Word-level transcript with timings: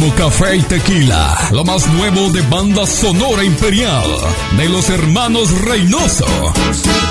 Como 0.00 0.14
café 0.14 0.54
y 0.54 0.62
tequila, 0.62 1.48
lo 1.50 1.64
más 1.64 1.84
nuevo 1.88 2.30
de 2.30 2.40
banda 2.42 2.86
sonora 2.86 3.42
imperial 3.42 4.04
de 4.56 4.68
los 4.68 4.88
hermanos 4.90 5.50
Reynoso. 5.62 6.24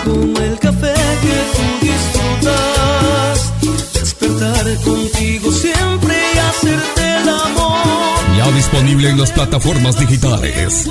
Como 0.05 0.39
el 0.39 0.57
café 0.57 0.93
que 1.21 1.38
tú 1.52 1.85
disfrutas, 1.85 3.53
despertar 3.93 4.76
contigo 4.85 5.52
siempre 5.52 6.15
y 6.34 6.38
hacerte 6.38 7.15
el 7.21 7.27
amor. 7.27 8.38
Ya 8.38 8.49
disponible 8.52 9.09
en 9.09 9.20
las 9.20 9.31
plataformas 9.31 9.99
digitales. 9.99 10.88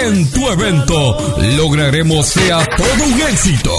En 0.00 0.30
tu 0.30 0.48
evento 0.48 1.34
lograremos 1.56 2.24
sea 2.24 2.64
todo 2.66 3.04
un 3.04 3.20
éxito. 3.20 3.76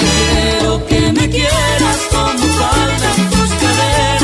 Quiero 0.00 0.86
que 0.86 1.12
me 1.12 1.30
quieras 1.30 1.98
como. 2.10 2.36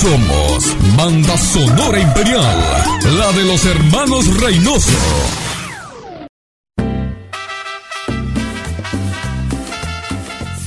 Somos 0.00 0.76
Banda 0.96 1.36
Sonora 1.38 2.00
Imperial. 2.00 2.58
La 3.18 3.32
de 3.32 3.44
los 3.44 3.64
hermanos 3.64 4.26
Reynoso. 4.40 4.90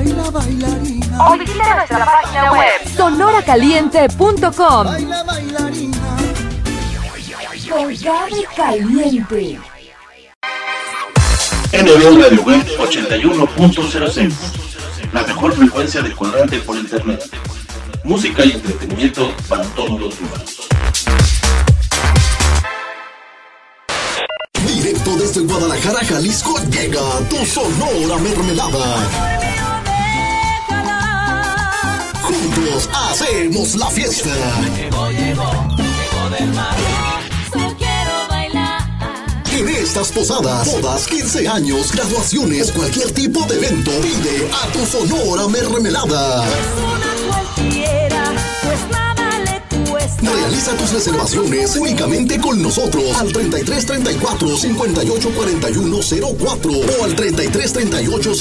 Baila, 0.00 0.30
bailarina. 0.30 1.28
O 1.28 1.36
visita 1.36 1.74
nuestra 1.74 2.06
página 2.06 2.52
web 2.52 2.88
sonoracaliente.com. 2.96 4.84
Baila, 4.86 5.22
bailarina. 5.24 6.16
Con 7.68 7.94
Gaby 7.94 8.44
Caliente. 8.56 9.60
NB 11.72 12.22
Radio 12.22 12.42
Web 12.42 12.66
81.06 12.78 14.32
La 15.12 15.22
mejor 15.22 15.52
frecuencia 15.52 16.00
de 16.00 16.14
cuadrante 16.14 16.58
por 16.60 16.76
internet. 16.76 17.22
Música 18.02 18.42
y 18.46 18.52
entretenimiento 18.52 19.34
para 19.50 19.64
todos 19.64 20.00
los 20.00 20.18
humanos. 20.18 20.68
Directo 24.66 25.16
desde 25.16 25.40
Guadalajara, 25.42 26.00
Jalisco, 26.06 26.58
llega 26.70 27.02
tu 27.28 27.44
Sonora 27.44 28.16
Mermelada. 28.16 29.69
Hacemos 32.92 33.74
la 33.74 33.90
fiesta. 33.90 34.34
En 39.52 39.68
estas 39.68 40.10
posadas, 40.12 40.66
bodas, 40.66 41.06
15 41.06 41.48
años, 41.48 41.92
graduaciones, 41.92 42.72
cualquier 42.72 43.10
tipo 43.12 43.44
de 43.46 43.56
evento, 43.56 43.90
pide 44.00 44.48
a 44.52 44.72
tu 44.72 44.86
Sonora 44.86 45.48
Mermelada. 45.48 46.44
Realiza 50.22 50.76
tus 50.76 50.92
reservaciones 50.92 51.76
únicamente 51.76 52.40
con 52.40 52.62
nosotros 52.62 53.04
al 53.18 53.32
33 53.32 53.86
34 53.86 54.56
58 54.56 55.30
41 55.34 55.98
04 56.38 56.72
o 56.72 57.04
al 57.04 57.14
33 57.14 57.72
38 57.72 58.34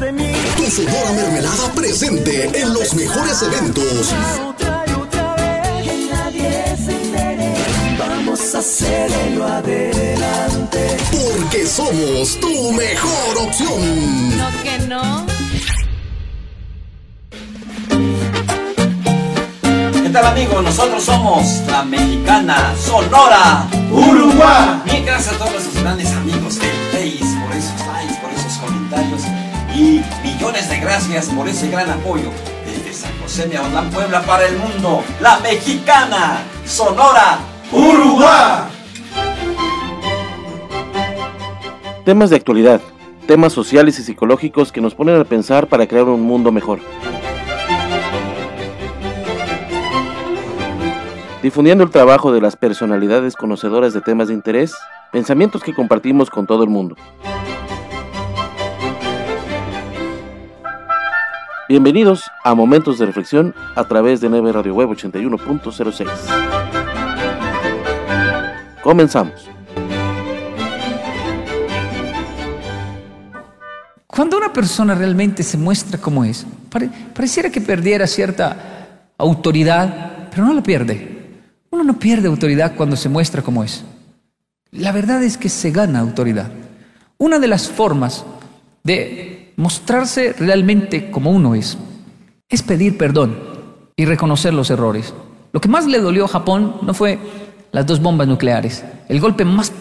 de 0.00 0.12
mí. 0.12 0.32
Tu 0.56 0.64
Sonora 0.70 1.12
Mermelada 1.12 1.72
presente 1.74 2.50
en 2.58 2.72
los 2.72 2.94
mejores 2.94 3.42
eventos. 3.42 4.14
Otra 4.48 4.84
y 4.86 4.92
otra 4.92 5.34
vez. 5.34 5.84
Que 5.84 6.08
nadie 6.10 6.76
se 6.84 6.92
entere. 6.92 7.54
Vamos 7.98 8.54
a 8.54 8.58
hacerlo 8.58 9.46
adelante. 9.46 10.96
Porque 11.12 11.66
somos 11.66 12.40
tu 12.40 12.72
mejor 12.72 13.38
opción. 13.46 14.38
No 14.38 14.48
que 14.62 14.78
no. 14.88 15.26
¿Qué 20.02 20.08
tal 20.08 20.26
amigos? 20.26 20.64
Nosotros 20.64 21.04
somos 21.04 21.46
la 21.68 21.84
mexicana 21.84 22.74
Sonora 22.84 23.68
Uruguay. 23.92 24.80
Bien, 24.86 25.04
gracias 25.04 25.34
a 25.34 25.38
todos 25.38 25.52
nuestros 25.52 25.82
grandes 25.82 26.10
amigos 26.12 26.58
millones 30.40 30.70
de 30.70 30.80
gracias 30.80 31.28
por 31.28 31.46
ese 31.46 31.68
gran 31.68 31.90
apoyo 31.90 32.30
desde 32.64 32.94
San 32.94 33.12
José 33.20 33.46
de 33.46 33.58
Aguadán, 33.58 33.90
Puebla 33.90 34.22
para 34.22 34.46
el 34.46 34.56
mundo. 34.56 35.04
La 35.20 35.38
mexicana 35.40 36.44
Sonora 36.64 37.40
Uruguay. 37.70 38.62
Temas 42.06 42.30
de 42.30 42.36
actualidad, 42.36 42.80
temas 43.26 43.52
sociales 43.52 43.98
y 43.98 44.02
psicológicos 44.02 44.72
que 44.72 44.80
nos 44.80 44.94
ponen 44.94 45.20
a 45.20 45.24
pensar 45.24 45.66
para 45.66 45.86
crear 45.86 46.06
un 46.06 46.22
mundo 46.22 46.50
mejor. 46.52 46.80
Difundiendo 51.42 51.84
el 51.84 51.90
trabajo 51.90 52.32
de 52.32 52.40
las 52.40 52.56
personalidades 52.56 53.36
conocedoras 53.36 53.92
de 53.92 54.00
temas 54.00 54.28
de 54.28 54.34
interés, 54.34 54.74
pensamientos 55.12 55.62
que 55.62 55.74
compartimos 55.74 56.30
con 56.30 56.46
todo 56.46 56.64
el 56.64 56.70
mundo. 56.70 56.96
Bienvenidos 61.70 62.24
a 62.42 62.56
Momentos 62.56 62.98
de 62.98 63.06
Reflexión 63.06 63.54
a 63.76 63.86
través 63.86 64.20
de 64.20 64.28
Neve 64.28 64.50
Radio 64.50 64.74
Web 64.74 64.88
81.06. 64.88 66.08
Comenzamos. 68.82 69.48
Cuando 74.08 74.36
una 74.36 74.52
persona 74.52 74.96
realmente 74.96 75.44
se 75.44 75.56
muestra 75.56 75.96
como 76.00 76.24
es, 76.24 76.44
pare- 76.68 76.90
pareciera 77.14 77.50
que 77.50 77.60
perdiera 77.60 78.08
cierta 78.08 79.12
autoridad, 79.16 80.28
pero 80.32 80.46
no 80.46 80.52
la 80.54 80.64
pierde. 80.64 81.20
Uno 81.70 81.84
no 81.84 82.00
pierde 82.00 82.26
autoridad 82.26 82.74
cuando 82.74 82.96
se 82.96 83.08
muestra 83.08 83.42
como 83.42 83.62
es. 83.62 83.84
La 84.72 84.90
verdad 84.90 85.22
es 85.22 85.38
que 85.38 85.48
se 85.48 85.70
gana 85.70 86.00
autoridad. 86.00 86.50
Una 87.16 87.38
de 87.38 87.46
las 87.46 87.68
formas 87.68 88.24
de 88.82 89.39
mostrarse 89.56 90.32
realmente 90.32 91.10
como 91.10 91.30
uno 91.30 91.54
es, 91.54 91.78
es 92.48 92.62
pedir 92.62 92.96
perdón 92.96 93.38
y 93.96 94.04
reconocer 94.04 94.54
los 94.54 94.70
errores. 94.70 95.14
Lo 95.52 95.60
que 95.60 95.68
más 95.68 95.86
le 95.86 96.00
dolió 96.00 96.24
a 96.24 96.28
Japón 96.28 96.76
no 96.82 96.94
fue 96.94 97.18
las 97.72 97.86
dos 97.86 98.00
bombas 98.00 98.28
nucleares. 98.28 98.84
El 99.08 99.20
golpe 99.20 99.44
más 99.44 99.72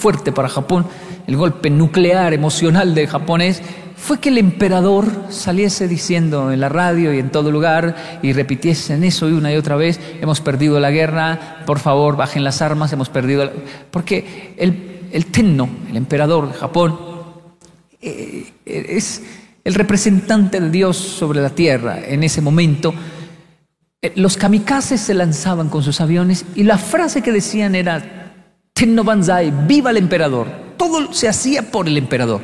fuerte 0.00 0.32
para 0.32 0.48
Japón, 0.48 0.86
el 1.26 1.36
golpe 1.36 1.70
nuclear 1.70 2.32
emocional 2.32 2.94
de 2.94 3.06
japonés, 3.06 3.62
fue 3.96 4.20
que 4.20 4.28
el 4.28 4.38
emperador 4.38 5.06
saliese 5.28 5.88
diciendo 5.88 6.52
en 6.52 6.60
la 6.60 6.68
radio 6.68 7.12
y 7.12 7.18
en 7.18 7.30
todo 7.30 7.50
lugar 7.50 8.20
y 8.22 8.32
repitiesen 8.32 9.02
eso 9.02 9.26
una 9.26 9.52
y 9.52 9.56
otra 9.56 9.76
vez, 9.76 10.00
hemos 10.20 10.40
perdido 10.40 10.78
la 10.78 10.90
guerra, 10.90 11.64
por 11.66 11.80
favor 11.80 12.16
bajen 12.16 12.44
las 12.44 12.62
armas, 12.62 12.92
hemos 12.92 13.08
perdido... 13.08 13.44
la-". 13.44 13.52
Porque 13.90 14.54
el, 14.56 15.08
el 15.12 15.26
Tenno, 15.26 15.68
el 15.90 15.96
emperador 15.96 16.48
de 16.48 16.54
Japón, 16.54 16.96
es 18.00 19.22
el 19.64 19.74
representante 19.74 20.60
de 20.60 20.70
Dios 20.70 20.96
sobre 20.96 21.42
la 21.42 21.50
tierra 21.50 21.98
en 22.02 22.22
ese 22.22 22.40
momento, 22.40 22.94
eh, 24.00 24.12
los 24.14 24.36
kamikazes 24.36 25.00
se 25.00 25.12
lanzaban 25.12 25.68
con 25.68 25.82
sus 25.82 26.00
aviones 26.00 26.46
y 26.54 26.62
la 26.62 26.78
frase 26.78 27.20
que 27.20 27.32
decían 27.32 27.74
era 27.74 28.32
Tenno 28.72 29.04
Banzai, 29.04 29.52
viva 29.66 29.90
el 29.90 29.96
emperador. 29.96 30.46
Todo 30.76 31.12
se 31.12 31.28
hacía 31.28 31.70
por 31.70 31.88
el 31.88 31.98
emperador. 31.98 32.40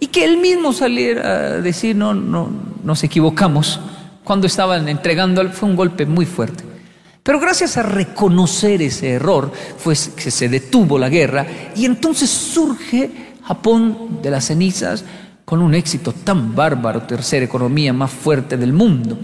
Y 0.00 0.08
que 0.08 0.24
él 0.24 0.38
mismo 0.38 0.72
saliera 0.72 1.30
a 1.30 1.60
decir, 1.60 1.96
no, 1.96 2.12
no, 2.12 2.50
nos 2.82 3.02
equivocamos, 3.04 3.80
cuando 4.24 4.46
estaban 4.46 4.88
entregando, 4.88 5.48
fue 5.52 5.68
un 5.68 5.76
golpe 5.76 6.04
muy 6.04 6.26
fuerte. 6.26 6.64
Pero 7.22 7.40
gracias 7.40 7.76
a 7.76 7.84
reconocer 7.84 8.82
ese 8.82 9.12
error, 9.12 9.50
fue 9.78 9.94
que 10.16 10.30
se 10.30 10.48
detuvo 10.48 10.98
la 10.98 11.08
guerra 11.08 11.46
y 11.74 11.86
entonces 11.86 12.28
surge 12.28 13.25
Japón 13.46 14.20
de 14.22 14.30
las 14.30 14.46
cenizas 14.46 15.04
con 15.44 15.62
un 15.62 15.74
éxito 15.74 16.12
tan 16.12 16.54
bárbaro, 16.54 17.02
tercera 17.02 17.44
economía 17.44 17.92
más 17.92 18.10
fuerte 18.10 18.56
del 18.56 18.72
mundo 18.72 19.18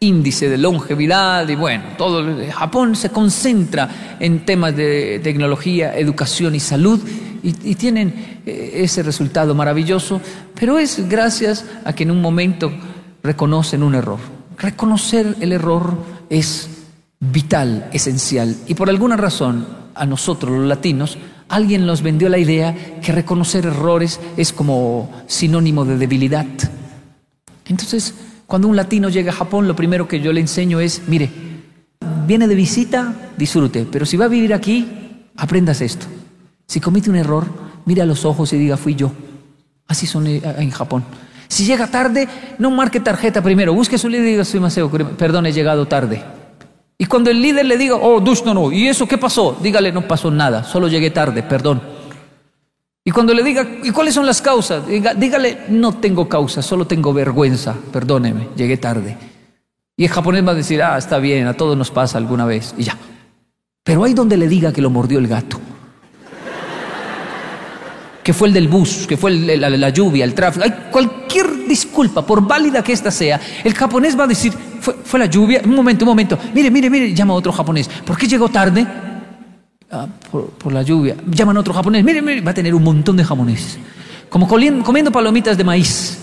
índice 0.00 0.48
de 0.48 0.58
longevidad 0.58 1.48
y 1.48 1.54
bueno, 1.54 1.84
todo 1.96 2.24
Japón 2.52 2.96
se 2.96 3.10
concentra 3.10 4.16
en 4.20 4.44
temas 4.44 4.76
de 4.76 5.20
tecnología, 5.22 5.96
educación 5.96 6.54
y 6.54 6.60
salud 6.60 7.00
y, 7.42 7.76
tienen 7.76 8.40
eh, 8.44 8.72
ese 8.74 9.04
resultado 9.04 9.54
maravilloso, 9.54 10.20
pero 10.58 10.78
es 10.80 11.08
gracias 11.08 11.64
a 11.84 11.92
que 11.92 12.02
en 12.02 12.10
un 12.10 12.20
momento 12.20 12.72
reconocen 13.22 13.84
un 13.84 13.94
error. 13.94 14.18
Reconocer 14.58 15.36
el 15.40 15.52
error 15.52 15.96
es 16.28 16.68
vital, 17.20 17.88
esencial 17.92 18.56
y 18.66 18.74
por 18.74 18.90
alguna 18.90 19.16
razón 19.16 19.66
a 19.94 20.04
nosotros 20.06 20.58
los 20.58 20.66
latinos 20.66 21.18
alguien 21.48 21.86
nos 21.86 22.02
vendió 22.02 22.28
la 22.28 22.38
idea 22.38 22.74
que 23.02 23.12
reconocer 23.12 23.66
errores 23.66 24.20
es 24.36 24.52
como 24.52 25.10
sinónimo 25.26 25.84
de 25.84 25.98
debilidad. 25.98 26.46
Entonces, 27.66 28.14
cuando 28.46 28.68
un 28.68 28.76
latino 28.76 29.08
llega 29.08 29.32
a 29.32 29.34
Japón, 29.34 29.66
lo 29.66 29.76
primero 29.76 30.06
que 30.06 30.20
yo 30.20 30.32
le 30.32 30.40
enseño 30.40 30.80
es, 30.80 31.02
mire, 31.08 31.30
viene 32.26 32.46
de 32.46 32.54
visita, 32.54 33.14
disfrute, 33.36 33.86
pero 33.90 34.06
si 34.06 34.16
va 34.16 34.26
a 34.26 34.28
vivir 34.28 34.54
aquí, 34.54 35.24
aprendas 35.36 35.80
esto. 35.80 36.06
Si 36.66 36.80
comete 36.80 37.10
un 37.10 37.16
error, 37.16 37.46
mire 37.84 38.02
a 38.02 38.06
los 38.06 38.24
ojos 38.24 38.52
y 38.52 38.58
diga, 38.58 38.76
fui 38.76 38.94
yo. 38.94 39.12
Así 39.88 40.06
son 40.06 40.26
eh, 40.26 40.42
en 40.58 40.70
Japón. 40.70 41.04
Si 41.48 41.64
llega 41.64 41.86
tarde, 41.86 42.28
no 42.58 42.70
marque 42.70 42.98
tarjeta 42.98 43.40
primero, 43.40 43.72
busque 43.72 43.98
su 43.98 44.08
líder 44.08 44.26
y 44.26 44.30
diga, 44.30 44.44
soy 44.44 44.60
Maseo, 44.60 44.90
perdón, 44.90 45.46
he 45.46 45.52
llegado 45.52 45.86
tarde. 45.86 46.22
Y 46.98 47.04
cuando 47.06 47.30
el 47.30 47.40
líder 47.42 47.66
le 47.66 47.76
diga, 47.76 47.96
oh, 47.96 48.20
Dush, 48.20 48.42
no, 48.44 48.54
no, 48.54 48.72
¿y 48.72 48.88
eso 48.88 49.06
qué 49.06 49.18
pasó? 49.18 49.56
Dígale, 49.60 49.92
no 49.92 50.08
pasó 50.08 50.30
nada, 50.30 50.64
solo 50.64 50.88
llegué 50.88 51.10
tarde, 51.10 51.42
perdón. 51.42 51.82
Y 53.04 53.10
cuando 53.10 53.34
le 53.34 53.42
diga, 53.42 53.64
¿y 53.84 53.90
cuáles 53.90 54.14
son 54.14 54.26
las 54.26 54.42
causas? 54.42 54.82
dígale, 54.86 55.66
no 55.68 55.92
tengo 55.92 56.28
causa, 56.28 56.62
solo 56.62 56.86
tengo 56.86 57.12
vergüenza, 57.12 57.74
perdóneme, 57.92 58.48
llegué 58.56 58.78
tarde. 58.78 59.16
Y 59.96 60.04
el 60.04 60.10
japonés 60.10 60.46
va 60.46 60.52
a 60.52 60.54
decir, 60.54 60.82
ah, 60.82 60.98
está 60.98 61.18
bien, 61.18 61.46
a 61.46 61.54
todos 61.54 61.76
nos 61.76 61.90
pasa 61.90 62.18
alguna 62.18 62.46
vez, 62.46 62.74
y 62.76 62.84
ya. 62.84 62.96
Pero 63.84 64.02
hay 64.02 64.12
donde 64.12 64.36
le 64.36 64.48
diga 64.48 64.72
que 64.72 64.82
lo 64.82 64.90
mordió 64.90 65.18
el 65.18 65.28
gato. 65.28 65.60
Que 68.24 68.34
fue 68.34 68.48
el 68.48 68.54
del 68.54 68.66
bus, 68.66 69.06
que 69.06 69.16
fue 69.16 69.30
la, 69.30 69.88
lluvia, 69.90 70.24
el 70.24 70.34
tráfico. 70.34 70.64
Hay 70.64 70.88
cualquier 70.90 71.68
disculpa, 71.68 72.26
por 72.26 72.44
válida 72.44 72.82
que 72.82 72.92
ésta 72.92 73.12
sea, 73.12 73.40
el 73.62 73.72
japonés 73.72 74.18
va 74.18 74.24
a 74.24 74.26
decir, 74.26 74.52
fue, 75.04 75.18
la 75.18 75.26
lluvia. 75.26 75.62
Un 75.64 75.74
momento, 75.74 76.04
un 76.04 76.10
momento. 76.10 76.38
Mire, 76.54 76.70
mire, 76.70 76.90
mire, 76.90 77.14
llama 77.14 77.34
a 77.34 77.36
otro 77.36 77.52
japonés. 77.52 77.88
¿Por 77.88 78.16
qué 78.16 78.26
llegó 78.26 78.48
tarde? 78.48 78.86
Ah, 79.90 80.06
por, 80.30 80.72
la 80.72 80.82
lluvia. 80.82 81.16
Llaman 81.26 81.56
a 81.56 81.60
otro 81.60 81.72
japonés, 81.72 82.04
mire, 82.04 82.20
mire, 82.20 82.40
va 82.40 82.50
a 82.50 82.54
tener 82.54 82.74
un 82.74 82.82
montón 82.82 83.16
de 83.16 83.24
japoneses. 83.24 83.78
Como 84.28 84.48
comiendo 84.48 85.12
palomitas 85.12 85.56
de 85.56 85.64
maíz, 85.64 86.18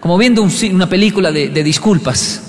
como 0.00 0.16
viendo 0.16 0.46
una 0.72 0.88
película 0.88 1.30
de, 1.30 1.48
disculpas. 1.62 2.42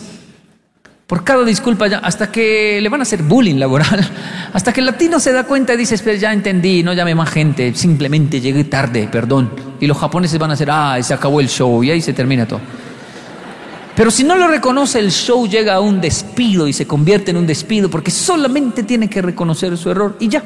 Por 1.06 1.24
cada 1.24 1.44
disculpa, 1.44 1.86
hasta 1.86 2.32
que 2.32 2.80
le 2.82 2.90
van 2.90 3.02
a 3.02 3.04
hacer 3.04 3.22
bullying 3.22 3.60
laboral, 3.60 4.10
hasta 4.54 4.74
que 4.74 4.80
el 4.80 4.88
latino 4.88 5.20
se 5.20 5.32
da 5.32 5.44
cuenta 5.44 5.74
y 5.76 5.78
dice, 5.78 6.18
ya 6.18 6.34
entendí, 6.34 6.82
no 6.82 6.94
llame 6.94 7.14
más 7.14 7.30
gente, 7.30 7.76
simplemente 7.76 8.42
llegué 8.42 8.64
tarde, 8.64 9.08
perdón. 9.12 9.52
Y 9.80 9.86
los 9.86 9.98
japoneses 9.98 10.40
van 10.40 10.50
a 10.50 10.54
hacer, 10.54 10.70
ah, 10.72 10.98
se 11.04 11.14
acabó 11.14 11.42
el 11.42 11.50
show 11.50 11.84
y 11.84 11.92
ahí 11.92 12.02
se 12.02 12.14
termina 12.14 12.48
todo. 12.48 12.62
Pero 13.96 14.12
si 14.12 14.24
no 14.24 14.36
lo 14.36 14.48
reconoce, 14.48 15.00
el 15.00 15.12
show 15.12 15.48
llega 15.48 15.76
a 15.76 15.80
un 15.80 16.02
despido 16.02 16.68
y 16.68 16.74
se 16.74 16.86
convierte 16.86 17.32
en 17.32 17.38
un 17.38 17.48
despido 17.48 17.90
porque 17.90 18.12
solamente 18.12 18.84
tiene 18.84 19.10
que 19.10 19.22
reconocer 19.22 19.78
su 19.78 19.90
error 19.90 20.18
y 20.20 20.28
ya. 20.28 20.44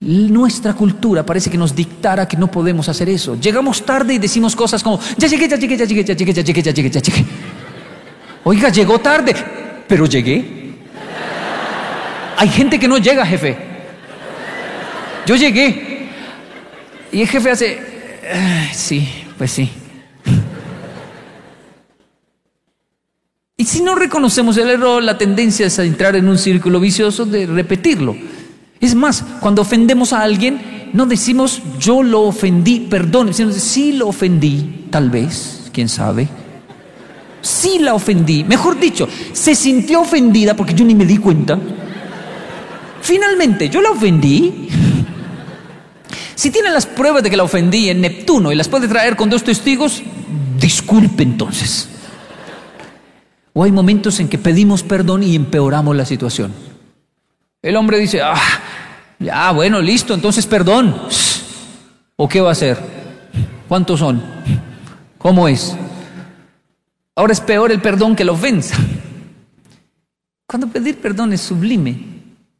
Nuestra 0.00 0.74
cultura 0.74 1.24
parece 1.24 1.50
que 1.50 1.58
nos 1.58 1.74
dictara 1.74 2.26
que 2.26 2.36
no 2.36 2.50
podemos 2.50 2.88
hacer 2.88 3.08
eso. 3.08 3.36
Llegamos 3.38 3.84
tarde 3.84 4.14
y 4.14 4.18
decimos 4.18 4.54
cosas 4.56 4.82
como, 4.82 5.00
ya 5.16 5.26
llegué, 5.26 5.48
ya 5.48 5.56
llegué, 5.56 5.76
ya 5.76 5.84
llegué, 5.84 6.04
ya 6.04 6.14
llegué, 6.14 6.32
ya 6.32 6.42
llegué, 6.42 6.62
ya 6.62 6.72
llegué, 6.72 6.90
ya 6.90 7.00
llegué. 7.00 7.24
Oiga, 8.44 8.68
llegó 8.70 8.98
tarde, 8.98 9.34
pero 9.86 10.06
llegué. 10.06 10.74
Hay 12.36 12.48
gente 12.48 12.78
que 12.78 12.88
no 12.88 12.98
llega, 12.98 13.24
jefe. 13.26 13.56
Yo 15.26 15.36
llegué. 15.36 16.08
Y 17.12 17.22
el 17.22 17.28
jefe 17.28 17.50
hace, 17.50 17.78
sí, 18.72 19.06
pues 19.36 19.50
sí. 19.50 19.70
Y 23.60 23.66
si 23.66 23.82
no 23.82 23.94
reconocemos 23.94 24.56
el 24.56 24.70
error, 24.70 25.02
la 25.02 25.18
tendencia 25.18 25.66
es 25.66 25.78
a 25.78 25.84
entrar 25.84 26.16
en 26.16 26.26
un 26.26 26.38
círculo 26.38 26.80
vicioso 26.80 27.26
de 27.26 27.44
repetirlo. 27.44 28.16
Es 28.80 28.94
más, 28.94 29.22
cuando 29.38 29.60
ofendemos 29.60 30.14
a 30.14 30.22
alguien, 30.22 30.88
no 30.94 31.04
decimos 31.04 31.60
yo 31.78 32.02
lo 32.02 32.22
ofendí, 32.22 32.86
perdón, 32.88 33.34
sino 33.34 33.52
sí 33.52 33.92
lo 33.92 34.08
ofendí, 34.08 34.86
tal 34.88 35.10
vez, 35.10 35.68
quién 35.74 35.90
sabe. 35.90 36.26
Sí 37.42 37.78
la 37.80 37.92
ofendí, 37.92 38.44
mejor 38.44 38.80
dicho, 38.80 39.06
se 39.34 39.54
sintió 39.54 40.00
ofendida 40.00 40.56
porque 40.56 40.72
yo 40.72 40.86
ni 40.86 40.94
me 40.94 41.04
di 41.04 41.18
cuenta. 41.18 41.58
Finalmente, 43.02 43.68
yo 43.68 43.82
la 43.82 43.90
ofendí. 43.90 44.70
Si 46.34 46.50
tienen 46.50 46.72
las 46.72 46.86
pruebas 46.86 47.22
de 47.22 47.28
que 47.28 47.36
la 47.36 47.42
ofendí 47.42 47.90
en 47.90 48.00
Neptuno 48.00 48.52
y 48.52 48.54
las 48.54 48.68
puede 48.68 48.88
traer 48.88 49.16
con 49.16 49.28
dos 49.28 49.44
testigos, 49.44 50.02
disculpe 50.58 51.24
entonces. 51.24 51.90
O 53.52 53.64
hay 53.64 53.72
momentos 53.72 54.20
en 54.20 54.28
que 54.28 54.38
pedimos 54.38 54.82
perdón 54.82 55.22
y 55.22 55.34
empeoramos 55.34 55.96
la 55.96 56.04
situación. 56.04 56.52
El 57.62 57.76
hombre 57.76 57.98
dice, 57.98 58.22
ah, 58.22 58.40
ya, 59.18 59.50
bueno, 59.52 59.80
listo, 59.82 60.14
entonces 60.14 60.46
perdón. 60.46 60.96
¿O 62.16 62.28
qué 62.28 62.40
va 62.40 62.50
a 62.50 62.52
hacer? 62.52 62.78
¿Cuántos 63.68 64.00
son? 64.00 64.22
¿Cómo 65.18 65.48
es? 65.48 65.76
Ahora 67.14 67.32
es 67.32 67.40
peor 67.40 67.70
el 67.72 67.80
perdón 67.82 68.16
que 68.16 68.24
la 68.24 68.32
ofensa. 68.32 68.76
Cuando 70.46 70.68
pedir 70.68 70.96
perdón 70.96 71.32
es 71.32 71.40
sublime. 71.40 71.98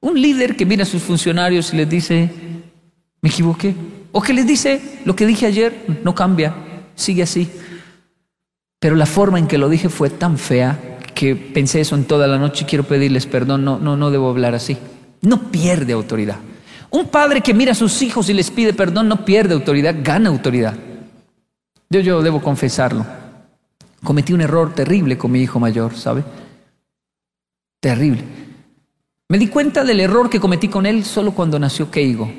Un 0.01 0.21
líder 0.21 0.57
que 0.57 0.67
mira 0.67 0.83
a 0.83 0.87
sus 0.87 1.03
funcionarios 1.03 1.73
y 1.73 1.77
les 1.77 1.89
dice, 1.89 2.31
me 3.21 3.29
equivoqué. 3.29 3.75
O 4.13 4.21
que 4.21 4.33
les 4.33 4.47
dice, 4.47 5.01
lo 5.05 5.17
que 5.17 5.27
dije 5.27 5.47
ayer 5.47 5.87
no 6.05 6.15
cambia, 6.15 6.55
sigue 6.95 7.23
así. 7.23 7.51
Pero 8.81 8.97
la 8.97 9.07
forma 9.07 9.39
en 9.39 9.47
que 9.47 9.59
lo 9.59 9.69
dije 9.69 9.91
fue 9.91 10.09
tan 10.09 10.39
fea 10.39 10.99
que 11.15 11.37
pensé 11.37 11.83
eso 11.83 11.95
en 11.95 12.05
toda 12.05 12.27
la 12.27 12.39
noche 12.39 12.65
y 12.65 12.67
quiero 12.67 12.85
pedirles 12.85 13.27
perdón, 13.27 13.63
no, 13.63 13.79
no, 13.79 13.95
no 13.95 14.11
debo 14.11 14.31
hablar 14.31 14.55
así. 14.55 14.79
No 15.21 15.51
pierde 15.51 15.93
autoridad. 15.93 16.39
Un 16.89 17.09
padre 17.09 17.43
que 17.43 17.53
mira 17.53 17.73
a 17.73 17.75
sus 17.75 18.01
hijos 18.01 18.31
y 18.31 18.33
les 18.33 18.51
pide 18.51 18.73
perdón 18.73 19.07
no 19.07 19.25
pierde 19.25 19.53
autoridad, 19.53 19.95
gana 20.03 20.31
autoridad. 20.31 20.75
Yo, 21.91 22.01
yo 22.01 22.23
debo 22.23 22.41
confesarlo. 22.41 23.05
Cometí 24.03 24.33
un 24.33 24.41
error 24.41 24.75
terrible 24.75 25.19
con 25.19 25.31
mi 25.31 25.43
hijo 25.43 25.61
mayor, 25.61 25.95
¿sabe? 25.95 26.25
Terrible. 27.81 28.25
Me 29.29 29.39
di 29.39 29.49
cuenta 29.49 29.85
del 29.85 30.01
error 30.01 30.31
que 30.31 30.41
cometí 30.41 30.69
con 30.69 30.87
él 30.87 31.05
solo 31.05 31.33
cuando 31.33 31.59
nació 31.59 31.91
Keigo, 31.91 32.33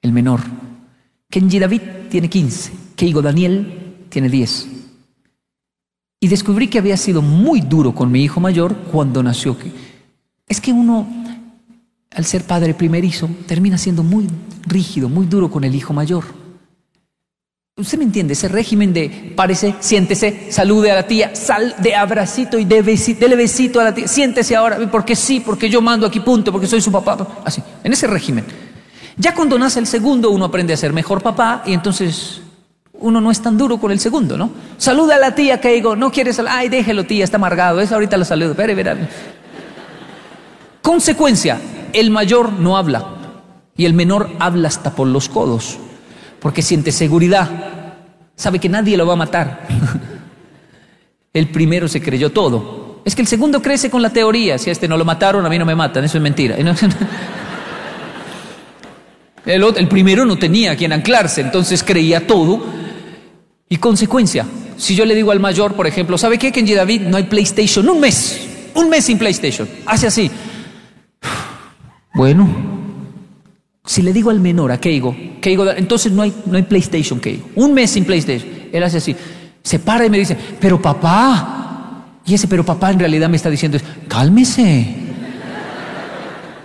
el 0.00 0.12
menor. 0.12 0.40
Kenji 1.28 1.58
David 1.58 1.82
tiene 2.10 2.30
15, 2.30 2.72
Keigo 2.96 3.20
Daniel 3.20 4.06
tiene 4.08 4.30
10. 4.30 4.81
Y 6.22 6.28
descubrí 6.28 6.68
que 6.68 6.78
había 6.78 6.96
sido 6.96 7.20
muy 7.20 7.62
duro 7.62 7.96
con 7.96 8.12
mi 8.12 8.22
hijo 8.22 8.38
mayor 8.38 8.76
cuando 8.92 9.24
nació. 9.24 9.56
Es 10.46 10.60
que 10.60 10.72
uno, 10.72 11.04
al 12.12 12.24
ser 12.24 12.44
padre 12.44 12.74
primerizo, 12.74 13.28
termina 13.48 13.76
siendo 13.76 14.04
muy 14.04 14.28
rígido, 14.64 15.08
muy 15.08 15.26
duro 15.26 15.50
con 15.50 15.64
el 15.64 15.74
hijo 15.74 15.92
mayor. 15.92 16.22
Usted 17.76 17.98
me 17.98 18.04
entiende, 18.04 18.34
ese 18.34 18.46
régimen 18.46 18.92
de 18.92 19.32
parece, 19.34 19.74
siéntese, 19.80 20.52
salude 20.52 20.92
a 20.92 20.94
la 20.94 21.08
tía, 21.08 21.34
sal 21.34 21.74
de 21.82 21.96
abracito 21.96 22.56
y 22.56 22.66
de 22.66 22.82
besito, 22.82 23.18
dele 23.18 23.34
besito 23.34 23.80
a 23.80 23.84
la 23.84 23.92
tía, 23.92 24.06
siéntese 24.06 24.54
ahora, 24.54 24.78
porque 24.92 25.16
sí, 25.16 25.40
porque 25.40 25.68
yo 25.68 25.82
mando 25.82 26.06
aquí 26.06 26.20
punto, 26.20 26.52
porque 26.52 26.68
soy 26.68 26.80
su 26.80 26.92
papá. 26.92 27.42
Así, 27.44 27.60
en 27.82 27.92
ese 27.92 28.06
régimen. 28.06 28.44
Ya 29.16 29.34
cuando 29.34 29.58
nace 29.58 29.80
el 29.80 29.88
segundo, 29.88 30.30
uno 30.30 30.44
aprende 30.44 30.72
a 30.72 30.76
ser 30.76 30.92
mejor 30.92 31.20
papá 31.20 31.64
y 31.66 31.72
entonces 31.72 32.42
uno 33.02 33.20
no 33.20 33.30
es 33.30 33.40
tan 33.42 33.58
duro 33.58 33.78
con 33.78 33.92
el 33.92 34.00
segundo, 34.00 34.38
¿no? 34.38 34.50
Saluda 34.78 35.16
a 35.16 35.18
la 35.18 35.34
tía 35.34 35.60
que 35.60 35.72
digo, 35.72 35.94
no 35.96 36.10
quieres, 36.10 36.40
ay, 36.48 36.68
déjelo 36.68 37.04
tía, 37.04 37.24
está 37.24 37.36
amargado, 37.36 37.80
es 37.80 37.92
ahorita 37.92 38.16
lo 38.16 38.24
saludo, 38.24 38.52
espere, 38.52 38.74
verá. 38.74 38.96
Consecuencia, 40.80 41.60
el 41.92 42.10
mayor 42.10 42.52
no 42.52 42.76
habla 42.76 43.04
y 43.76 43.84
el 43.84 43.94
menor 43.94 44.30
habla 44.38 44.68
hasta 44.68 44.94
por 44.94 45.06
los 45.06 45.28
codos, 45.28 45.78
porque 46.40 46.62
siente 46.62 46.92
seguridad, 46.92 47.48
sabe 48.34 48.58
que 48.58 48.68
nadie 48.68 48.96
lo 48.96 49.06
va 49.06 49.12
a 49.12 49.16
matar. 49.16 49.66
El 51.34 51.48
primero 51.48 51.88
se 51.88 52.02
creyó 52.02 52.30
todo 52.30 53.00
Es 53.06 53.14
que 53.14 53.22
el 53.22 53.26
segundo 53.26 53.62
crece 53.62 53.88
con 53.88 54.02
la 54.02 54.10
teoría. 54.10 54.58
Si 54.58 54.68
a 54.68 54.72
este 54.74 54.86
no 54.86 54.98
lo 54.98 55.06
mataron, 55.06 55.46
a 55.46 55.48
mí 55.48 55.58
no 55.58 55.64
me 55.64 55.74
matan. 55.74 56.04
Eso 56.04 56.18
es 56.18 56.22
mentira. 56.22 56.56
El, 59.46 59.64
el 59.76 59.88
primero 59.88 60.24
no 60.24 60.38
tenía 60.38 60.72
a 60.72 60.76
quien 60.76 60.92
anclarse, 60.92 61.40
entonces 61.40 61.82
creía 61.82 62.26
todo. 62.26 62.62
Y 63.72 63.78
consecuencia, 63.78 64.44
si 64.76 64.94
yo 64.94 65.06
le 65.06 65.14
digo 65.14 65.30
al 65.30 65.40
mayor, 65.40 65.72
por 65.72 65.86
ejemplo, 65.86 66.18
¿sabe 66.18 66.36
qué? 66.36 66.52
Que 66.52 66.60
en 66.60 66.66
David 66.66 67.00
no 67.06 67.16
hay 67.16 67.22
PlayStation. 67.22 67.88
Un 67.88 68.00
mes. 68.00 68.38
Un 68.74 68.90
mes 68.90 69.06
sin 69.06 69.16
PlayStation. 69.16 69.66
Hace 69.86 70.08
así. 70.08 70.30
Bueno. 72.12 72.46
Si 73.86 74.02
le 74.02 74.12
digo 74.12 74.28
al 74.28 74.40
menor, 74.40 74.72
a 74.72 74.78
Keigo, 74.78 75.16
Keigo, 75.40 75.70
entonces 75.70 76.12
no 76.12 76.20
hay, 76.20 76.34
no 76.44 76.58
hay 76.58 76.64
PlayStation, 76.64 77.18
Keigo. 77.18 77.48
Un 77.54 77.72
mes 77.72 77.92
sin 77.92 78.04
PlayStation. 78.04 78.46
Él 78.70 78.82
hace 78.82 78.98
así. 78.98 79.16
Se 79.62 79.78
para 79.78 80.04
y 80.04 80.10
me 80.10 80.18
dice, 80.18 80.36
pero 80.60 80.80
papá, 80.80 82.20
y 82.26 82.34
ese 82.34 82.48
pero 82.48 82.66
papá 82.66 82.90
en 82.90 82.98
realidad 82.98 83.30
me 83.30 83.36
está 83.36 83.48
diciendo, 83.48 83.78
cálmese. 84.06 84.96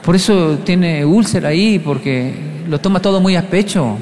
Por 0.03 0.13
eso 0.13 0.59
tiene 0.65 1.05
úlcera 1.05 1.47
ahí, 1.47 1.79
porque 1.79 2.33
lo 2.67 2.81
toma 2.81 3.01
todo 3.01 3.21
muy 3.21 3.37
a 3.37 3.49
pecho. 3.49 3.97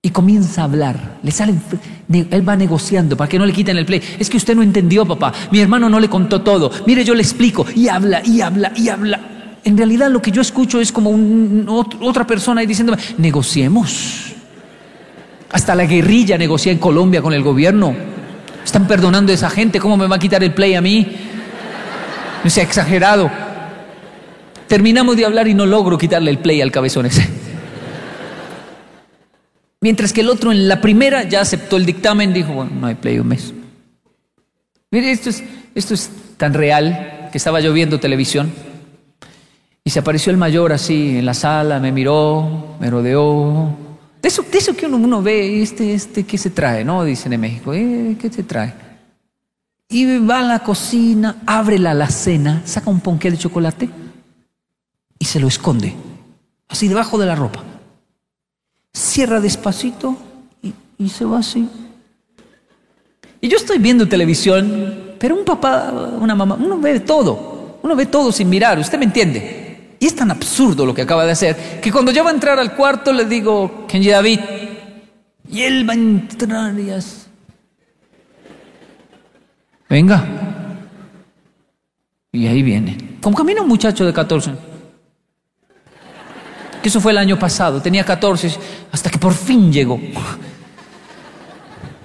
Y 0.00 0.10
comienza 0.10 0.60
a 0.60 0.64
hablar. 0.64 1.18
Le 1.24 1.32
sale, 1.32 1.54
él 2.08 2.48
va 2.48 2.54
negociando 2.54 3.16
para 3.16 3.28
que 3.28 3.36
no 3.36 3.44
le 3.44 3.52
quiten 3.52 3.76
el 3.78 3.84
play. 3.84 4.00
Es 4.18 4.30
que 4.30 4.36
usted 4.36 4.54
no 4.54 4.62
entendió, 4.62 5.04
papá. 5.04 5.32
Mi 5.50 5.58
hermano 5.58 5.88
no 5.88 5.98
le 5.98 6.08
contó 6.08 6.40
todo. 6.40 6.70
Mire, 6.86 7.04
yo 7.04 7.14
le 7.16 7.22
explico. 7.22 7.66
Y 7.74 7.88
habla, 7.88 8.22
y 8.24 8.40
habla, 8.40 8.72
y 8.76 8.88
habla. 8.90 9.20
En 9.64 9.76
realidad 9.76 10.08
lo 10.08 10.22
que 10.22 10.30
yo 10.30 10.40
escucho 10.40 10.80
es 10.80 10.92
como 10.92 11.10
otra 12.00 12.24
persona 12.24 12.60
ahí 12.60 12.66
diciéndome, 12.68 12.98
negociemos. 13.18 14.34
Hasta 15.50 15.74
la 15.74 15.84
guerrilla 15.84 16.38
negocia 16.38 16.70
en 16.70 16.78
Colombia 16.78 17.20
con 17.20 17.32
el 17.32 17.42
gobierno. 17.42 17.92
Están 18.64 18.86
perdonando 18.86 19.32
a 19.32 19.34
esa 19.34 19.50
gente, 19.50 19.80
¿cómo 19.80 19.96
me 19.96 20.06
va 20.06 20.14
a 20.14 20.20
quitar 20.20 20.44
el 20.44 20.54
play 20.54 20.74
a 20.74 20.80
mí? 20.80 21.08
No 22.44 22.50
sea 22.50 22.62
exagerado. 22.62 23.28
Terminamos 24.68 25.16
de 25.16 25.26
hablar 25.26 25.48
y 25.48 25.54
no 25.54 25.66
logro 25.66 25.98
quitarle 25.98 26.30
el 26.30 26.38
play 26.38 26.60
al 26.60 26.70
cabezón 26.70 27.06
ese. 27.06 27.37
Mientras 29.80 30.12
que 30.12 30.22
el 30.22 30.28
otro 30.28 30.50
en 30.50 30.68
la 30.68 30.80
primera 30.80 31.22
ya 31.28 31.40
aceptó 31.40 31.76
el 31.76 31.86
dictamen, 31.86 32.32
dijo, 32.32 32.52
bueno, 32.52 32.72
no 32.80 32.86
hay 32.86 32.96
play 32.96 33.18
un 33.18 33.28
mes. 33.28 33.54
Mire, 34.90 35.10
esto 35.10 35.30
es, 35.30 35.44
esto 35.74 35.94
es 35.94 36.10
tan 36.36 36.54
real 36.54 37.28
que 37.30 37.38
estaba 37.38 37.60
yo 37.60 37.72
viendo 37.72 38.00
televisión 38.00 38.50
y 39.84 39.90
se 39.90 39.98
apareció 40.00 40.30
el 40.30 40.36
mayor 40.36 40.72
así 40.72 41.18
en 41.18 41.26
la 41.26 41.34
sala, 41.34 41.78
me 41.78 41.92
miró, 41.92 42.76
me 42.80 42.90
rodeó, 42.90 43.76
de 44.20 44.28
eso, 44.28 44.44
eso 44.52 44.76
que 44.76 44.86
uno, 44.86 44.96
uno 44.96 45.22
ve, 45.22 45.62
este, 45.62 45.94
este, 45.94 46.24
¿qué 46.24 46.36
se 46.38 46.50
trae? 46.50 46.84
¿No? 46.84 47.04
Dicen 47.04 47.32
en 47.32 47.40
México, 47.40 47.72
eh, 47.72 48.16
¿qué 48.20 48.30
se 48.30 48.42
trae? 48.42 48.74
Y 49.88 50.18
va 50.18 50.40
a 50.40 50.42
la 50.42 50.58
cocina, 50.58 51.36
abre 51.46 51.78
la 51.78 51.92
alacena, 51.92 52.62
saca 52.64 52.90
un 52.90 53.00
ponqué 53.00 53.30
de 53.30 53.38
chocolate 53.38 53.88
y 55.18 55.24
se 55.24 55.40
lo 55.40 55.46
esconde, 55.46 55.94
así 56.68 56.88
debajo 56.88 57.16
de 57.16 57.26
la 57.26 57.36
ropa. 57.36 57.64
Cierra 58.92 59.40
despacito 59.40 60.16
y, 60.98 61.08
se 61.08 61.24
va 61.24 61.38
así. 61.38 61.68
Y 63.40 63.48
yo 63.48 63.56
estoy 63.56 63.78
viendo 63.78 64.08
televisión, 64.08 65.14
pero 65.18 65.36
un 65.36 65.44
papá, 65.44 65.92
una 66.20 66.34
mamá, 66.34 66.56
uno 66.60 66.78
ve 66.78 67.00
todo, 67.00 67.78
uno 67.82 67.94
ve 67.94 68.06
todo 68.06 68.32
sin 68.32 68.48
mirar, 68.48 68.78
¿usted 68.78 68.98
me 68.98 69.04
entiende? 69.04 69.96
Y 70.00 70.06
es 70.06 70.14
tan 70.14 70.30
absurdo 70.30 70.84
lo 70.84 70.94
que 70.94 71.02
acaba 71.02 71.24
de 71.24 71.32
hacer 71.32 71.80
que 71.80 71.92
cuando 71.92 72.10
yo 72.10 72.24
va 72.24 72.30
a 72.30 72.34
entrar 72.34 72.58
al 72.58 72.74
cuarto 72.74 73.12
le 73.12 73.24
digo, 73.24 73.86
Kenji 73.86 74.08
David, 74.08 74.40
y 75.50 75.62
él 75.62 75.88
va 75.88 75.92
a 75.92 75.96
entrar 75.96 76.78
y. 76.78 76.90
Venga. 79.88 80.24
Y 82.32 82.46
ahí 82.46 82.62
viene. 82.62 83.16
Como 83.22 83.36
camina 83.36 83.62
un 83.62 83.68
muchacho 83.68 84.04
de 84.04 84.12
14. 84.12 84.67
Eso 86.88 87.02
fue 87.02 87.12
el 87.12 87.18
año 87.18 87.38
pasado. 87.38 87.82
Tenía 87.82 88.02
14 88.02 88.50
hasta 88.90 89.10
que 89.10 89.18
por 89.18 89.34
fin 89.34 89.70
llegó. 89.70 90.00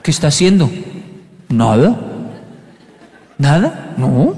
¿Qué 0.01 0.11
está 0.11 0.27
haciendo? 0.27 0.69
Nada. 1.47 1.97
¿Nada? 3.37 3.93
No. 3.95 4.35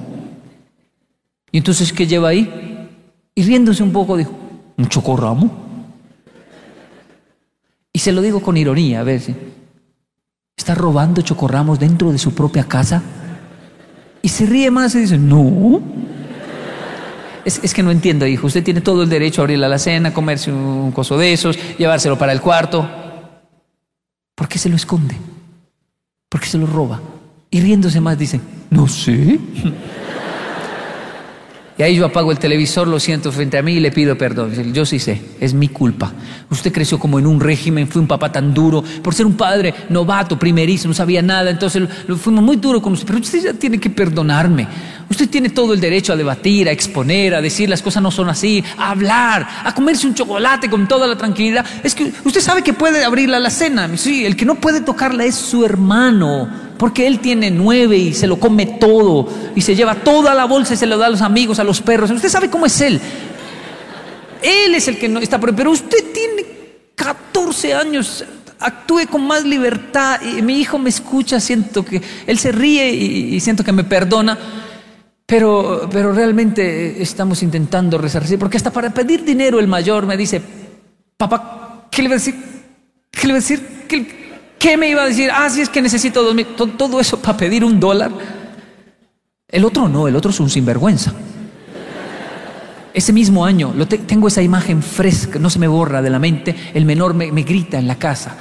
¿Y 1.52 1.58
entonces 1.58 1.92
qué 1.92 2.06
lleva 2.06 2.30
ahí? 2.30 2.88
Y 3.34 3.42
riéndose 3.42 3.82
un 3.82 3.92
poco 3.92 4.16
dijo, 4.16 4.38
¿un 4.78 4.88
chocorramo? 4.88 5.50
Y 7.92 7.98
se 7.98 8.12
lo 8.12 8.22
digo 8.22 8.40
con 8.40 8.56
ironía, 8.56 9.00
a 9.00 9.04
ver. 9.04 9.24
¿Está 10.56 10.76
robando 10.76 11.24
chocorramos 11.24 11.80
dentro 11.80 12.12
de 12.12 12.20
su 12.20 12.36
propia 12.36 12.66
casa? 12.66 13.02
Y 14.22 14.30
se 14.30 14.46
ríe 14.46 14.70
más 14.70 14.94
y 14.94 15.00
dice, 15.00 15.18
no. 15.18 15.82
Es, 17.46 17.74
que 17.76 17.84
no 17.84 17.92
entiendo, 17.92 18.26
hijo. 18.26 18.48
Usted 18.48 18.64
tiene 18.64 18.82
todo 18.82 19.04
el 19.04 19.10
derecho 19.10 19.42
a 19.42 19.44
abrir 19.44 19.60
la 19.60 19.78
cena, 19.78 20.12
comerse 20.12 20.52
un 20.52 20.92
coso 20.92 21.16
de 21.16 21.32
esos, 21.32 21.58
llevárselo 21.78 22.18
para 22.18 22.32
el 22.32 22.42
cuarto. 22.42 22.90
¿Por 24.34 24.48
qué 24.48 24.58
se 24.58 24.68
lo 24.68 24.76
esconde? 24.76 25.16
¿Por 26.28 26.42
qué 26.42 26.48
se 26.48 26.58
lo 26.58 26.66
roba? 26.66 27.00
Y 27.52 27.62
riéndose 27.62 28.02
más 28.02 28.18
dice, 28.18 28.42
no 28.72 28.88
sé. 28.88 29.40
Y 31.78 31.84
ahí 31.84 31.96
yo 31.98 32.06
apago 32.06 32.32
el 32.32 32.40
televisor, 32.40 32.88
lo 32.88 33.02
siento 33.02 33.34
frente 33.34 33.58
a 33.58 33.62
mí 33.62 33.74
y 33.74 33.80
le 33.82 33.92
pido 33.92 34.18
perdón. 34.18 34.54
Yo 34.72 34.86
sí 34.86 34.98
sé, 34.98 35.22
es 35.42 35.54
mi 35.54 35.68
culpa. 35.68 36.14
Usted 36.50 36.72
creció 36.72 36.98
como 36.98 37.20
en 37.20 37.28
un 37.28 37.42
régimen, 37.42 37.90
fue 37.90 38.02
un 38.02 38.08
papá 38.08 38.32
tan 38.32 38.54
duro, 38.54 38.82
por 39.04 39.14
ser 39.14 39.26
un 39.26 39.34
padre 39.34 39.74
novato, 39.90 40.40
primerizo, 40.40 40.88
no 40.88 40.94
sabía 40.94 41.22
nada, 41.22 41.50
entonces 41.50 41.84
lo, 42.08 42.16
fuimos 42.16 42.42
muy 42.42 42.56
duro 42.56 42.82
con 42.82 42.94
usted. 42.94 43.06
Pero 43.06 43.20
usted 43.20 43.44
ya 43.44 43.54
tiene 43.54 43.78
que 43.78 43.90
perdonarme. 43.90 44.68
Usted 45.10 45.30
tiene 45.30 45.50
todo 45.50 45.74
el 45.74 45.80
derecho 45.80 46.14
a 46.14 46.16
debatir, 46.16 46.68
a 46.68 46.72
exponer, 46.72 47.36
a 47.36 47.42
decir 47.42 47.70
las 47.70 47.82
cosas 47.82 48.02
no 48.02 48.12
son 48.12 48.30
así, 48.30 48.64
a 48.78 48.92
hablar, 48.92 49.48
a 49.64 49.74
comerse 49.74 50.08
un 50.08 50.16
chocolate 50.16 50.70
con 50.70 50.88
toda 50.88 51.08
la 51.08 51.18
tranquilidad. 51.18 51.66
Es 51.84 51.94
que 51.94 52.12
usted 52.24 52.42
sabe 52.42 52.64
que 52.64 52.74
puede 52.74 53.04
abrirla 53.04 53.40
la 53.40 53.50
cena. 53.50 53.90
Sí, 53.98 54.26
el 54.26 54.36
que 54.36 54.46
no 54.46 54.56
puede 54.56 54.82
tocarla 54.82 55.26
es 55.26 55.36
su 55.36 55.64
hermano 55.64 56.66
porque 56.78 57.08
él 57.08 57.20
tiene 57.20 57.52
nueve 57.52 57.98
y 57.98 58.14
se 58.14 58.28
lo 58.28 58.40
come 58.40 58.66
todo 58.66 59.28
y 59.56 59.62
se 59.62 59.76
lleva 59.76 59.96
toda 59.96 60.34
la 60.34 60.46
bolsa 60.46 60.74
y 60.74 60.78
se 60.78 60.86
lo 60.86 60.98
da 60.98 61.08
a 61.08 61.10
los 61.10 61.22
amigos, 61.22 61.60
a 61.60 61.64
los 61.64 61.82
perros. 61.82 62.12
Usted 62.12 62.30
sabe 62.30 62.50
cómo 62.50 62.66
es 62.66 62.82
él. 62.82 63.00
Él 64.42 64.76
es 64.76 64.88
el 64.88 64.98
que 64.98 65.10
no 65.10 65.20
está, 65.20 65.40
pero 65.40 65.72
usted 65.72 65.98
tiene 66.14 66.46
14 66.96 67.74
años, 67.74 68.24
actúe 68.60 69.08
con 69.10 69.26
más 69.26 69.44
libertad. 69.44 70.20
Y 70.22 70.42
mi 70.42 70.60
hijo 70.60 70.78
me 70.78 70.90
escucha, 70.90 71.40
siento 71.40 71.84
que 71.84 72.02
él 72.28 72.38
se 72.38 72.52
ríe 72.52 72.90
y, 72.92 73.40
siento 73.40 73.64
que 73.64 73.72
me 73.72 73.84
perdona. 73.84 74.38
Pero, 75.26 75.90
pero 75.92 76.14
realmente 76.14 77.02
estamos 77.02 77.42
intentando 77.42 77.98
resarcir, 77.98 78.38
porque 78.38 78.58
hasta 78.58 78.72
para 78.72 78.92
pedir 78.92 79.24
dinero 79.24 79.60
el 79.60 79.68
mayor 79.68 80.06
me 80.06 80.16
dice, 80.16 80.42
papá, 81.18 81.88
¿qué 81.90 82.04
le 82.04 82.10
va 82.10 82.16
a 82.16 82.18
decir? 82.18 82.36
¿Qué 83.10 83.28
le 83.28 83.34
va 83.34 83.38
a 83.38 83.42
decir? 83.42 83.86
¿Qué, 83.88 84.26
¿Qué 84.60 84.78
me 84.78 84.90
iba 84.90 85.02
a 85.02 85.08
decir? 85.08 85.32
Ah, 85.34 85.50
sí, 85.50 85.62
es 85.62 85.70
que 85.70 85.82
necesito 85.82 86.24
dos 86.24 86.36
mil. 86.36 86.46
Todo 86.56 87.00
eso 87.00 87.20
para 87.20 87.38
pedir 87.38 87.64
un 87.64 87.80
dólar. 87.80 88.12
El 89.48 89.66
otro 89.66 89.88
no, 89.88 90.08
el 90.08 90.16
otro 90.16 90.32
es 90.32 90.40
un 90.40 90.50
sinvergüenza. 90.50 91.14
Ese 92.94 93.12
mismo 93.12 93.46
año, 93.46 93.74
lo 93.76 93.88
tengo 93.88 94.28
esa 94.28 94.42
imagen 94.42 94.82
fresca, 94.82 95.38
no 95.38 95.50
se 95.50 95.60
me 95.60 95.68
borra 95.68 96.02
de 96.02 96.10
la 96.10 96.20
mente. 96.20 96.56
El 96.74 96.86
menor 96.86 97.14
me, 97.14 97.30
grita 97.44 97.78
en 97.78 97.88
la 97.88 97.96
casa: 97.96 98.38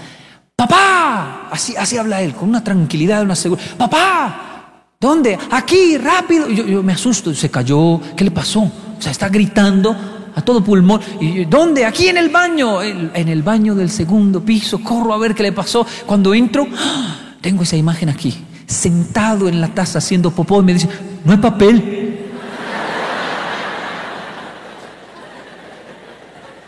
¡Papá! 0.55 1.49
Así, 1.51 1.75
así 1.77 1.97
habla 1.97 2.23
él, 2.23 2.35
con 2.35 2.49
una 2.49 2.63
tranquilidad, 2.63 3.23
una 3.23 3.35
seguridad. 3.35 3.67
¡Papá! 3.77 4.54
¿Dónde? 5.01 5.39
Aquí, 5.51 5.99
rápido. 5.99 6.49
Yo, 6.49 6.67
yo 6.67 6.83
me 6.83 6.93
asusto, 6.93 7.35
se 7.35 7.51
cayó. 7.51 8.01
¿Qué 8.17 8.25
le 8.25 8.31
pasó? 8.31 8.61
O 8.63 8.97
sea, 8.99 9.13
está 9.13 9.29
gritando 9.29 9.95
a 10.35 10.43
todo 10.43 10.63
pulmón. 10.63 11.01
¿Y 11.21 11.45
dónde? 11.45 11.85
Aquí 11.85 12.09
en 12.09 12.17
el 12.17 12.29
baño, 12.29 12.83
en 12.83 13.29
el 13.29 13.43
baño 13.43 13.75
del 13.75 13.91
segundo 13.91 14.41
piso. 14.43 14.83
Corro 14.83 15.13
a 15.13 15.19
ver 15.19 15.35
qué 15.35 15.43
le 15.43 15.53
pasó. 15.53 15.87
Cuando 16.07 16.35
entro, 16.35 16.67
¡ah! 16.77 17.17
tengo 17.41 17.63
esa 17.63 17.77
imagen 17.77 18.09
aquí, 18.09 18.35
sentado 18.67 19.49
en 19.49 19.61
la 19.61 19.69
taza 19.69 19.99
haciendo 19.99 20.31
popó 20.31 20.61
y 20.61 20.65
me 20.65 20.73
dice, 20.73 20.89
no 21.25 21.33
hay 21.33 21.39
papel. 21.39 22.21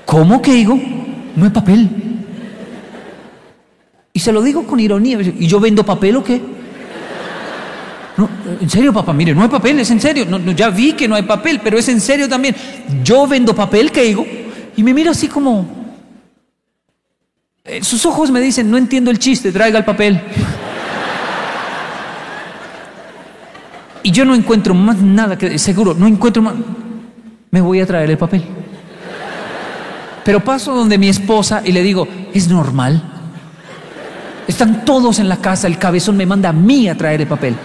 ¿Cómo 0.05 0.41
que 0.41 0.53
digo? 0.53 0.79
No 1.35 1.45
hay 1.45 1.51
papel. 1.51 1.91
Y 4.13 4.21
se 4.21 4.33
lo 4.33 4.43
digo 4.43 4.67
con 4.67 4.79
ironía. 4.81 5.21
¿Y 5.21 5.47
yo 5.47 5.61
vendo 5.61 5.85
papel 5.85 6.17
o 6.17 6.25
qué? 6.25 6.41
No, 8.17 8.31
en 8.61 8.71
serio, 8.71 8.93
papá, 8.93 9.13
mire, 9.13 9.35
no 9.35 9.43
hay 9.43 9.49
papel, 9.49 9.79
es 9.81 9.91
en 9.91 10.01
serio. 10.01 10.25
Ya 10.55 10.71
vi 10.71 10.95
que 10.95 11.07
no 11.07 11.15
hay 11.15 11.23
papel, 11.23 11.61
pero 11.63 11.79
es 11.79 11.89
en 11.89 12.01
serio 12.01 12.29
también. 12.29 12.57
Yo 13.05 13.27
vendo 13.27 13.55
papel, 13.55 13.93
¿qué 13.93 14.03
digo? 14.05 14.27
Y 14.77 14.83
me 14.83 14.95
mira 14.95 15.11
así 15.11 15.29
como... 15.29 15.67
Eh, 17.65 17.83
sus 17.83 18.07
ojos 18.07 18.31
me 18.31 18.41
dicen, 18.41 18.71
no 18.71 18.79
entiendo 18.79 19.11
el 19.11 19.19
chiste, 19.19 19.53
traiga 19.53 19.79
el 19.79 19.85
papel. 19.85 20.21
y 24.03 24.11
yo 24.13 24.25
no 24.25 24.35
encuentro 24.35 24.73
más 24.73 24.97
nada 24.97 25.37
que... 25.37 25.59
Seguro, 25.59 25.93
no 25.95 26.07
encuentro 26.07 26.41
más... 26.43 26.55
Me 27.51 27.61
voy 27.61 27.81
a 27.81 27.87
traer 27.87 28.11
el 28.11 28.19
papel. 28.19 28.45
Pero 30.25 30.43
paso 30.43 30.75
donde 30.75 30.97
mi 30.97 31.09
esposa 31.09 31.61
y 31.65 31.73
le 31.73 31.83
digo, 31.83 32.09
¿es 32.33 32.49
normal? 32.49 33.03
Están 34.49 34.85
todos 34.85 35.19
en 35.19 35.29
la 35.29 35.37
casa, 35.37 35.67
el 35.67 35.77
cabezón 35.77 36.17
me 36.17 36.25
manda 36.25 36.49
a 36.49 36.53
mí 36.53 36.89
a 36.89 36.97
traer 36.97 37.21
el 37.21 37.27
papel. 37.27 37.57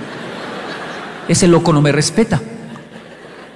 Ese 1.32 1.48
loco 1.48 1.74
no 1.74 1.82
me 1.82 1.92
respeta. 1.92 2.42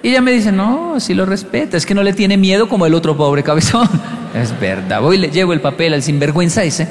Y 0.01 0.10
ella 0.10 0.22
me 0.22 0.32
dice, 0.32 0.51
no, 0.51 1.00
sí 1.00 1.13
lo 1.13 1.25
respeta, 1.25 1.77
es 1.77 1.86
que 1.86 1.96
no 1.96 2.03
le 2.03 2.13
tiene 2.13 2.38
miedo 2.38 2.70
como 2.70 2.86
el 2.86 2.94
otro 2.94 3.17
pobre 3.17 3.44
cabezón. 3.44 3.89
Es 4.36 4.60
verdad, 4.60 5.00
voy 5.00 5.15
y 5.15 5.20
le 5.20 5.32
llevo 5.32 5.53
el 5.53 5.62
papel 5.62 5.94
al 5.94 6.03
sinvergüenza 6.03 6.62
ese 6.62 6.89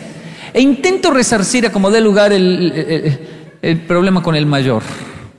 e 0.54 0.62
intento 0.62 1.10
resarcir 1.10 1.66
a 1.66 1.72
como 1.72 1.90
dé 1.90 2.00
lugar 2.00 2.32
el, 2.32 3.20
el, 3.60 3.80
problema 3.80 4.22
con 4.22 4.36
el 4.36 4.46
mayor. 4.46 4.82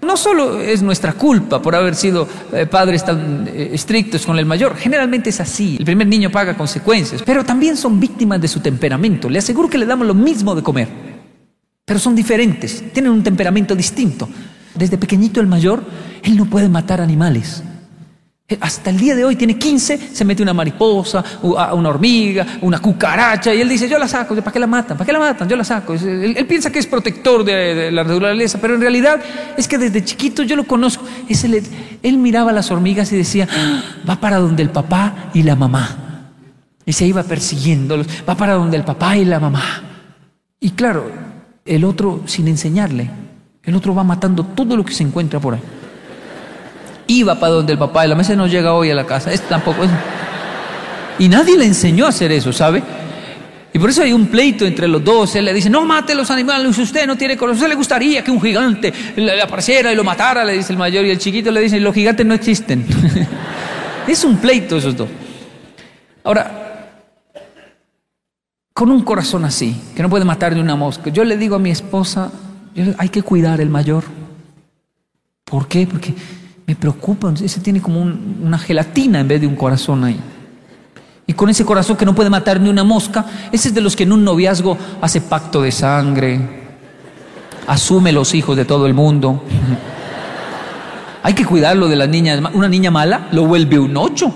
No 0.02 0.18
solo 0.18 0.60
es 0.60 0.84
nuestra 0.84 1.14
culpa 1.14 1.62
por 1.62 1.74
haber 1.74 1.96
sido 1.96 2.28
eh, 2.54 2.68
padres 2.68 3.04
tan 3.04 3.48
eh, 3.48 3.70
estrictos 3.74 4.26
con 4.26 4.38
el 4.38 4.46
mayor, 4.46 4.76
generalmente 4.76 5.30
es 5.30 5.40
así, 5.40 5.78
el 5.80 5.86
primer 5.86 6.06
niño 6.06 6.30
paga 6.30 6.56
consecuencias, 6.56 7.24
pero 7.26 7.44
también 7.44 7.78
son 7.78 8.00
víctimas 8.00 8.40
de 8.42 8.50
su 8.50 8.60
temperamento. 8.60 9.30
Le 9.30 9.40
aseguro 9.40 9.70
que 9.70 9.78
le 9.78 9.86
damos 9.86 10.06
lo 10.06 10.14
mismo 10.14 10.54
de 10.54 10.62
comer, 10.62 10.90
pero 11.86 11.98
son 11.98 12.14
diferentes, 12.14 12.84
tienen 12.94 13.14
un 13.14 13.24
temperamento 13.24 13.74
distinto. 13.74 14.28
Desde 14.78 14.98
pequeñito 14.98 15.40
el 15.42 15.48
mayor, 15.48 15.84
él 16.24 16.36
no 16.38 16.46
puede 16.46 16.68
matar 16.70 17.02
animales. 17.02 17.64
Eh, 18.48 18.58
Hasta 18.62 18.92
el 18.92 18.98
día 18.98 19.16
de 19.16 19.26
hoy 19.26 19.36
tiene 19.36 19.58
15, 19.58 19.98
se 20.14 20.24
mete 20.26 20.44
una 20.44 20.54
mariposa, 20.54 21.24
a- 21.58 21.74
una 21.74 21.90
hormiga, 21.90 22.46
una 22.62 22.78
cucaracha, 22.80 23.54
y 23.56 23.62
él 23.62 23.70
dice, 23.70 23.90
yo 23.90 23.98
la 23.98 24.08
saco, 24.08 24.36
¿para 24.36 24.52
qué 24.52 24.60
la 24.60 24.68
matan? 24.68 24.98
¿Para 24.98 25.06
qué 25.06 25.14
la 25.14 25.20
matan? 25.20 25.50
Yo 25.50 25.56
la 25.56 25.64
saco. 25.64 25.94
Él, 25.94 26.46
piensa 26.48 26.72
que 26.72 26.78
es 26.80 26.86
protector 26.86 27.44
de, 27.44 27.54
de 27.74 27.92
la 27.92 28.04
naturaleza, 28.04 28.60
pero 28.62 28.76
en 28.76 28.82
realidad 28.82 29.20
es 29.58 29.68
que 29.68 29.78
desde 29.80 30.04
chiquito 30.04 30.44
yo 30.44 30.56
lo 30.56 30.66
conozco. 30.66 31.04
Él 32.04 32.18
miraba 32.18 32.52
las 32.52 32.70
hormigas 32.70 33.12
y 33.14 33.18
decía, 33.18 33.48
"Ah, 33.52 33.82
va 34.08 34.20
para 34.20 34.38
donde 34.38 34.62
el 34.62 34.70
papá 34.70 35.30
y 35.34 35.42
la 35.42 35.56
mamá. 35.56 35.98
Y 36.86 36.94
se 36.94 37.08
iba 37.08 37.24
persiguiéndolos, 37.24 38.06
va 38.30 38.36
para 38.36 38.54
donde 38.54 38.78
el 38.78 38.84
papá 38.84 39.18
y 39.18 39.26
la 39.26 39.40
mamá. 39.40 39.64
Y 40.60 40.70
claro, 40.72 41.10
el 41.66 41.84
otro 41.84 42.22
sin 42.28 42.48
enseñarle, 42.48 43.10
el 43.66 43.76
otro 43.76 43.96
va 43.96 44.04
matando 44.04 44.44
todo 44.44 44.76
lo 44.76 44.86
que 44.86 44.94
se 44.94 45.04
encuentra 45.04 45.40
por 45.40 45.56
ahí. 45.56 45.62
Iba 47.08 47.40
para 47.40 47.54
donde 47.54 47.74
el 47.74 47.80
papá 47.80 48.06
y 48.06 48.10
la 48.10 48.16
mesa 48.16 48.36
no 48.36 48.48
llega 48.48 48.74
hoy 48.74 48.92
a 48.92 48.96
la 48.96 49.06
casa. 49.06 49.32
Este 49.32 49.48
tampoco 49.48 49.84
es. 49.84 49.90
Y 51.20 51.30
nadie 51.30 51.58
le 51.58 51.66
enseñó 51.66 52.06
a 52.06 52.10
hacer 52.10 52.32
eso, 52.32 52.52
¿sabe? 52.52 52.84
Y 53.74 53.80
por 53.80 53.90
eso 53.90 54.04
hay 54.04 54.14
un 54.14 54.28
pleito 54.28 54.66
entre 54.66 54.88
los 54.88 55.04
dos. 55.04 55.36
Él 55.36 55.46
le 55.46 55.54
dice, 55.54 55.70
no 55.70 55.86
mate 55.86 56.16
los 56.16 56.32
animales, 56.32 56.78
usted 56.78 57.06
no 57.06 57.18
tiene 57.18 57.36
corazón. 57.36 57.58
¿Usted 57.58 57.70
le 57.70 57.76
gustaría 57.76 58.24
que 58.24 58.32
un 58.32 58.42
gigante 58.42 58.94
le 59.16 59.42
apareciera 59.42 59.92
y 59.92 59.96
lo 59.96 60.04
matara? 60.04 60.46
Le 60.46 60.54
dice 60.54 60.72
el 60.72 60.80
mayor. 60.80 61.04
Y 61.06 61.10
el 61.10 61.18
chiquito 61.18 61.52
le 61.52 61.62
dice, 61.62 61.80
los 61.80 61.94
gigantes 61.94 62.26
no 62.26 62.34
existen. 62.34 62.86
es 64.08 64.24
un 64.24 64.38
pleito 64.38 64.78
esos 64.78 64.96
dos. 64.96 65.10
Ahora, 66.24 66.66
con 68.74 68.90
un 68.92 69.04
corazón 69.04 69.46
así, 69.46 69.76
que 69.96 70.02
no 70.02 70.10
puede 70.10 70.26
matar 70.26 70.56
de 70.56 70.62
una 70.62 70.76
mosca, 70.76 71.10
yo 71.10 71.24
le 71.24 71.38
digo 71.38 71.56
a 71.56 71.60
mi 71.60 71.72
esposa, 71.72 72.32
hay 72.98 73.10
que 73.10 73.22
cuidar 73.22 73.62
el 73.62 73.70
mayor. 73.70 74.04
¿Por 75.44 75.68
qué? 75.68 75.86
Porque 75.88 76.14
me 76.68 76.76
preocupa, 76.76 77.34
ese 77.42 77.60
tiene 77.62 77.82
como 77.82 78.02
un- 78.02 78.40
una 78.44 78.58
gelatina 78.58 79.20
en 79.20 79.28
vez 79.28 79.40
de 79.42 79.48
un 79.48 79.56
corazón 79.56 80.04
ahí. 80.04 80.20
Y 81.28 81.34
con 81.34 81.50
ese 81.50 81.66
corazón 81.66 81.98
que 81.98 82.06
no 82.06 82.14
puede 82.14 82.30
matar 82.30 82.60
ni 82.60 82.70
una 82.70 82.84
mosca, 82.84 83.26
ese 83.52 83.70
es 83.70 83.74
de 83.74 83.82
los 83.82 83.96
que 83.96 84.04
en 84.04 84.12
un 84.12 84.24
noviazgo 84.24 84.78
hace 85.02 85.22
pacto 85.22 85.62
de 85.62 85.72
sangre, 85.72 86.40
asume 87.68 88.12
los 88.12 88.34
hijos 88.36 88.56
de 88.58 88.66
todo 88.66 88.86
el 88.88 88.94
mundo. 88.94 89.44
Hay 91.24 91.34
que 91.34 91.46
cuidarlo 91.46 91.88
de 91.88 91.96
las 91.96 92.08
niñas. 92.10 92.40
Una 92.54 92.70
niña 92.70 92.92
mala 92.92 93.28
lo 93.32 93.46
vuelve 93.46 93.80
un 93.80 93.98
ocho. 93.98 94.32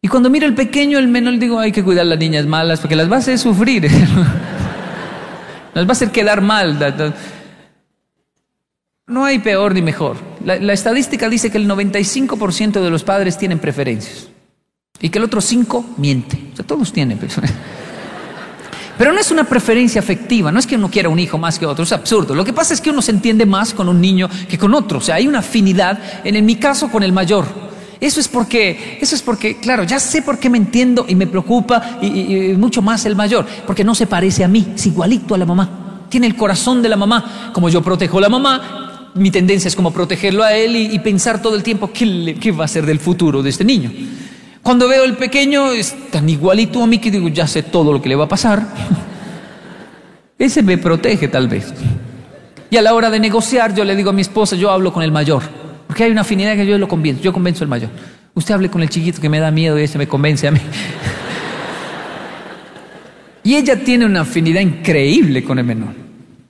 Y 0.00 0.06
cuando 0.06 0.30
mira 0.30 0.46
el 0.46 0.54
pequeño, 0.54 0.98
el 0.98 1.08
menor, 1.08 1.38
digo, 1.40 1.58
hay 1.58 1.72
que 1.72 1.82
cuidar 1.82 2.02
a 2.02 2.10
las 2.10 2.18
niñas 2.20 2.46
malas 2.46 2.78
porque 2.78 2.94
las 2.94 3.10
va 3.10 3.16
a 3.16 3.18
hacer 3.18 3.36
sufrir. 3.36 3.90
las 5.74 5.84
va 5.84 5.88
a 5.88 5.92
hacer 5.92 6.10
quedar 6.10 6.40
mal. 6.40 7.14
No 9.06 9.24
hay 9.24 9.38
peor 9.38 9.74
ni 9.74 9.82
mejor. 9.82 10.16
La, 10.44 10.72
estadística 10.72 11.28
dice 11.28 11.50
que 11.50 11.58
el 11.58 11.68
95% 11.68 12.80
de 12.80 12.90
los 12.90 13.04
padres 13.04 13.38
tienen 13.38 13.58
preferencias 13.58 14.28
y 15.00 15.08
que 15.08 15.18
el 15.18 15.24
otro 15.24 15.40
5 15.40 15.94
miente. 15.96 16.50
O 16.52 16.56
sea, 16.56 16.66
todos 16.66 16.92
tienen. 16.92 17.18
Pero 18.98 19.12
no 19.12 19.20
es 19.20 19.30
una 19.30 19.44
preferencia 19.44 20.00
afectiva, 20.00 20.50
no 20.50 20.58
es 20.58 20.66
que 20.66 20.74
uno 20.74 20.90
quiera 20.90 21.08
un 21.08 21.20
hijo 21.20 21.38
más 21.38 21.58
que 21.58 21.64
otro, 21.64 21.84
es 21.84 21.92
absurdo. 21.92 22.34
Lo 22.34 22.44
que 22.44 22.52
pasa 22.52 22.74
es 22.74 22.80
que 22.80 22.90
uno 22.90 23.00
se 23.00 23.12
entiende 23.12 23.46
más 23.46 23.72
con 23.72 23.88
un 23.88 24.00
niño 24.00 24.28
que 24.48 24.58
con 24.58 24.74
otro. 24.74 24.98
O 24.98 25.00
sea, 25.00 25.14
hay 25.14 25.28
una 25.28 25.38
afinidad, 25.38 26.00
en 26.24 26.44
mi 26.44 26.56
caso, 26.56 26.90
con 26.90 27.02
el 27.04 27.12
mayor. 27.12 27.67
Eso 28.00 28.20
es 28.20 28.28
porque, 28.28 28.98
eso 29.00 29.16
es 29.16 29.22
porque, 29.22 29.56
claro, 29.56 29.82
ya 29.82 29.98
sé 29.98 30.22
por 30.22 30.38
qué 30.38 30.48
me 30.48 30.58
entiendo 30.58 31.04
y 31.08 31.14
me 31.14 31.26
preocupa 31.26 31.98
y, 32.00 32.54
mucho 32.56 32.80
más 32.80 33.04
el 33.06 33.16
mayor, 33.16 33.44
porque 33.66 33.82
no 33.82 33.94
se 33.94 34.06
parece 34.06 34.44
a 34.44 34.48
mí, 34.48 34.72
es 34.74 34.86
igualito 34.86 35.34
a 35.34 35.38
la 35.38 35.46
mamá. 35.46 36.06
Tiene 36.08 36.26
el 36.26 36.36
corazón 36.36 36.80
de 36.80 36.88
la 36.88 36.96
mamá. 36.96 37.50
Como 37.52 37.68
yo 37.68 37.82
protejo 37.82 38.18
a 38.18 38.20
la 38.22 38.28
mamá, 38.28 39.10
mi 39.14 39.30
tendencia 39.30 39.68
es 39.68 39.76
como 39.76 39.92
protegerlo 39.92 40.42
a 40.42 40.54
él 40.54 40.76
y, 40.76 40.98
pensar 41.00 41.42
todo 41.42 41.56
el 41.56 41.62
tiempo 41.62 41.90
qué 41.92 42.52
va 42.52 42.64
a 42.64 42.68
ser 42.68 42.86
del 42.86 43.00
futuro 43.00 43.42
de 43.42 43.50
este 43.50 43.64
niño. 43.64 43.90
Cuando 44.62 44.88
veo 44.88 45.04
el 45.04 45.16
pequeño 45.16 45.72
es 45.72 45.94
tan 46.10 46.28
igualito 46.28 46.82
a 46.82 46.86
mí 46.86 46.98
que 46.98 47.10
digo, 47.10 47.28
ya 47.28 47.46
sé 47.46 47.62
todo 47.62 47.92
lo 47.92 48.00
que 48.00 48.08
le 48.08 48.16
va 48.16 48.24
a 48.24 48.28
pasar. 48.28 48.66
Ese 50.38 50.62
me 50.62 50.78
protege 50.78 51.28
tal 51.28 51.48
vez. 51.48 51.72
Y 52.70 52.76
a 52.76 52.82
la 52.82 52.94
hora 52.94 53.10
de 53.10 53.18
negociar 53.18 53.74
yo 53.74 53.84
le 53.84 53.96
digo 53.96 54.10
a 54.10 54.12
mi 54.12 54.22
esposa, 54.22 54.56
yo 54.56 54.70
hablo 54.70 54.92
con 54.92 55.02
el 55.02 55.10
mayor. 55.10 55.42
Porque 55.88 56.04
hay 56.04 56.12
una 56.12 56.20
afinidad 56.20 56.54
que 56.54 56.64
yo 56.64 56.78
lo 56.78 56.86
convenzo, 56.86 57.22
yo 57.22 57.32
convenzo 57.32 57.64
al 57.64 57.68
mayor. 57.68 57.90
Usted 58.34 58.54
hable 58.54 58.70
con 58.70 58.82
el 58.82 58.88
chiquito 58.88 59.20
que 59.20 59.28
me 59.28 59.40
da 59.40 59.50
miedo 59.50 59.76
y 59.78 59.82
ese 59.82 59.98
me 59.98 60.06
convence 60.06 60.46
a 60.46 60.52
mí. 60.52 60.60
Y 63.48 63.54
ella 63.54 63.82
tiene 63.82 64.04
una 64.04 64.20
afinidad 64.20 64.60
increíble 64.60 65.42
con 65.42 65.58
el 65.58 65.64
menor. 65.64 65.94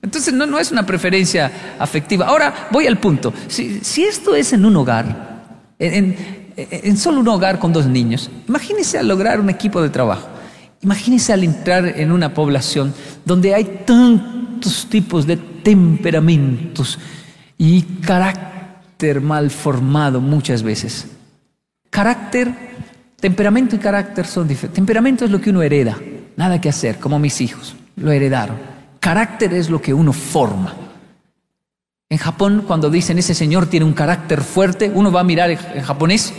Entonces 0.01 0.33
no, 0.33 0.45
no 0.45 0.59
es 0.59 0.69
una 0.69 0.85
preferencia 0.85 1.77
afectiva. 1.79 2.27
Ahora 2.27 2.67
voy 2.71 2.87
al 2.87 2.97
punto. 2.97 3.33
Si, 3.47 4.03
esto 4.03 4.35
es 4.35 4.51
en 4.51 4.65
un 4.65 4.75
hogar, 4.75 5.63
en, 5.79 6.97
solo 6.97 7.21
un 7.21 7.27
hogar 7.29 7.57
con 7.57 7.71
dos 7.71 7.85
niños, 7.85 8.29
imagínese 8.49 8.97
al 8.97 9.07
lograr 9.07 9.39
un 9.39 9.49
equipo 9.49 9.81
de 9.81 9.89
trabajo. 9.89 10.27
Imagínese 10.81 11.31
al 11.31 11.45
entrar 11.45 11.85
en 11.85 12.11
una 12.11 12.33
población 12.33 12.93
donde 13.23 13.55
hay 13.55 13.83
tantos 13.85 14.87
tipos 14.89 15.25
de 15.25 15.37
temperamentos 15.37 16.99
y 17.57 17.83
mal 19.21 19.49
formado 19.49 20.19
muchas 20.19 20.61
veces. 20.61 21.07
Carácter, 21.89 22.53
temperamento 23.19 23.75
y 23.75 23.79
carácter 23.79 24.25
son 24.27 24.47
diferentes. 24.47 24.75
Temperamento 24.75 25.25
es 25.25 25.31
lo 25.31 25.39
que 25.39 25.49
uno 25.49 25.61
hereda, 25.61 25.97
nada 26.35 26.59
que 26.59 26.69
hacer, 26.69 26.97
como 26.99 27.17
mis 27.17 27.39
hijos, 27.41 27.75
lo 27.95 28.11
heredaron. 28.11 28.57
Carácter 28.99 29.53
es 29.53 29.69
lo 29.69 29.81
que 29.81 29.93
uno 29.93 30.11
forma. 30.13 30.73
En 32.09 32.17
Japón, 32.17 32.63
cuando 32.67 32.89
dicen 32.89 33.17
ese 33.19 33.33
señor 33.33 33.67
tiene 33.67 33.85
un 33.85 33.93
carácter 33.93 34.41
fuerte, 34.41 34.91
uno 34.93 35.11
va 35.11 35.21
a 35.21 35.23
mirar 35.23 35.49
en 35.51 35.81
japonés 35.83 36.33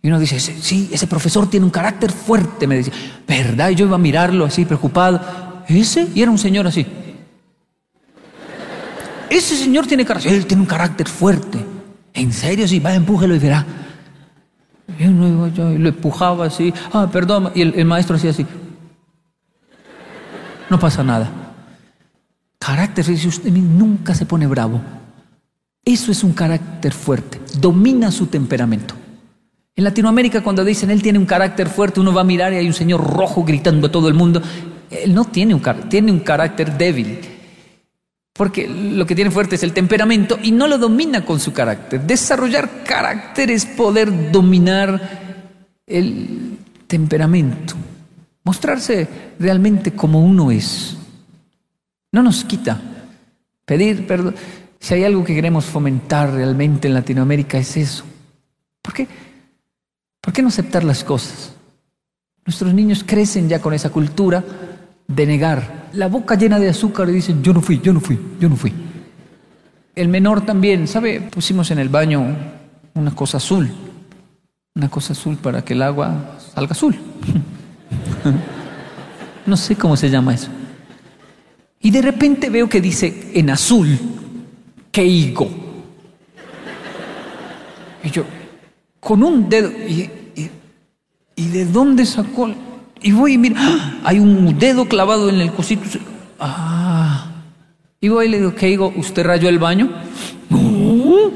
y 0.00 0.08
uno 0.08 0.18
dice, 0.20 0.36
"Ese- 0.36 0.60
sí, 0.62 0.88
ese 0.92 1.06
profesor 1.06 1.50
tiene 1.50 1.64
un 1.64 1.70
carácter 1.70 2.12
fuerte, 2.12 2.66
me 2.66 2.76
decía. 2.76 2.92
¿Verdad? 3.26 3.70
Y 3.70 3.74
yo 3.74 3.86
iba 3.86 3.96
a 3.96 3.98
mirarlo 3.98 4.44
así, 4.44 4.64
preocupado. 4.64 5.20
¿Ese? 5.66 6.08
Y 6.14 6.22
era 6.22 6.30
un 6.30 6.38
señor 6.38 6.66
así. 6.66 6.86
Ese 9.30 9.56
señor 9.56 9.86
tiene 9.86 10.04
carácter, 10.06 10.32
él 10.32 10.46
tiene 10.46 10.62
un 10.62 10.66
carácter 10.68 11.08
fuerte. 11.08 11.58
¿En 12.18 12.32
serio? 12.32 12.66
Sí, 12.66 12.80
va, 12.80 12.94
empújelo 12.94 13.34
y 13.34 13.38
verá. 13.38 13.64
Y 14.98 15.04
lo 15.04 15.88
empujaba 15.88 16.46
así, 16.46 16.72
ah, 16.92 17.08
perdón, 17.12 17.50
y 17.54 17.62
el, 17.62 17.84
maestro 17.84 18.16
hacía 18.16 18.30
así. 18.30 18.44
No 20.70 20.78
pasa 20.78 21.04
nada. 21.04 21.30
Carácter, 22.58 23.04
dice 23.06 23.28
usted, 23.28 23.50
nunca 23.52 24.14
se 24.14 24.26
pone 24.26 24.46
bravo. 24.46 24.80
Eso 25.84 26.10
es 26.10 26.24
un 26.24 26.32
carácter 26.32 26.92
fuerte, 26.92 27.40
domina 27.60 28.10
su 28.10 28.26
temperamento. 28.26 28.94
En 29.76 29.84
Latinoamérica 29.84 30.42
cuando 30.42 30.64
dicen 30.64 30.90
él 30.90 31.02
tiene 31.02 31.18
un 31.18 31.26
carácter 31.26 31.68
fuerte, 31.68 32.00
uno 32.00 32.12
va 32.12 32.22
a 32.22 32.24
mirar 32.24 32.52
y 32.52 32.56
hay 32.56 32.66
un 32.66 32.74
señor 32.74 33.00
rojo 33.00 33.44
gritando 33.44 33.86
a 33.86 33.92
todo 33.92 34.08
el 34.08 34.14
mundo. 34.14 34.42
Él 34.90 35.14
no 35.14 35.24
tiene 35.26 35.54
un, 35.54 35.60
car- 35.60 35.88
tiene 35.88 36.10
un 36.10 36.18
carácter 36.18 36.76
débil, 36.76 37.20
porque 38.38 38.68
lo 38.68 39.04
que 39.04 39.16
tiene 39.16 39.32
fuerte 39.32 39.56
es 39.56 39.64
el 39.64 39.72
temperamento 39.72 40.38
y 40.40 40.52
no 40.52 40.68
lo 40.68 40.78
domina 40.78 41.24
con 41.24 41.40
su 41.40 41.52
carácter. 41.52 42.02
Desarrollar 42.02 42.84
carácter 42.84 43.50
es 43.50 43.66
poder 43.66 44.30
dominar 44.30 45.42
el 45.84 46.56
temperamento, 46.86 47.74
mostrarse 48.44 49.08
realmente 49.40 49.90
como 49.90 50.24
uno 50.24 50.52
es. 50.52 50.96
No 52.12 52.22
nos 52.22 52.44
quita 52.44 52.80
pedir 53.64 54.06
perdón. 54.06 54.36
Si 54.78 54.94
hay 54.94 55.02
algo 55.02 55.24
que 55.24 55.34
queremos 55.34 55.64
fomentar 55.64 56.32
realmente 56.32 56.86
en 56.86 56.94
Latinoamérica 56.94 57.58
es 57.58 57.76
eso. 57.76 58.04
¿Por 58.80 58.94
qué? 58.94 59.08
¿Por 60.20 60.32
qué 60.32 60.42
no 60.42 60.48
aceptar 60.48 60.84
las 60.84 61.02
cosas? 61.02 61.54
Nuestros 62.46 62.72
niños 62.72 63.02
crecen 63.04 63.48
ya 63.48 63.60
con 63.60 63.74
esa 63.74 63.90
cultura 63.90 64.44
de 65.08 65.26
negar. 65.26 65.88
La 65.94 66.06
boca 66.06 66.36
llena 66.36 66.60
de 66.60 66.68
azúcar 66.68 67.08
y 67.08 67.12
dicen, 67.12 67.42
yo 67.42 67.52
no 67.52 67.60
fui, 67.60 67.80
yo 67.82 67.92
no 67.92 68.00
fui, 68.00 68.18
yo 68.38 68.48
no 68.48 68.56
fui. 68.56 68.72
El 69.94 70.08
menor 70.08 70.42
también, 70.46 70.86
¿sabe? 70.86 71.20
Pusimos 71.20 71.70
en 71.72 71.80
el 71.80 71.88
baño 71.88 72.24
una 72.94 73.14
cosa 73.14 73.38
azul. 73.38 73.68
Una 74.76 74.88
cosa 74.88 75.12
azul 75.14 75.36
para 75.36 75.64
que 75.64 75.72
el 75.72 75.82
agua 75.82 76.38
salga 76.54 76.72
azul. 76.72 76.96
No 79.46 79.56
sé 79.56 79.76
cómo 79.76 79.96
se 79.96 80.10
llama 80.10 80.34
eso. 80.34 80.50
Y 81.80 81.90
de 81.90 82.02
repente 82.02 82.50
veo 82.50 82.68
que 82.68 82.82
dice 82.82 83.30
en 83.32 83.48
azul, 83.48 83.98
Keigo. 84.90 85.48
Y 88.04 88.10
yo, 88.10 88.24
con 89.00 89.22
un 89.22 89.48
dedo, 89.48 89.70
y, 89.70 90.10
y, 91.34 91.48
de 91.48 91.64
dónde 91.64 92.04
sacó? 92.04 92.50
Y 93.02 93.12
voy 93.12 93.34
y 93.34 93.38
mira, 93.38 93.56
¡ah! 93.58 94.00
hay 94.04 94.18
un 94.18 94.58
dedo 94.58 94.86
clavado 94.86 95.28
en 95.28 95.40
el 95.40 95.52
cosito. 95.52 95.82
Ah. 96.40 97.30
Y 98.00 98.08
voy 98.08 98.26
y 98.26 98.28
le 98.28 98.38
digo, 98.38 98.54
Keigo, 98.54 98.92
¿usted 98.96 99.24
rayó 99.24 99.48
el 99.48 99.58
baño? 99.58 99.90
No. 100.50 101.30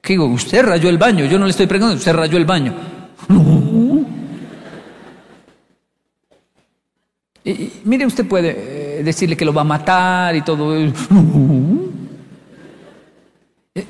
Keigo, 0.00 0.26
usted 0.26 0.64
rayó 0.64 0.88
el 0.88 0.98
baño. 0.98 1.26
Yo 1.26 1.38
no 1.38 1.44
le 1.44 1.50
estoy 1.50 1.66
preguntando, 1.66 1.98
usted 1.98 2.14
rayó 2.14 2.38
el 2.38 2.44
baño. 2.44 2.74
No. 3.28 4.06
Y, 7.44 7.72
mire, 7.84 8.06
usted 8.06 8.26
puede 8.26 9.00
eh, 9.00 9.02
decirle 9.02 9.36
que 9.36 9.44
lo 9.44 9.54
va 9.54 9.62
a 9.62 9.64
matar 9.64 10.36
y 10.36 10.42
todo. 10.42 10.76
Eh, 10.76 10.92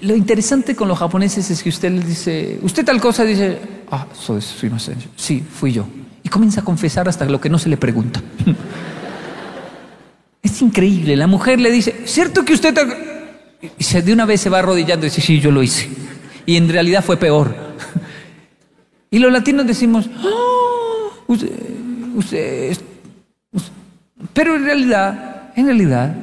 lo 0.03 0.17
interesante 0.17 0.75
con 0.75 0.89
los 0.89 0.99
japoneses 0.99 1.51
es 1.51 1.63
que 1.63 1.69
usted 1.69 1.91
le 1.91 2.01
dice, 2.01 2.59
usted 2.63 2.85
tal 2.85 3.01
cosa, 3.01 3.25
dice, 3.25 3.59
ah, 3.91 4.07
soy, 4.13 4.41
soy 4.41 4.71
más 4.71 4.91
sí, 5.17 5.43
fui 5.43 5.73
yo. 5.73 5.87
Y 6.23 6.29
comienza 6.29 6.61
a 6.61 6.65
confesar 6.65 7.09
hasta 7.09 7.25
lo 7.25 7.41
que 7.41 7.49
no 7.49 7.59
se 7.59 7.69
le 7.69 7.77
pregunta. 7.77 8.23
es 10.43 10.63
increíble. 10.63 11.17
La 11.17 11.27
mujer 11.27 11.61
le 11.61 11.71
dice, 11.71 12.03
¿cierto 12.05 12.45
que 12.45 12.55
usted... 12.55 12.77
Y 13.77 13.83
se, 13.83 14.03
de 14.03 14.13
una 14.13 14.25
vez 14.25 14.41
se 14.41 14.51
va 14.51 14.61
arrodillando 14.61 15.07
y 15.07 15.09
dice, 15.09 15.21
sí, 15.21 15.41
yo 15.41 15.51
lo 15.51 15.63
hice. 15.63 15.89
Y 16.47 16.57
en 16.57 16.69
realidad 16.69 17.05
fue 17.05 17.17
peor. 17.17 17.55
y 19.11 19.19
los 19.19 19.33
latinos 19.33 19.67
decimos, 19.67 20.09
oh, 20.23 21.11
usted, 21.27 21.51
usted 22.15 22.79
pero 24.33 24.57
en 24.57 24.65
realidad, 24.65 25.53
en 25.57 25.67
realidad, 25.67 26.15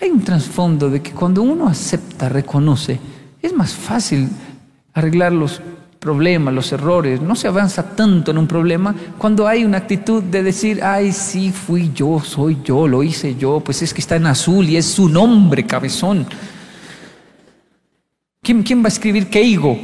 hay 0.00 0.10
un 0.10 0.22
trasfondo 0.22 0.88
de 0.88 1.02
que 1.02 1.12
cuando 1.12 1.42
uno 1.42 1.68
acepta, 1.68 2.28
reconoce, 2.28 2.98
es 3.42 3.52
más 3.52 3.74
fácil 3.74 4.28
arreglar 4.94 5.32
los 5.32 5.60
problemas, 5.98 6.54
los 6.54 6.72
errores. 6.72 7.20
No 7.20 7.36
se 7.36 7.46
avanza 7.46 7.94
tanto 7.94 8.30
en 8.30 8.38
un 8.38 8.46
problema 8.46 8.94
cuando 9.18 9.46
hay 9.46 9.64
una 9.64 9.78
actitud 9.78 10.22
de 10.22 10.42
decir, 10.42 10.82
ay, 10.82 11.12
sí, 11.12 11.52
fui 11.52 11.92
yo, 11.94 12.20
soy 12.20 12.58
yo, 12.64 12.88
lo 12.88 13.02
hice 13.02 13.36
yo, 13.36 13.60
pues 13.60 13.82
es 13.82 13.92
que 13.92 14.00
está 14.00 14.16
en 14.16 14.26
azul 14.26 14.68
y 14.68 14.76
es 14.76 14.86
su 14.86 15.08
nombre, 15.08 15.66
cabezón. 15.66 16.26
¿Quién, 18.42 18.62
quién 18.62 18.82
va 18.82 18.86
a 18.86 18.88
escribir 18.88 19.28
Keigo? 19.28 19.78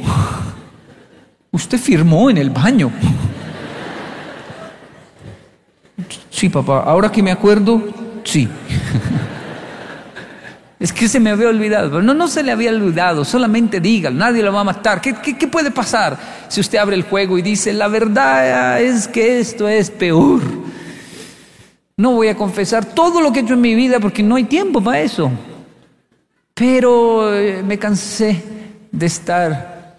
Usted 1.51 1.77
firmó 1.77 2.29
en 2.29 2.37
el 2.37 2.49
baño. 2.49 2.91
Sí, 6.31 6.49
papá, 6.49 6.83
ahora 6.83 7.11
que 7.11 7.21
me 7.21 7.31
acuerdo, 7.31 7.83
sí. 8.23 8.47
Es 10.79 10.93
que 10.93 11.07
se 11.07 11.19
me 11.19 11.31
había 11.31 11.49
olvidado. 11.49 12.01
No, 12.01 12.13
no 12.13 12.27
se 12.27 12.43
le 12.43 12.51
había 12.51 12.69
olvidado, 12.69 13.25
solamente 13.25 13.79
dígalo, 13.79 14.15
nadie 14.17 14.43
lo 14.43 14.53
va 14.53 14.61
a 14.61 14.65
matar. 14.65 15.01
¿Qué, 15.01 15.13
¿Qué, 15.13 15.47
puede 15.47 15.71
pasar 15.71 16.17
si 16.47 16.61
usted 16.61 16.77
abre 16.77 16.95
el 16.95 17.03
juego 17.03 17.37
y 17.37 17.41
dice, 17.41 17.73
la 17.73 17.87
verdad 17.87 18.79
es 18.81 19.07
que 19.07 19.39
esto 19.39 19.67
es 19.67 19.89
peor? 19.89 20.41
No 21.97 22.11
voy 22.11 22.27
a 22.27 22.35
confesar 22.35 22.85
todo 22.85 23.21
lo 23.21 23.31
que 23.31 23.39
he 23.39 23.43
hecho 23.43 23.55
en 23.55 23.61
mi 23.61 23.73
vida 23.73 23.99
porque 23.99 24.21
no 24.21 24.35
hay 24.35 24.43
tiempo 24.43 24.81
para 24.81 24.99
eso. 24.99 25.31
Pero 26.53 27.33
eh, 27.33 27.63
me 27.63 27.79
cansé 27.79 28.43
de 28.91 29.05
estar 29.05 29.97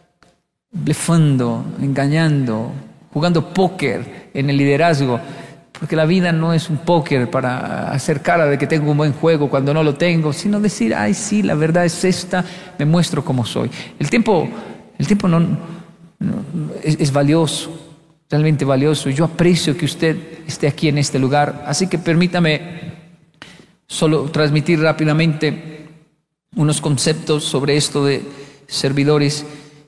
blefando, 0.71 1.64
engañando, 1.81 2.73
jugando 3.12 3.53
póker 3.53 4.31
en 4.33 4.51
el 4.51 4.57
liderazgo. 4.57 5.21
Porque 5.79 5.95
la 5.95 6.07
vida 6.07 6.33
no 6.33 6.53
es 6.53 6.69
un 6.71 6.79
póker 6.79 7.31
para 7.31 7.93
hacer 7.93 8.21
cara 8.21 8.47
de 8.47 8.59
que 8.59 8.67
tengo 8.67 8.91
un 8.91 8.97
buen 8.97 9.12
juego 9.12 9.49
cuando 9.49 9.73
no 9.73 9.83
lo 9.83 9.95
tengo, 9.95 10.33
sino 10.33 10.61
decir, 10.61 10.95
ay, 10.95 11.14
sí, 11.14 11.43
la 11.43 11.55
verdad 11.55 11.85
es 11.85 12.05
esta, 12.05 12.45
me 12.79 12.85
muestro 12.85 13.25
como 13.25 13.47
soy. 13.47 13.71
El 13.99 14.11
tiempo, 14.11 14.49
el 14.99 15.07
tiempo 15.07 15.29
no, 15.29 15.47
es, 16.83 17.12
valioso, 17.12 17.71
realmente 18.29 18.64
valioso. 18.64 19.09
Yo 19.11 19.25
aprecio 19.25 19.77
que 19.77 19.85
usted 19.85 20.17
esté 20.47 20.67
aquí 20.67 20.88
en 20.88 20.99
este 20.99 21.19
lugar, 21.19 21.64
así 21.67 21.87
que 21.87 21.99
permítame 21.99 22.97
solo 23.87 24.25
transmitir 24.25 24.81
rápidamente 24.81 25.87
unos 26.57 26.81
conceptos 26.81 27.45
sobre 27.45 27.77
esto 27.77 28.05
de 28.05 28.23
servidores 28.67 29.47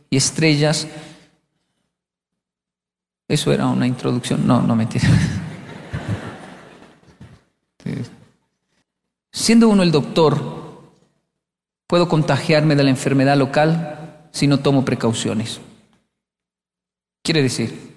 y 0.08 0.16
estrellas. 0.16 0.86
Eso 3.26 3.52
era 3.52 3.66
una 3.66 3.88
introducción. 3.88 4.46
No, 4.46 4.62
no 4.62 4.76
mentira. 4.76 5.08
Siendo 9.32 9.68
uno 9.68 9.82
el 9.82 9.92
doctor, 9.92 10.40
puedo 11.86 12.08
contagiarme 12.08 12.76
de 12.76 12.84
la 12.84 12.90
enfermedad 12.90 13.36
local 13.36 14.28
si 14.32 14.46
no 14.46 14.58
tomo 14.58 14.84
precauciones. 14.84 15.60
Quiere 17.22 17.42
decir, 17.42 17.94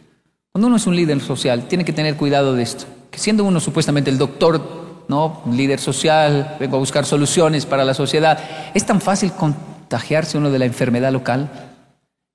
cuando 0.52 0.68
uno 0.68 0.78
es 0.78 0.88
un 0.88 0.96
líder 0.96 1.20
social, 1.22 1.68
tiene 1.68 1.86
que 1.86 1.94
tener 1.94 2.16
cuidado 2.16 2.54
de 2.54 2.64
esto. 2.64 2.86
Que 3.10 3.20
siendo 3.20 3.44
uno 3.44 3.60
supuestamente 3.60 4.10
el 4.10 4.18
doctor, 4.18 5.06
¿no? 5.08 5.42
líder 5.52 5.80
social, 5.80 6.58
vengo 6.60 6.76
a 6.76 6.80
buscar 6.80 7.06
soluciones 7.06 7.66
para 7.66 7.86
la 7.86 7.94
sociedad, 7.94 8.40
es 8.74 8.86
tan 8.86 9.02
fácil 9.02 9.32
contagiarse 9.32 10.38
uno 10.38 10.52
de 10.52 10.60
la 10.60 10.66
enfermedad 10.66 11.12
local. 11.12 11.50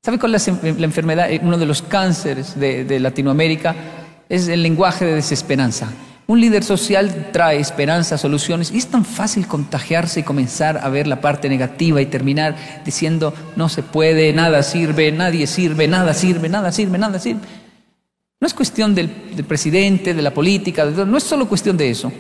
¿Sabe 0.03 0.19
cuál 0.19 0.35
es 0.35 0.49
la 0.49 0.85
enfermedad? 0.85 1.29
Uno 1.43 1.59
de 1.59 1.67
los 1.67 1.83
cánceres 1.83 2.59
de, 2.59 2.85
de 2.85 3.01
Latinoamérica 3.01 3.75
es 4.29 4.49
el 4.49 4.63
lenguaje 4.63 5.05
de 5.05 5.15
desesperanza. 5.15 5.89
Un 6.31 6.43
líder 6.43 6.63
social 6.63 7.31
trae 7.33 7.59
esperanza, 7.59 8.19
soluciones, 8.19 8.71
y 8.71 8.77
es 8.77 8.89
tan 8.89 9.07
fácil 9.07 9.47
contagiarse 9.47 10.21
y 10.21 10.25
comenzar 10.25 10.77
a 10.77 10.91
ver 10.91 11.07
la 11.07 11.23
parte 11.23 11.49
negativa 11.49 12.03
y 12.03 12.07
terminar 12.07 12.55
diciendo, 12.85 13.33
no 13.57 13.71
se 13.71 13.83
puede, 13.83 14.35
nada 14.35 14.63
sirve, 14.63 15.11
nadie 15.11 15.47
sirve, 15.47 15.89
nada 15.89 16.13
sirve, 16.13 16.51
nada 16.51 16.71
sirve, 16.71 16.99
nada 16.99 17.19
sirve. 17.19 17.41
No 18.39 18.47
es 18.47 18.53
cuestión 18.53 18.95
del, 18.95 19.09
presidente, 19.49 20.13
de 20.13 20.21
la 20.21 20.35
política, 20.35 20.85
no 20.85 21.17
es 21.17 21.25
solo 21.25 21.49
cuestión 21.49 21.79
de 21.79 21.89
eso. 21.89 22.13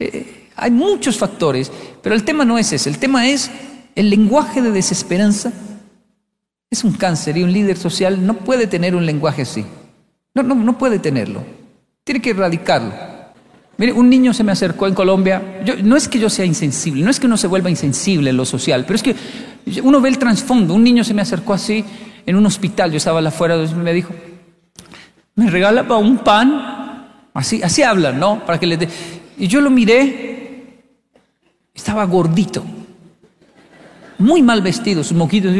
Eh, 0.00 0.48
hay 0.56 0.72
muchos 0.72 1.16
factores, 1.16 1.70
pero 2.02 2.16
el 2.16 2.24
tema 2.24 2.44
no 2.44 2.58
es 2.58 2.72
ese, 2.72 2.90
el 2.90 2.98
tema 2.98 3.28
es 3.28 3.52
el 3.94 4.10
lenguaje 4.10 4.62
de 4.62 4.72
desesperanza. 4.72 5.52
Es 6.68 6.82
un 6.82 6.94
cáncer 6.94 7.36
y 7.36 7.44
un 7.44 7.52
líder 7.52 7.76
social 7.76 8.26
no 8.26 8.34
puede 8.34 8.66
tener 8.66 8.96
un 8.96 9.06
lenguaje 9.06 9.42
así. 9.42 9.64
No, 10.34 10.42
no 10.42 10.76
puede 10.76 10.98
tenerlo. 10.98 11.44
Tiene 12.02 12.20
que 12.20 12.30
erradicarlo. 12.30 13.13
Mire, 13.76 13.92
un 13.92 14.08
niño 14.08 14.32
se 14.32 14.44
me 14.44 14.52
acercó 14.52 14.86
en 14.86 14.94
Colombia. 14.94 15.60
Yo, 15.64 15.74
no 15.82 15.96
es 15.96 16.08
que 16.08 16.18
yo 16.18 16.30
sea 16.30 16.44
insensible, 16.44 17.02
no 17.02 17.10
es 17.10 17.18
que 17.18 17.26
uno 17.26 17.36
se 17.36 17.46
vuelva 17.46 17.70
insensible 17.70 18.30
en 18.30 18.36
lo 18.36 18.44
social, 18.44 18.84
pero 18.86 18.94
es 18.96 19.02
que 19.02 19.16
uno 19.82 20.00
ve 20.00 20.08
el 20.08 20.18
trasfondo. 20.18 20.74
Un 20.74 20.84
niño 20.84 21.02
se 21.02 21.14
me 21.14 21.22
acercó 21.22 21.52
así 21.52 21.84
en 22.26 22.36
un 22.36 22.46
hospital, 22.46 22.90
yo 22.90 22.98
estaba 22.98 23.20
afuera, 23.20 23.56
me 23.56 23.92
dijo, 23.92 24.14
¿me 25.34 25.50
regala 25.50 25.82
un 25.82 26.18
pan? 26.18 27.30
Así, 27.34 27.62
así 27.62 27.82
hablan, 27.82 28.18
¿no? 28.18 28.44
Para 28.46 28.58
que 28.58 28.66
le 28.66 28.76
dé. 28.76 28.88
Y 29.36 29.48
yo 29.48 29.60
lo 29.60 29.70
miré, 29.70 30.84
estaba 31.74 32.04
gordito, 32.04 32.64
muy 34.18 34.42
mal 34.42 34.62
vestido, 34.62 35.02
sus 35.02 35.16
moquitos. 35.16 35.52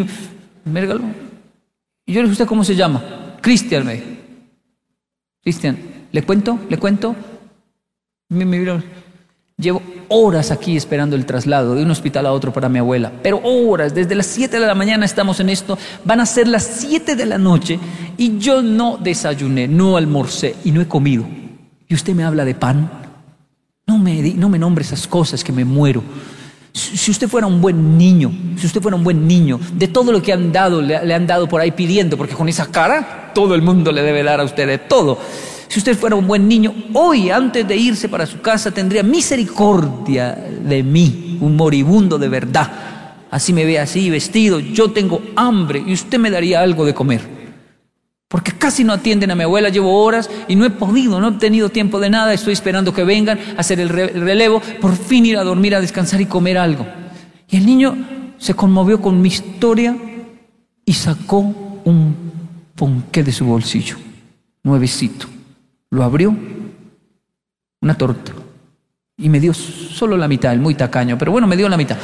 Me. 0.64 0.84
Y 2.06 2.12
yo 2.12 2.20
le 2.20 2.28
dije, 2.28 2.32
¿usted 2.32 2.46
cómo 2.46 2.62
se 2.62 2.76
llama? 2.76 3.02
Cristian, 3.40 3.84
me 3.84 4.02
Cristian, 5.42 5.76
¿le 6.12 6.22
cuento? 6.22 6.58
¿Le 6.70 6.78
cuento? 6.78 7.14
Llevo 9.56 9.82
horas 10.08 10.50
aquí 10.50 10.76
esperando 10.76 11.14
el 11.14 11.26
traslado 11.26 11.74
de 11.74 11.82
un 11.82 11.90
hospital 11.90 12.26
a 12.26 12.32
otro 12.32 12.52
para 12.52 12.68
mi 12.68 12.78
abuela, 12.78 13.12
pero 13.22 13.40
horas, 13.44 13.94
desde 13.94 14.14
las 14.14 14.26
7 14.26 14.58
de 14.58 14.66
la 14.66 14.74
mañana 14.74 15.04
estamos 15.04 15.38
en 15.40 15.48
esto, 15.48 15.78
van 16.04 16.20
a 16.20 16.26
ser 16.26 16.48
las 16.48 16.64
7 16.64 17.14
de 17.14 17.26
la 17.26 17.38
noche 17.38 17.78
y 18.16 18.38
yo 18.38 18.62
no 18.62 18.96
desayuné, 18.96 19.68
no 19.68 19.96
almorcé 19.96 20.56
y 20.64 20.72
no 20.72 20.80
he 20.80 20.88
comido. 20.88 21.24
Y 21.86 21.94
usted 21.94 22.14
me 22.14 22.24
habla 22.24 22.44
de 22.44 22.54
pan, 22.54 22.90
no 23.86 23.98
me, 23.98 24.34
no 24.34 24.48
me 24.48 24.58
nombre 24.58 24.84
esas 24.84 25.06
cosas 25.06 25.44
que 25.44 25.52
me 25.52 25.64
muero. 25.64 26.02
Si 26.72 27.12
usted 27.12 27.28
fuera 27.28 27.46
un 27.46 27.60
buen 27.60 27.96
niño, 27.96 28.32
si 28.56 28.66
usted 28.66 28.80
fuera 28.80 28.96
un 28.96 29.04
buen 29.04 29.28
niño, 29.28 29.60
de 29.74 29.86
todo 29.86 30.10
lo 30.10 30.20
que 30.20 30.32
han 30.32 30.50
dado, 30.50 30.82
le, 30.82 31.06
le 31.06 31.14
han 31.14 31.28
dado 31.28 31.48
por 31.48 31.60
ahí 31.60 31.70
pidiendo, 31.70 32.16
porque 32.16 32.34
con 32.34 32.48
esa 32.48 32.66
cara 32.66 33.30
todo 33.32 33.54
el 33.54 33.62
mundo 33.62 33.92
le 33.92 34.02
debe 34.02 34.24
dar 34.24 34.40
a 34.40 34.44
usted 34.44 34.66
de 34.66 34.78
todo. 34.78 35.20
Si 35.68 35.78
usted 35.78 35.96
fuera 35.96 36.16
un 36.16 36.26
buen 36.26 36.46
niño, 36.48 36.74
hoy 36.92 37.30
antes 37.30 37.66
de 37.66 37.76
irse 37.76 38.08
para 38.08 38.26
su 38.26 38.40
casa 38.40 38.70
tendría 38.70 39.02
misericordia 39.02 40.32
de 40.32 40.82
mí, 40.82 41.38
un 41.40 41.56
moribundo 41.56 42.18
de 42.18 42.28
verdad. 42.28 42.70
Así 43.30 43.52
me 43.52 43.64
ve 43.64 43.78
así 43.78 44.10
vestido, 44.10 44.60
yo 44.60 44.92
tengo 44.92 45.20
hambre 45.34 45.82
y 45.84 45.92
usted 45.92 46.18
me 46.18 46.30
daría 46.30 46.60
algo 46.60 46.84
de 46.84 46.94
comer. 46.94 47.34
Porque 48.28 48.52
casi 48.52 48.84
no 48.84 48.92
atienden 48.92 49.30
a 49.30 49.34
mi 49.34 49.44
abuela, 49.44 49.68
llevo 49.68 50.02
horas 50.02 50.28
y 50.48 50.56
no 50.56 50.64
he 50.64 50.70
podido, 50.70 51.20
no 51.20 51.28
he 51.28 51.32
tenido 51.32 51.68
tiempo 51.68 52.00
de 52.00 52.10
nada, 52.10 52.32
estoy 52.32 52.52
esperando 52.52 52.92
que 52.92 53.04
vengan 53.04 53.38
a 53.56 53.60
hacer 53.60 53.80
el 53.80 53.88
relevo, 53.88 54.60
por 54.80 54.96
fin 54.96 55.26
ir 55.26 55.36
a 55.36 55.44
dormir, 55.44 55.74
a 55.74 55.80
descansar 55.80 56.20
y 56.20 56.26
comer 56.26 56.58
algo. 56.58 56.86
Y 57.48 57.56
el 57.56 57.66
niño 57.66 57.96
se 58.38 58.54
conmovió 58.54 59.00
con 59.00 59.20
mi 59.20 59.28
historia 59.28 59.96
y 60.84 60.92
sacó 60.92 61.38
un 61.84 62.16
ponqué 62.74 63.22
de 63.22 63.32
su 63.32 63.44
bolsillo, 63.44 63.96
nuevecito. 64.62 65.33
Lo 65.94 66.02
abrió, 66.02 66.36
una 67.80 67.96
torta. 67.96 68.32
Y 69.16 69.28
me 69.28 69.38
dio 69.38 69.54
solo 69.54 70.16
la 70.16 70.26
mitad, 70.26 70.52
el 70.52 70.58
muy 70.58 70.74
tacaño, 70.74 71.16
pero 71.16 71.30
bueno, 71.30 71.46
me 71.46 71.56
dio 71.56 71.68
la 71.68 71.76
mitad. 71.76 71.96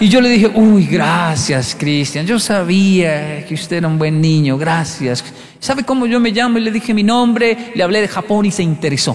Y 0.00 0.08
yo 0.08 0.22
le 0.22 0.30
dije, 0.30 0.50
uy, 0.54 0.86
gracias, 0.86 1.76
Cristian. 1.78 2.24
Yo 2.24 2.38
sabía 2.38 3.44
que 3.46 3.52
usted 3.52 3.76
era 3.76 3.86
un 3.86 3.98
buen 3.98 4.18
niño, 4.18 4.56
gracias. 4.56 5.22
¿Sabe 5.58 5.84
cómo 5.84 6.06
yo 6.06 6.20
me 6.20 6.30
llamo? 6.30 6.56
Y 6.56 6.62
le 6.62 6.70
dije 6.70 6.94
mi 6.94 7.02
nombre, 7.02 7.70
le 7.74 7.82
hablé 7.82 8.00
de 8.00 8.08
Japón 8.08 8.46
y 8.46 8.50
se 8.50 8.62
interesó. 8.62 9.14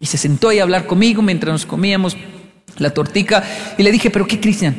Y 0.00 0.06
se 0.06 0.16
sentó 0.16 0.48
ahí 0.48 0.60
a 0.60 0.62
hablar 0.62 0.86
conmigo 0.86 1.20
mientras 1.20 1.52
nos 1.52 1.66
comíamos 1.66 2.16
la 2.78 2.88
tortica. 2.88 3.44
Y 3.76 3.82
le 3.82 3.92
dije, 3.92 4.08
¿pero 4.08 4.26
qué, 4.26 4.40
Cristian? 4.40 4.76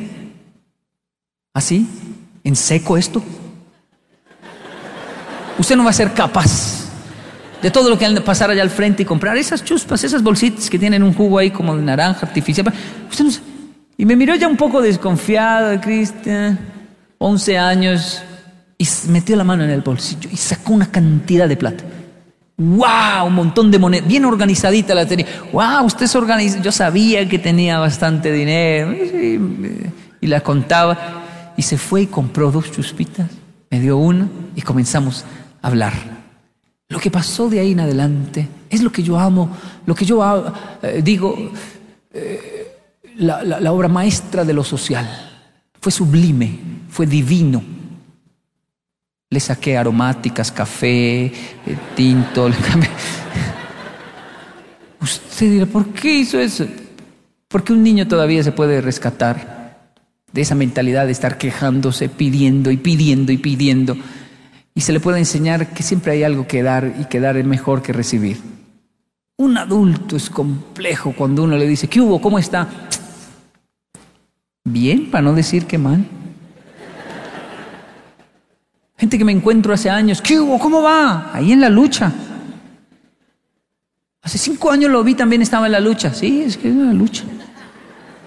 ¿Así? 1.54 1.86
¿En 2.42 2.56
seco 2.56 2.96
esto? 2.96 3.22
Usted 5.60 5.76
no 5.76 5.84
va 5.84 5.90
a 5.90 5.92
ser 5.92 6.12
capaz 6.12 6.85
de 7.66 7.72
todo 7.72 7.90
lo 7.90 7.98
que 7.98 8.08
de 8.08 8.20
pasar 8.20 8.48
allá 8.48 8.62
al 8.62 8.70
frente 8.70 9.02
y 9.02 9.04
comprar 9.04 9.36
esas 9.36 9.64
chuspas, 9.64 10.04
esas 10.04 10.22
bolsitas 10.22 10.70
que 10.70 10.78
tienen 10.78 11.02
un 11.02 11.12
jugo 11.12 11.36
ahí 11.36 11.50
como 11.50 11.76
de 11.76 11.82
naranja 11.82 12.24
artificial. 12.24 12.72
Usted 13.10 13.24
no 13.24 13.30
Y 13.96 14.06
me 14.06 14.14
miró 14.14 14.36
ya 14.36 14.46
un 14.46 14.56
poco 14.56 14.80
desconfiado, 14.80 15.80
Cristian, 15.80 16.60
11 17.18 17.58
años, 17.58 18.22
y 18.78 18.86
metió 19.08 19.34
la 19.34 19.42
mano 19.42 19.64
en 19.64 19.70
el 19.70 19.80
bolsillo 19.80 20.30
y 20.32 20.36
sacó 20.36 20.74
una 20.74 20.92
cantidad 20.92 21.48
de 21.48 21.56
plata. 21.56 21.82
¡Wow! 22.56 23.26
Un 23.26 23.34
montón 23.34 23.72
de 23.72 23.80
monedas, 23.80 24.06
bien 24.06 24.24
organizadita 24.24 24.94
la 24.94 25.04
tenía. 25.04 25.26
¡Wow! 25.52 25.86
Usted 25.86 26.06
se 26.06 26.18
organiza. 26.18 26.62
Yo 26.62 26.70
sabía 26.70 27.28
que 27.28 27.40
tenía 27.40 27.80
bastante 27.80 28.30
dinero. 28.30 28.94
Y 30.20 30.26
la 30.28 30.40
contaba. 30.40 31.52
Y 31.56 31.62
se 31.62 31.78
fue 31.78 32.02
y 32.02 32.06
compró 32.06 32.52
dos 32.52 32.70
chuspitas. 32.70 33.28
Me 33.70 33.80
dio 33.80 33.96
una 33.96 34.28
y 34.54 34.62
comenzamos 34.62 35.24
a 35.62 35.66
hablar. 35.66 36.25
Lo 36.88 36.98
que 37.00 37.10
pasó 37.10 37.48
de 37.48 37.60
ahí 37.60 37.72
en 37.72 37.80
adelante 37.80 38.48
es 38.70 38.82
lo 38.82 38.92
que 38.92 39.02
yo 39.02 39.18
amo, 39.18 39.50
lo 39.86 39.94
que 39.94 40.04
yo 40.04 40.22
eh, 40.82 41.00
digo, 41.02 41.36
eh, 42.12 42.72
la 43.16 43.72
obra 43.72 43.88
maestra 43.88 44.44
de 44.44 44.52
lo 44.52 44.62
social. 44.62 45.08
Fue 45.80 45.92
sublime, 45.92 46.58
fue 46.88 47.06
divino. 47.06 47.62
Le 49.30 49.40
saqué 49.40 49.76
aromáticas, 49.76 50.50
café, 50.52 51.26
eh, 51.26 51.32
tinto. 51.94 52.46
Usted 55.00 55.50
dirá, 55.50 55.66
¿por 55.66 55.88
qué 55.88 56.20
hizo 56.20 56.38
eso? 56.38 56.66
Porque 57.48 57.72
un 57.72 57.82
niño 57.82 58.08
todavía 58.08 58.42
se 58.42 58.52
puede 58.52 58.80
rescatar 58.80 59.90
de 60.32 60.40
esa 60.40 60.54
mentalidad 60.54 61.06
de 61.06 61.12
estar 61.12 61.38
quejándose, 61.38 62.08
pidiendo 62.08 62.70
y 62.70 62.76
pidiendo 62.76 63.32
y 63.32 63.38
pidiendo. 63.38 63.96
Y 64.76 64.82
se 64.82 64.92
le 64.92 65.00
puede 65.00 65.18
enseñar 65.18 65.72
que 65.72 65.82
siempre 65.82 66.12
hay 66.12 66.22
algo 66.22 66.46
que 66.46 66.62
dar 66.62 66.94
y 67.00 67.06
que 67.06 67.18
dar 67.18 67.38
es 67.38 67.46
mejor 67.46 67.80
que 67.80 67.94
recibir. 67.94 68.38
Un 69.38 69.56
adulto 69.56 70.16
es 70.16 70.28
complejo 70.28 71.14
cuando 71.16 71.44
uno 71.44 71.56
le 71.56 71.66
dice, 71.66 71.88
¿qué 71.88 71.98
hubo? 71.98 72.20
¿Cómo 72.20 72.38
está? 72.38 72.68
Bien, 74.64 75.10
para 75.10 75.22
no 75.22 75.32
decir 75.32 75.66
que 75.66 75.78
mal. 75.78 76.04
Gente 78.98 79.16
que 79.16 79.24
me 79.24 79.32
encuentro 79.32 79.72
hace 79.72 79.88
años, 79.88 80.20
¿qué 80.20 80.38
hubo? 80.38 80.58
¿Cómo 80.58 80.82
va? 80.82 81.30
Ahí 81.32 81.52
en 81.52 81.62
la 81.62 81.70
lucha. 81.70 82.12
Hace 84.20 84.36
cinco 84.36 84.70
años 84.70 84.90
lo 84.90 85.02
vi, 85.02 85.14
también 85.14 85.40
estaba 85.40 85.64
en 85.64 85.72
la 85.72 85.80
lucha. 85.80 86.12
Sí, 86.12 86.42
es 86.42 86.58
que 86.58 86.68
es 86.68 86.74
una 86.74 86.92
lucha. 86.92 87.24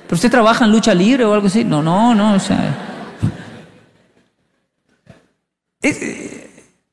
¿Pero 0.07 0.15
usted 0.15 0.31
trabaja 0.31 0.65
en 0.65 0.71
lucha 0.71 0.95
libre 0.95 1.25
o 1.25 1.33
algo 1.35 1.45
así? 1.45 1.63
No, 1.63 1.83
no, 1.83 2.15
no, 2.15 2.33
o 2.33 2.39
sea. 2.39 2.75
Eh, 5.81 6.38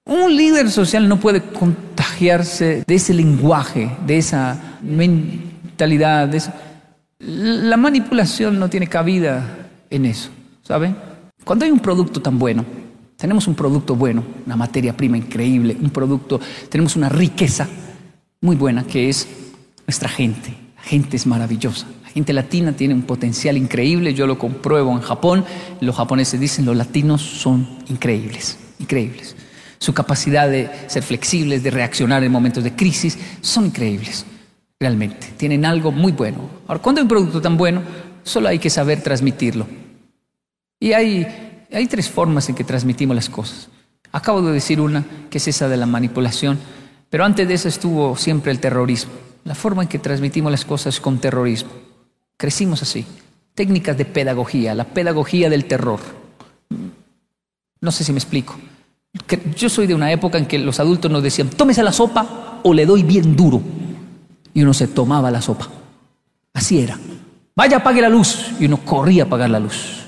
un 0.07 0.37
líder 0.37 0.71
social 0.71 1.09
no 1.09 1.19
puede 1.19 1.42
contagiarse 1.42 2.85
de 2.87 2.95
ese 2.95 3.12
lenguaje, 3.12 3.90
de 4.07 4.19
esa 4.19 4.79
mentalidad, 4.81 6.29
de 6.29 6.42
La 7.19 7.77
manipulación 7.77 8.59
no 8.59 8.71
tiene 8.71 8.87
cabida 8.87 9.69
en 9.90 10.07
eso, 10.07 10.31
¿sabe? 10.62 10.95
Cuando 11.45 11.64
hay 11.64 11.71
un 11.71 11.81
producto 11.81 12.23
tan 12.23 12.38
bueno, 12.38 12.64
tenemos 13.16 13.47
un 13.49 13.55
producto 13.55 13.97
bueno, 13.97 14.23
una 14.47 14.57
materia 14.57 14.97
prima 14.97 15.16
increíble, 15.16 15.77
un 15.81 15.90
producto, 15.90 16.40
tenemos 16.69 16.97
una 16.97 17.09
riqueza 17.09 17.69
muy 18.40 18.57
buena 18.57 18.85
que 18.85 19.09
es 19.09 19.27
nuestra 19.87 20.09
gente. 20.09 20.55
La 20.77 20.83
gente 20.83 21.16
es 21.16 21.27
maravillosa. 21.27 21.87
La 22.03 22.11
gente 22.11 22.33
latina 22.33 22.73
tiene 22.73 22.95
un 22.95 23.03
potencial 23.03 23.57
increíble, 23.57 24.14
yo 24.14 24.27
lo 24.27 24.38
compruebo 24.38 24.92
en 24.92 25.01
Japón. 25.01 25.45
Los 25.81 25.97
japoneses 25.97 26.38
dicen 26.38 26.64
los 26.64 26.77
latinos 26.77 27.23
son 27.23 27.66
increíbles, 27.88 28.59
increíbles. 28.79 29.36
Su 29.79 29.93
capacidad 29.95 30.49
de 30.49 30.71
ser 30.89 31.03
flexibles, 31.03 31.62
de 31.62 31.71
reaccionar 31.71 32.25
en 32.25 32.33
momentos 32.33 32.65
de 32.65 32.75
crisis, 32.75 33.19
son 33.41 33.67
increíbles, 33.67 34.25
realmente. 34.81 35.29
Tienen 35.37 35.65
algo 35.65 35.93
muy 35.93 36.12
bueno. 36.12 36.49
Ahora, 36.67 36.81
cuando 36.83 37.01
hay 37.01 37.03
un 37.03 37.09
producto 37.09 37.41
tan 37.41 37.57
bueno, 37.57 37.83
solo 38.23 38.49
hay 38.49 38.59
que 38.59 38.71
saber 38.71 39.03
transmitirlo. 39.03 39.67
Y 40.81 40.93
hay 40.93 41.27
hay 41.73 41.87
tres 41.87 42.09
formas 42.09 42.49
en 42.49 42.55
que 42.55 42.65
transmitimos 42.65 43.17
las 43.17 43.29
cosas. 43.29 43.69
Acabo 44.12 44.43
de 44.43 44.53
decir 44.53 44.81
una, 44.81 45.05
que 45.31 45.39
es 45.39 45.49
esa 45.49 45.69
de 45.69 45.77
la 45.77 45.87
manipulación, 45.87 46.59
pero 47.11 47.25
antes 47.25 47.47
de 47.47 47.55
eso 47.55 47.69
estuvo 47.69 48.17
siempre 48.17 48.53
el 48.53 48.61
terrorismo. 48.61 49.12
La 49.45 49.55
forma 49.55 49.83
en 49.83 49.89
que 49.89 49.99
transmitimos 49.99 50.51
las 50.51 50.65
cosas 50.65 51.01
con 51.01 51.19
terrorismo. 51.19 51.71
Crecimos 52.37 52.83
así. 52.83 53.07
Técnicas 53.55 53.97
de 53.97 54.05
pedagogía, 54.05 54.75
la 54.75 54.85
pedagogía 54.85 55.49
del 55.51 55.67
terror. 55.67 56.01
No 57.81 57.93
sé 57.93 58.05
si 58.05 58.12
me 58.12 58.19
explico. 58.19 58.57
Yo 59.57 59.69
soy 59.69 59.87
de 59.87 59.95
una 59.95 60.12
época 60.12 60.38
en 60.38 60.47
que 60.47 60.59
los 60.59 60.79
adultos 60.79 61.11
nos 61.11 61.23
decían, 61.23 61.49
tómese 61.51 61.83
la 61.83 61.92
sopa 61.92 62.61
o 62.62 62.75
le 62.75 62.87
doy 62.87 63.03
bien 63.03 63.35
duro. 63.35 63.61
Y 64.53 64.62
uno 64.62 64.75
se 64.75 64.87
tomaba 64.87 65.31
la 65.31 65.40
sopa. 65.40 65.69
Así 66.53 66.81
era. 66.81 66.99
Vaya, 67.55 67.79
apague 67.79 68.01
la 68.01 68.09
luz. 68.09 68.53
Y 68.61 68.66
uno 68.66 68.79
corría 68.79 69.25
a 69.25 69.27
apagar 69.27 69.51
la 69.51 69.59
luz. 69.61 70.07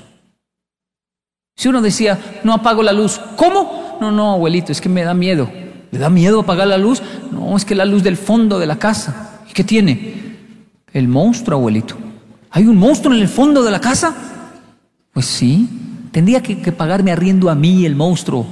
Si 1.55 1.67
uno 1.67 1.81
decía, 1.81 2.39
no 2.43 2.53
apago 2.53 2.81
la 2.83 2.93
luz, 2.93 3.19
¿cómo? 3.35 3.97
No, 3.99 4.11
no, 4.11 4.31
abuelito, 4.31 4.71
es 4.71 4.79
que 4.79 4.87
me 4.87 5.03
da 5.03 5.13
miedo. 5.13 5.51
¿Le 5.91 5.99
da 5.99 6.09
miedo 6.09 6.39
apagar 6.39 6.67
la 6.67 6.77
luz? 6.77 7.01
No, 7.31 7.57
es 7.57 7.65
que 7.65 7.75
la 7.75 7.85
luz 7.85 8.01
del 8.01 8.15
fondo 8.15 8.59
de 8.59 8.65
la 8.65 8.77
casa. 8.77 9.41
¿Y 9.49 9.53
qué 9.53 9.63
tiene? 9.63 10.37
El 10.93 11.07
monstruo, 11.07 11.57
abuelito. 11.57 11.95
¿Hay 12.51 12.65
un 12.65 12.77
monstruo 12.77 13.13
en 13.13 13.21
el 13.21 13.27
fondo 13.27 13.63
de 13.63 13.71
la 13.71 13.81
casa? 13.81 14.15
Pues 15.11 15.25
sí, 15.25 15.67
tendría 16.11 16.41
que, 16.41 16.55
pagarme 16.71 17.11
arriendo 17.11 17.49
a 17.49 17.55
mí 17.55 17.85
el 17.85 17.95
monstruo. 17.95 18.45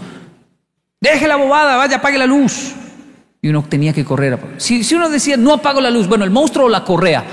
Deje 1.00 1.28
la 1.28 1.36
bobada, 1.36 1.78
vaya, 1.78 1.98
apague 1.98 2.18
la 2.18 2.26
luz. 2.26 2.74
Y 3.42 3.50
uno 3.50 3.64
tenía 3.64 3.94
que 3.94 4.04
correr. 4.04 4.40
Si, 4.58 4.84
uno 4.96 5.10
decía, 5.10 5.38
no 5.38 5.54
apago 5.54 5.80
la 5.80 5.92
luz, 5.92 6.08
bueno, 6.08 6.24
el 6.24 6.32
monstruo 6.32 6.66
o 6.66 6.70
la 6.70 6.84
correa. 6.84 7.24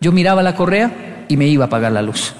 Yo 0.00 0.12
miraba 0.12 0.42
la 0.42 0.54
correa 0.54 1.24
y 1.28 1.36
me 1.36 1.46
iba 1.46 1.64
a 1.64 1.66
apagar 1.66 1.92
la 1.92 2.02
luz. 2.02 2.32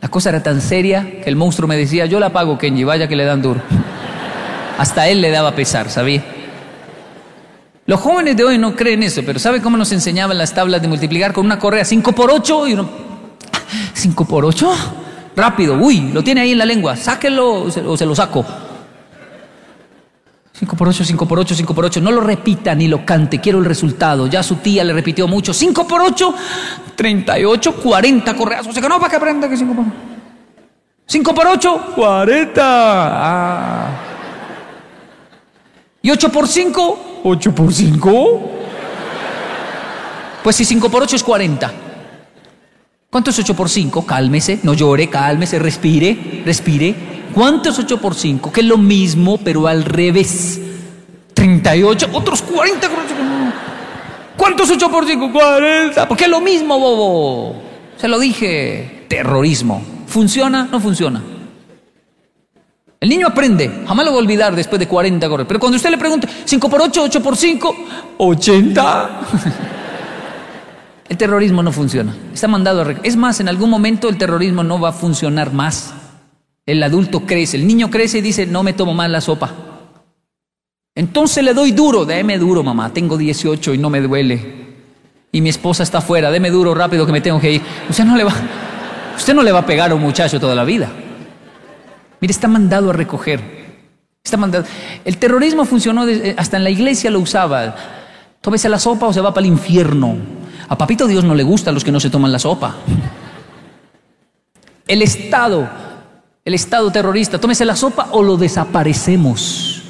La 0.00 0.08
cosa 0.08 0.30
era 0.30 0.42
tan 0.42 0.60
seria 0.60 1.22
que 1.22 1.28
el 1.28 1.36
monstruo 1.36 1.68
me 1.68 1.76
decía, 1.76 2.06
yo 2.06 2.20
la 2.20 2.30
pago, 2.30 2.58
Kenji, 2.58 2.84
vaya 2.84 3.08
que 3.08 3.16
le 3.16 3.24
dan 3.24 3.42
duro. 3.42 3.60
Hasta 4.78 5.08
él 5.08 5.20
le 5.20 5.30
daba 5.30 5.54
pesar, 5.54 5.90
¿sabía? 5.90 6.22
Los 7.86 8.00
jóvenes 8.00 8.36
de 8.36 8.44
hoy 8.44 8.56
no 8.56 8.76
creen 8.76 9.02
eso, 9.02 9.22
pero 9.26 9.38
¿sabe 9.38 9.60
cómo 9.60 9.76
nos 9.76 9.90
enseñaban 9.92 10.38
las 10.38 10.54
tablas 10.54 10.80
de 10.80 10.88
multiplicar 10.88 11.32
con 11.32 11.44
una 11.44 11.58
correa 11.58 11.84
5 11.84 12.12
por 12.12 12.30
8 12.30 12.68
y 12.68 12.72
uno... 12.74 12.88
¿5 13.94 14.26
por 14.26 14.44
8? 14.44 14.74
Rápido, 15.34 15.74
uy, 15.74 16.10
lo 16.12 16.22
tiene 16.22 16.42
ahí 16.42 16.52
en 16.52 16.58
la 16.58 16.64
lengua, 16.64 16.96
sáquelo 16.96 17.64
o 17.64 17.96
se, 17.96 18.06
lo 18.06 18.14
saco. 18.14 18.46
5 20.60 20.76
por 20.76 20.88
8, 20.88 21.04
5 21.06 21.26
por 21.26 21.38
8, 21.38 21.54
5 21.54 21.74
por 21.74 21.84
8. 21.86 22.02
No 22.02 22.10
lo 22.10 22.20
repita 22.20 22.74
ni 22.74 22.86
lo 22.86 23.06
cante, 23.06 23.40
quiero 23.40 23.60
el 23.60 23.64
resultado. 23.64 24.26
Ya 24.26 24.42
su 24.42 24.56
tía 24.56 24.84
le 24.84 24.92
repitió 24.92 25.26
mucho. 25.26 25.54
5 25.54 25.88
por 25.88 26.02
8, 26.02 26.34
38, 26.94 27.76
40 27.76 28.36
correas. 28.36 28.66
O 28.66 28.72
sea 28.72 28.82
que 28.82 28.88
no, 28.88 28.98
para 28.98 29.08
que 29.08 29.16
aprenda 29.16 29.48
que 29.48 29.56
5 29.56 29.74
por 29.74 29.86
8. 29.86 29.94
5 31.06 31.34
por 31.34 31.46
8, 31.46 31.92
40. 31.96 32.62
Ah. 32.62 33.88
¿Y 36.02 36.10
8 36.10 36.30
por 36.30 36.46
5? 36.46 37.20
8 37.24 37.54
por 37.54 37.72
5. 37.72 38.50
Pues 40.44 40.56
si 40.56 40.66
5 40.66 40.90
por 40.90 41.04
8 41.04 41.16
es 41.16 41.24
40. 41.24 41.72
¿Cuánto 43.08 43.30
es 43.30 43.38
8 43.38 43.56
por 43.56 43.70
5? 43.70 44.04
Cálmese, 44.04 44.60
no 44.62 44.74
llore, 44.74 45.08
cálmese, 45.08 45.58
respire, 45.58 46.42
respire. 46.44 47.19
¿Cuánto 47.34 47.70
es 47.70 47.78
8 47.78 48.00
por 48.00 48.14
5? 48.14 48.52
Que 48.52 48.60
es 48.60 48.66
lo 48.66 48.78
mismo, 48.78 49.38
pero 49.38 49.66
al 49.66 49.84
revés. 49.84 50.60
38, 51.34 52.10
otros 52.12 52.42
40. 52.42 52.88
¿Cuánto 54.36 54.62
es 54.64 54.70
8 54.70 54.90
por 54.90 55.06
5? 55.06 55.32
40. 55.32 56.08
Porque 56.08 56.24
es 56.24 56.30
lo 56.30 56.40
mismo, 56.40 56.78
bobo. 56.78 57.62
Se 57.96 58.08
lo 58.08 58.18
dije. 58.18 59.06
Terrorismo. 59.08 59.82
¿Funciona? 60.06 60.68
No 60.70 60.80
funciona. 60.80 61.22
El 63.00 63.08
niño 63.08 63.28
aprende, 63.28 63.82
jamás 63.88 64.04
lo 64.04 64.12
va 64.12 64.18
a 64.18 64.20
olvidar 64.20 64.54
después 64.54 64.78
de 64.78 64.86
40 64.86 65.26
correr. 65.26 65.46
Pero 65.46 65.58
cuando 65.58 65.76
usted 65.76 65.88
le 65.88 65.96
pregunta, 65.96 66.28
5 66.44 66.68
por 66.68 66.82
8, 66.82 67.02
8 67.04 67.22
por 67.22 67.34
5, 67.34 67.76
80. 68.18 69.20
El 71.08 71.16
terrorismo 71.16 71.62
no 71.62 71.72
funciona. 71.72 72.14
Está 72.32 72.46
mandado 72.46 72.82
a... 72.82 72.94
Es 73.02 73.16
más, 73.16 73.40
en 73.40 73.48
algún 73.48 73.68
momento 73.68 74.08
el 74.08 74.16
terrorismo 74.16 74.62
no 74.62 74.78
va 74.78 74.90
a 74.90 74.92
funcionar 74.92 75.52
más. 75.52 75.92
El 76.66 76.82
adulto 76.82 77.20
crece, 77.20 77.56
el 77.56 77.66
niño 77.66 77.90
crece 77.90 78.18
y 78.18 78.20
dice, 78.20 78.46
no 78.46 78.62
me 78.62 78.72
tomo 78.72 78.94
más 78.94 79.10
la 79.10 79.20
sopa. 79.20 79.52
Entonces 80.94 81.42
le 81.42 81.54
doy 81.54 81.72
duro, 81.72 82.04
déme 82.04 82.38
duro, 82.38 82.62
mamá, 82.62 82.92
tengo 82.92 83.16
18 83.16 83.74
y 83.74 83.78
no 83.78 83.90
me 83.90 84.00
duele. 84.00 84.60
y 85.32 85.40
mi 85.40 85.48
esposa 85.48 85.82
está 85.82 85.98
afuera, 85.98 86.30
deme 86.30 86.50
duro 86.50 86.74
rápido 86.74 87.06
que 87.06 87.12
me 87.12 87.20
tengo 87.20 87.40
que 87.40 87.52
ir. 87.52 87.62
Usted 87.88 88.04
no 88.04 88.16
le 88.16 88.24
va, 88.24 88.34
usted 89.16 89.34
no 89.34 89.42
le 89.42 89.52
va 89.52 89.60
a 89.60 89.66
pegar 89.66 89.90
a 89.90 89.94
un 89.94 90.02
muchacho 90.02 90.40
toda 90.40 90.54
la 90.54 90.64
vida. 90.64 90.90
Mire, 92.20 92.32
está 92.32 92.48
mandado 92.48 92.90
a 92.90 92.92
recoger. 92.92 93.40
Está 94.22 94.36
mandado. 94.36 94.64
El 95.04 95.16
terrorismo 95.16 95.64
funcionó, 95.64 96.06
eh, 96.06 96.34
hasta 96.36 96.56
en 96.56 96.64
la 96.64 96.70
iglesia 96.70 97.10
lo 97.10 97.20
usaba. 97.20 97.74
Tómese 98.40 98.68
la 98.68 98.78
sopa 98.78 99.06
o 99.06 99.12
se 99.12 99.20
va 99.20 99.32
para 99.32 99.46
el 99.46 99.52
infierno. 99.52 100.16
A 100.68 100.76
papito 100.76 101.06
Dios 101.06 101.24
no 101.24 101.34
le 101.34 101.42
gusta 101.42 101.70
a 101.70 101.72
los 101.72 101.82
que 101.82 101.92
no 101.92 102.00
se 102.00 102.10
toman 102.10 102.30
la 102.30 102.38
sopa. 102.38 102.76
El 104.86 105.02
Estado, 105.02 105.68
el 106.44 106.54
Estado 106.54 106.90
terrorista, 106.90 107.38
tómese 107.38 107.64
la 107.64 107.76
sopa 107.76 108.08
o 108.12 108.22
lo 108.22 108.36
desaparecemos. 108.36 109.82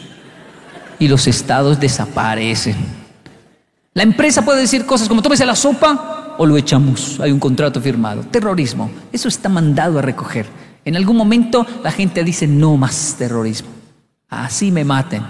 Y 0.98 1.08
los 1.08 1.26
estados 1.26 1.80
desaparecen. 1.80 2.76
La 3.94 4.02
empresa 4.02 4.44
puede 4.44 4.60
decir 4.60 4.86
cosas 4.86 5.08
como 5.08 5.22
tómese 5.22 5.46
la 5.46 5.56
sopa 5.56 6.34
o 6.38 6.46
lo 6.46 6.56
echamos. 6.56 7.18
Hay 7.20 7.32
un 7.32 7.40
contrato 7.40 7.80
firmado. 7.80 8.22
Terrorismo, 8.22 8.90
eso 9.12 9.28
está 9.28 9.48
mandado 9.48 9.98
a 9.98 10.02
recoger. 10.02 10.46
En 10.84 10.96
algún 10.96 11.16
momento 11.16 11.66
la 11.82 11.90
gente 11.90 12.22
dice 12.24 12.46
no 12.46 12.76
más 12.76 13.16
terrorismo. 13.18 13.68
Así 14.28 14.70
me 14.70 14.84
maten. 14.84 15.22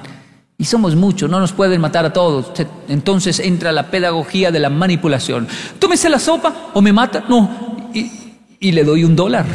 Y 0.59 0.66
somos 0.66 0.94
muchos, 0.94 1.30
no 1.30 1.40
nos 1.40 1.52
pueden 1.52 1.80
matar 1.80 2.04
a 2.04 2.12
todos. 2.12 2.52
Entonces 2.88 3.40
entra 3.40 3.72
la 3.72 3.90
pedagogía 3.90 4.52
de 4.52 4.59
la 4.59 4.68
manipulación. 4.68 5.48
Tómese 5.78 6.11
la 6.11 6.18
sopa 6.18 6.70
o 6.74 6.83
me 6.83 6.92
mata. 6.92 7.24
No, 7.28 7.88
y, 7.94 8.72
le 8.72 8.85
doy 8.85 9.04
un 9.04 9.16
dólar. 9.16 9.46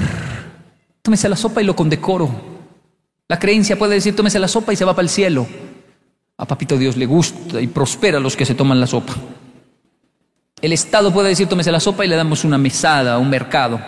Tómese 1.05 1.29
la 1.29 1.35
sopa 1.35 1.61
y 1.61 1.65
lo 1.65 1.75
condecoro. 1.75 2.27
La 3.27 3.37
creencia 3.37 3.77
puede 3.77 3.93
decir 3.93 4.15
tómese 4.15 4.39
la 4.39 4.47
sopa 4.47 4.73
y 4.73 4.75
se 4.75 4.85
va 4.85 4.95
para 4.95 5.03
el 5.03 5.09
cielo. 5.09 5.45
A 6.35 6.47
Papito 6.47 6.79
Dios 6.79 6.97
le 6.97 7.05
gusta 7.05 7.61
y 7.61 7.67
prospera 7.67 8.17
a 8.17 8.19
los 8.19 8.35
que 8.35 8.43
se 8.43 8.55
toman 8.55 8.79
la 8.79 8.87
sopa. 8.87 9.13
El 10.59 10.73
Estado 10.73 11.13
puede 11.13 11.29
decir 11.29 11.47
tómese 11.47 11.71
la 11.71 11.79
sopa 11.79 12.03
y 12.03 12.07
le 12.07 12.15
damos 12.15 12.43
una 12.43 12.57
mesada, 12.57 13.19
un 13.19 13.29
mercado. 13.29 13.79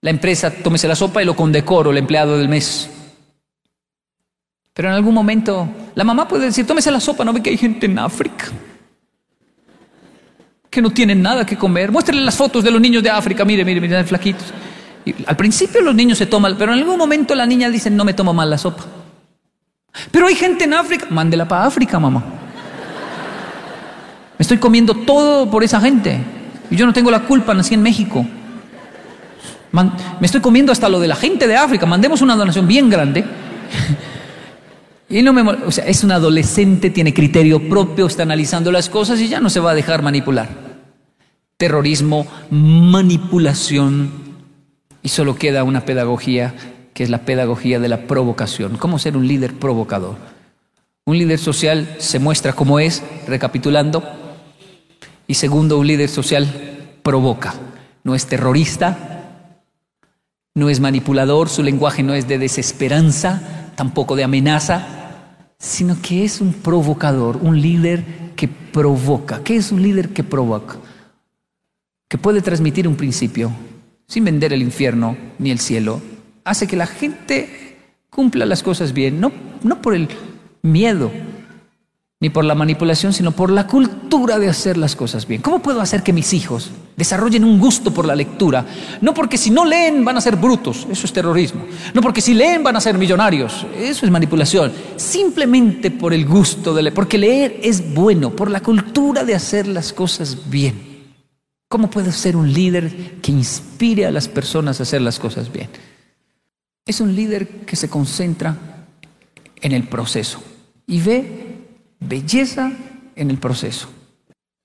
La 0.00 0.10
empresa 0.10 0.48
tómese 0.52 0.86
la 0.86 0.94
sopa 0.94 1.22
y 1.22 1.24
lo 1.24 1.34
condecoro, 1.34 1.90
el 1.90 1.98
empleado 1.98 2.38
del 2.38 2.48
mes. 2.48 2.88
Pero 4.72 4.90
en 4.90 4.94
algún 4.94 5.12
momento 5.12 5.68
la 5.96 6.04
mamá 6.04 6.28
puede 6.28 6.44
decir, 6.44 6.68
tómese 6.68 6.92
la 6.92 7.00
sopa, 7.00 7.24
no 7.24 7.32
ve 7.32 7.42
que 7.42 7.50
hay 7.50 7.58
gente 7.58 7.86
en 7.86 7.98
África 7.98 8.46
que 10.70 10.80
no 10.80 10.90
tienen 10.90 11.20
nada 11.20 11.44
que 11.44 11.56
comer. 11.56 11.90
Muéstrenle 11.90 12.24
las 12.24 12.36
fotos 12.36 12.62
de 12.62 12.70
los 12.70 12.80
niños 12.80 13.02
de 13.02 13.10
África, 13.10 13.44
mire, 13.44 13.64
mire, 13.64 13.80
mire, 13.80 14.04
flaquitos. 14.04 14.52
Al 15.26 15.36
principio 15.36 15.80
los 15.80 15.94
niños 15.94 16.18
se 16.18 16.26
toman, 16.26 16.56
pero 16.58 16.72
en 16.72 16.78
algún 16.78 16.96
momento 16.96 17.34
la 17.34 17.46
niña 17.46 17.70
dice, 17.70 17.90
no 17.90 18.04
me 18.04 18.14
tomo 18.14 18.32
mal 18.34 18.50
la 18.50 18.58
sopa. 18.58 18.84
Pero 20.10 20.26
hay 20.26 20.34
gente 20.34 20.64
en 20.64 20.74
África, 20.74 21.06
mándela 21.10 21.46
para 21.46 21.64
África, 21.64 21.98
mamá. 21.98 22.22
Me 24.38 24.42
estoy 24.42 24.58
comiendo 24.58 24.94
todo 24.94 25.50
por 25.50 25.64
esa 25.64 25.80
gente. 25.80 26.20
Y 26.70 26.76
yo 26.76 26.86
no 26.86 26.92
tengo 26.92 27.10
la 27.10 27.20
culpa, 27.20 27.54
nací 27.54 27.74
en 27.74 27.82
México. 27.82 28.24
me 29.72 30.26
estoy 30.26 30.40
comiendo 30.40 30.70
hasta 30.72 30.88
lo 30.88 31.00
de 31.00 31.08
la 31.08 31.16
gente 31.16 31.46
de 31.46 31.56
África. 31.56 31.86
Mandemos 31.86 32.22
una 32.22 32.36
donación 32.36 32.66
bien 32.66 32.88
grande. 32.88 33.24
Y 35.10 35.22
no 35.22 35.32
me, 35.32 35.40
o 35.40 35.70
sea, 35.70 35.86
es 35.86 36.04
un 36.04 36.12
adolescente, 36.12 36.90
tiene 36.90 37.14
criterio 37.14 37.66
propio, 37.66 38.06
está 38.06 38.24
analizando 38.24 38.70
las 38.70 38.90
cosas 38.90 39.18
y 39.20 39.28
ya 39.28 39.40
no 39.40 39.48
se 39.48 39.58
va 39.58 39.70
a 39.70 39.74
dejar 39.74 40.02
manipular. 40.02 40.50
Terrorismo, 41.56 42.26
manipulación 42.50 44.27
y 45.08 45.10
solo 45.10 45.36
queda 45.36 45.64
una 45.64 45.86
pedagogía 45.86 46.52
que 46.92 47.02
es 47.02 47.08
la 47.08 47.24
pedagogía 47.24 47.80
de 47.80 47.88
la 47.88 48.06
provocación. 48.06 48.76
¿Cómo 48.76 48.98
ser 48.98 49.16
un 49.16 49.26
líder 49.26 49.54
provocador? 49.54 50.16
Un 51.06 51.16
líder 51.16 51.38
social 51.38 51.96
se 51.96 52.18
muestra 52.18 52.52
como 52.52 52.78
es, 52.78 53.02
recapitulando, 53.26 54.04
y 55.26 55.32
segundo, 55.32 55.78
un 55.78 55.86
líder 55.86 56.10
social 56.10 56.46
provoca. 57.02 57.54
No 58.04 58.14
es 58.14 58.26
terrorista, 58.26 59.48
no 60.54 60.68
es 60.68 60.78
manipulador, 60.78 61.48
su 61.48 61.62
lenguaje 61.62 62.02
no 62.02 62.12
es 62.12 62.28
de 62.28 62.36
desesperanza, 62.36 63.70
tampoco 63.76 64.14
de 64.14 64.24
amenaza, 64.24 65.46
sino 65.58 65.96
que 66.02 66.26
es 66.26 66.42
un 66.42 66.52
provocador, 66.52 67.38
un 67.40 67.58
líder 67.62 68.04
que 68.36 68.46
provoca. 68.46 69.42
¿Qué 69.42 69.56
es 69.56 69.72
un 69.72 69.82
líder 69.82 70.10
que 70.10 70.22
provoca? 70.22 70.76
Que 72.10 72.18
puede 72.18 72.42
transmitir 72.42 72.86
un 72.86 72.96
principio 72.96 73.50
sin 74.08 74.24
vender 74.24 74.52
el 74.52 74.62
infierno 74.62 75.16
ni 75.38 75.50
el 75.50 75.60
cielo. 75.60 76.00
Hace 76.44 76.66
que 76.66 76.76
la 76.76 76.86
gente 76.86 77.76
cumpla 78.10 78.46
las 78.46 78.62
cosas 78.62 78.94
bien, 78.94 79.20
no, 79.20 79.30
no 79.62 79.80
por 79.82 79.94
el 79.94 80.08
miedo, 80.62 81.12
ni 82.20 82.30
por 82.30 82.44
la 82.44 82.56
manipulación, 82.56 83.12
sino 83.12 83.30
por 83.30 83.50
la 83.50 83.66
cultura 83.66 84.38
de 84.38 84.48
hacer 84.48 84.76
las 84.76 84.96
cosas 84.96 85.28
bien. 85.28 85.42
¿Cómo 85.42 85.60
puedo 85.60 85.80
hacer 85.80 86.02
que 86.02 86.12
mis 86.12 86.32
hijos 86.32 86.70
desarrollen 86.96 87.44
un 87.44 87.60
gusto 87.60 87.92
por 87.92 88.06
la 88.06 88.16
lectura? 88.16 88.64
No 89.02 89.14
porque 89.14 89.38
si 89.38 89.50
no 89.50 89.64
leen 89.64 90.04
van 90.04 90.16
a 90.16 90.22
ser 90.22 90.36
brutos, 90.36 90.88
eso 90.90 91.06
es 91.06 91.12
terrorismo. 91.12 91.66
No 91.92 92.00
porque 92.00 92.22
si 92.22 92.34
leen 92.34 92.64
van 92.64 92.76
a 92.76 92.80
ser 92.80 92.96
millonarios, 92.96 93.66
eso 93.78 94.06
es 94.06 94.10
manipulación. 94.10 94.72
Simplemente 94.96 95.90
por 95.90 96.12
el 96.14 96.24
gusto 96.24 96.74
de 96.74 96.82
leer, 96.82 96.94
porque 96.94 97.18
leer 97.18 97.60
es 97.62 97.94
bueno, 97.94 98.30
por 98.30 98.50
la 98.50 98.60
cultura 98.60 99.22
de 99.22 99.34
hacer 99.34 99.68
las 99.68 99.92
cosas 99.92 100.48
bien. 100.48 100.87
¿Cómo 101.68 101.90
puedo 101.90 102.10
ser 102.12 102.34
un 102.34 102.50
líder 102.50 103.20
que 103.20 103.30
inspire 103.30 104.06
a 104.06 104.10
las 104.10 104.26
personas 104.26 104.80
a 104.80 104.84
hacer 104.84 105.02
las 105.02 105.18
cosas 105.18 105.52
bien? 105.52 105.68
Es 106.86 107.00
un 107.02 107.14
líder 107.14 107.46
que 107.66 107.76
se 107.76 107.90
concentra 107.90 108.56
en 109.60 109.72
el 109.72 109.86
proceso 109.86 110.42
y 110.86 111.00
ve 111.02 111.66
belleza 112.00 112.72
en 113.14 113.30
el 113.30 113.36
proceso. 113.36 113.88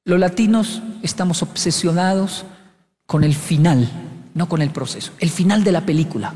Los 0.06 0.18
latinos 0.18 0.82
estamos 1.02 1.42
obsesionados 1.44 2.46
con 3.06 3.26
el 3.26 3.36
final, 3.36 3.90
no 4.34 4.48
con 4.48 4.62
el 4.62 4.70
proceso. 4.70 5.12
El 5.20 5.30
final 5.30 5.66
de 5.66 5.74
la 5.74 5.86
película. 5.86 6.34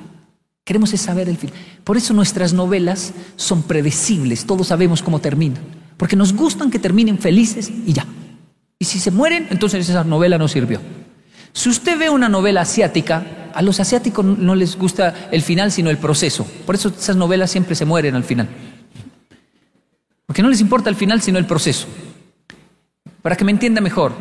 Queremos 0.65 0.89
saber 0.89 1.30
el 1.30 1.38
final. 1.38 1.56
Por 1.86 1.95
eso 1.95 2.13
nuestras 2.13 2.51
novelas 2.51 3.13
son 3.38 3.63
predecibles, 3.63 4.45
todos 4.45 4.67
sabemos 4.67 5.01
cómo 5.01 5.19
terminan. 5.19 5.63
Porque 5.95 6.17
nos 6.17 6.34
gustan 6.34 6.69
que 6.69 6.77
terminen 6.77 7.19
felices 7.19 7.71
y 7.86 7.93
ya. 7.93 8.06
Y 8.79 8.85
si 8.85 8.99
se 8.99 9.11
mueren, 9.11 9.47
entonces 9.49 9.89
esa 9.89 10.03
novela 10.03 10.37
no 10.37 10.47
sirvió. 10.47 10.79
Si 11.53 11.69
usted 11.69 11.97
ve 11.97 12.09
una 12.09 12.29
novela 12.29 12.61
asiática, 12.61 13.49
a 13.53 13.61
los 13.63 13.79
asiáticos 13.79 14.23
no 14.23 14.53
les 14.53 14.77
gusta 14.77 15.29
el 15.31 15.41
final, 15.41 15.71
sino 15.71 15.89
el 15.89 15.97
proceso. 15.97 16.45
Por 16.65 16.75
eso 16.75 16.89
esas 16.89 17.15
novelas 17.15 17.49
siempre 17.49 17.73
se 17.73 17.85
mueren 17.85 18.13
al 18.13 18.23
final. 18.23 18.47
Porque 20.27 20.43
no 20.43 20.49
les 20.49 20.61
importa 20.61 20.89
el 20.89 20.95
final, 20.95 21.21
sino 21.21 21.39
el 21.39 21.45
proceso. 21.45 21.87
Para 23.23 23.35
que 23.35 23.45
me 23.45 23.51
entienda 23.51 23.81
mejor, 23.81 24.13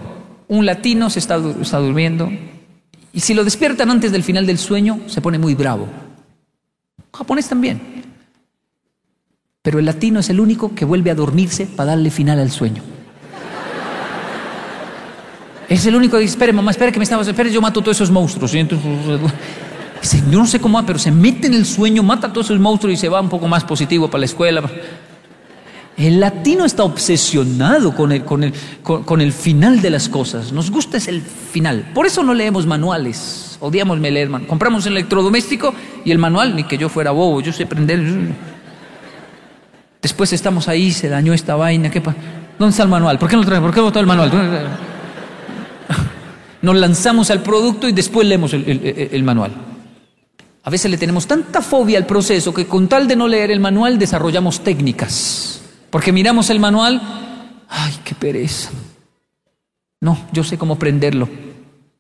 un 0.48 0.64
latino 0.64 1.10
se 1.10 1.18
está, 1.18 1.36
durmiendo 1.36 2.30
y 3.12 3.20
si 3.20 3.34
lo 3.34 3.44
despiertan 3.44 3.90
antes 3.90 4.12
del 4.12 4.22
final 4.22 4.46
del 4.46 4.58
sueño, 4.58 5.00
se 5.06 5.20
pone 5.20 5.38
muy 5.38 5.54
bravo. 5.54 5.88
Japonés 7.12 7.48
también. 7.48 7.80
Pero 9.62 9.78
el 9.78 9.84
latino 9.84 10.20
es 10.20 10.30
el 10.30 10.40
único 10.40 10.74
que 10.74 10.84
vuelve 10.84 11.10
a 11.10 11.14
dormirse 11.14 11.66
para 11.66 11.90
darle 11.90 12.10
final 12.10 12.38
al 12.38 12.50
sueño. 12.50 12.82
Es 15.68 15.84
el 15.86 15.96
único 15.96 16.16
que 16.16 16.22
dice, 16.22 16.32
espere 16.32 16.52
mamá, 16.52 16.70
espere 16.70 16.92
que 16.92 16.98
me 16.98 17.04
estamos, 17.04 17.26
espere, 17.26 17.50
yo 17.50 17.60
mato 17.60 17.80
todos 17.80 17.96
esos 17.96 18.10
monstruos. 18.10 18.54
Y 18.54 18.58
entonces, 18.58 18.86
yo 20.30 20.38
no 20.38 20.46
sé 20.46 20.60
cómo, 20.60 20.84
pero 20.86 20.98
se 20.98 21.10
mete 21.10 21.48
en 21.48 21.54
el 21.54 21.66
sueño, 21.66 22.02
mata 22.02 22.28
a 22.28 22.32
todos 22.32 22.46
esos 22.46 22.60
monstruos 22.60 22.94
y 22.94 22.96
se 22.96 23.08
va 23.08 23.20
un 23.20 23.28
poco 23.28 23.48
más 23.48 23.64
positivo 23.64 24.08
para 24.08 24.20
la 24.20 24.26
escuela. 24.26 24.62
El 25.96 26.20
latino 26.20 26.66
está 26.66 26.84
obsesionado 26.84 27.94
con 27.94 28.12
el, 28.12 28.22
con, 28.22 28.44
el, 28.44 28.52
con, 28.82 29.20
el, 29.20 29.32
final 29.32 29.80
de 29.80 29.88
las 29.90 30.08
cosas. 30.10 30.52
Nos 30.52 30.70
gusta 30.70 30.98
es 30.98 31.08
el 31.08 31.22
final. 31.22 31.90
Por 31.94 32.06
eso 32.06 32.22
no 32.22 32.34
leemos 32.34 32.66
manuales. 32.66 33.56
Odiamos 33.60 33.98
leer 33.98 34.28
manuales. 34.28 34.48
Compramos 34.48 34.84
un 34.84 34.92
electrodoméstico 34.92 35.74
y 36.04 36.10
el 36.10 36.18
manual, 36.18 36.54
ni 36.54 36.64
que 36.64 36.76
yo 36.76 36.90
fuera 36.90 37.12
bobo, 37.12 37.40
yo 37.40 37.50
sé 37.50 37.64
prender. 37.64 38.04
Después 40.02 40.34
estamos 40.34 40.68
ahí, 40.68 40.92
se 40.92 41.08
dañó 41.08 41.32
esta 41.32 41.56
vaina. 41.56 41.90
¿qué 41.90 42.02
¿Dónde 42.58 42.70
está 42.70 42.82
el 42.82 42.90
manual? 42.90 43.18
¿Por 43.18 43.30
qué 43.30 43.36
no 43.36 43.44
trae? 43.44 43.60
¿Por 43.60 43.72
qué 43.72 43.80
botó 43.80 43.98
el 43.98 44.06
manual? 44.06 44.30
Nos 46.62 46.76
lanzamos 46.76 47.30
al 47.30 47.42
producto 47.42 47.88
y 47.88 47.92
después 47.92 48.26
leemos 48.26 48.52
el, 48.52 49.22
manual. 49.22 49.52
A 50.62 50.70
veces 50.70 50.90
le 50.90 50.98
tenemos 50.98 51.26
tanta 51.26 51.62
fobia 51.62 51.98
al 51.98 52.06
proceso 52.06 52.52
que 52.52 52.66
con 52.66 52.88
tal 52.88 53.06
de 53.06 53.16
no 53.16 53.28
leer 53.28 53.50
el 53.50 53.60
manual 53.60 53.98
desarrollamos 53.98 54.64
técnicas. 54.64 55.62
Porque 55.90 56.12
miramos 56.12 56.50
el 56.50 56.58
manual, 56.58 57.00
ay, 57.68 57.94
qué 58.04 58.14
pereza. 58.14 58.70
No, 60.00 60.18
yo 60.32 60.44
sé 60.44 60.58
cómo 60.58 60.78
prenderlo, 60.78 61.28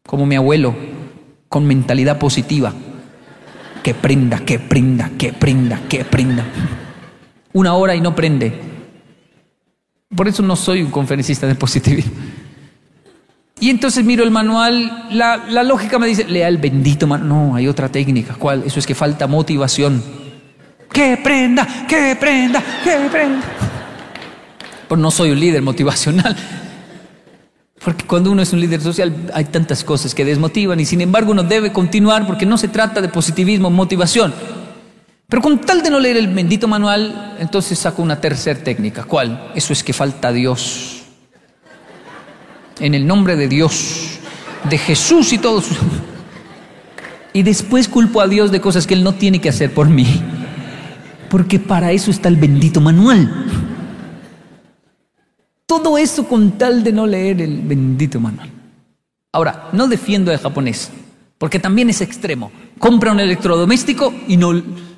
como 0.06 0.26
mi 0.26 0.36
abuelo, 0.36 0.74
con 1.48 1.66
mentalidad 1.66 2.18
positiva. 2.18 2.72
Que 3.82 3.94
prenda, 3.94 4.40
que 4.40 4.58
prenda, 4.58 5.10
que 5.16 5.32
prenda, 5.32 5.80
que 5.88 6.04
prenda. 6.04 6.44
Una 7.52 7.74
hora 7.74 7.94
y 7.94 8.00
no 8.00 8.14
prende. 8.14 8.52
Por 10.14 10.28
eso 10.28 10.42
no 10.42 10.56
soy 10.56 10.82
un 10.82 10.90
conferencista 10.90 11.46
de 11.46 11.54
positivismo. 11.54 12.12
Y 13.58 13.70
entonces 13.70 14.04
miro 14.04 14.22
el 14.22 14.30
manual, 14.30 15.06
la, 15.10 15.38
la 15.48 15.62
lógica 15.62 15.98
me 15.98 16.06
dice, 16.06 16.24
lea 16.24 16.48
el 16.48 16.58
bendito 16.58 17.06
manual. 17.06 17.28
No, 17.28 17.56
hay 17.56 17.68
otra 17.68 17.88
técnica. 17.88 18.34
¿Cuál? 18.34 18.62
Eso 18.66 18.78
es 18.78 18.86
que 18.86 18.94
falta 18.94 19.26
motivación. 19.26 20.02
Que 20.92 21.16
prenda, 21.16 21.66
que 21.88 22.16
prenda, 22.16 22.62
que 22.84 23.08
prenda. 23.10 23.42
Pues 24.88 25.00
no 25.00 25.10
soy 25.10 25.30
un 25.30 25.40
líder 25.40 25.62
motivacional. 25.62 26.36
Porque 27.82 28.04
cuando 28.04 28.30
uno 28.30 28.42
es 28.42 28.52
un 28.52 28.60
líder 28.60 28.80
social 28.80 29.14
hay 29.32 29.44
tantas 29.44 29.84
cosas 29.84 30.14
que 30.14 30.24
desmotivan 30.24 30.80
y 30.80 30.84
sin 30.84 31.00
embargo 31.00 31.30
uno 31.30 31.42
debe 31.42 31.72
continuar 31.72 32.26
porque 32.26 32.44
no 32.44 32.58
se 32.58 32.68
trata 32.68 33.00
de 33.00 33.08
positivismo, 33.08 33.70
motivación. 33.70 34.34
Pero 35.28 35.42
con 35.42 35.60
tal 35.60 35.82
de 35.82 35.90
no 35.90 35.98
leer 35.98 36.16
el 36.16 36.28
bendito 36.28 36.68
manual, 36.68 37.36
entonces 37.38 37.78
saco 37.78 38.02
una 38.02 38.20
tercera 38.20 38.58
técnica. 38.60 39.04
¿Cuál? 39.04 39.50
Eso 39.54 39.72
es 39.72 39.82
que 39.82 39.92
falta 39.92 40.32
Dios. 40.32 40.95
En 42.80 42.94
el 42.94 43.06
nombre 43.06 43.36
de 43.36 43.48
Dios, 43.48 44.18
de 44.68 44.78
Jesús 44.78 45.32
y 45.32 45.38
todos. 45.38 45.66
Y 47.32 47.42
después 47.42 47.88
culpo 47.88 48.20
a 48.20 48.28
Dios 48.28 48.50
de 48.50 48.60
cosas 48.60 48.86
que 48.86 48.94
Él 48.94 49.04
no 49.04 49.14
tiene 49.14 49.40
que 49.40 49.48
hacer 49.48 49.72
por 49.72 49.88
mí. 49.88 50.06
Porque 51.28 51.58
para 51.58 51.92
eso 51.92 52.10
está 52.10 52.28
el 52.28 52.36
bendito 52.36 52.80
manual. 52.80 53.46
Todo 55.66 55.98
eso 55.98 56.28
con 56.28 56.52
tal 56.52 56.84
de 56.84 56.92
no 56.92 57.06
leer 57.06 57.42
el 57.42 57.60
bendito 57.60 58.20
manual. 58.20 58.50
Ahora, 59.32 59.68
no 59.72 59.88
defiendo 59.88 60.30
al 60.30 60.38
japonés, 60.38 60.90
porque 61.36 61.58
también 61.58 61.90
es 61.90 62.00
extremo. 62.00 62.50
Compra 62.78 63.12
un 63.12 63.20
electrodoméstico 63.20 64.14
y 64.28 64.36
no, 64.36 64.52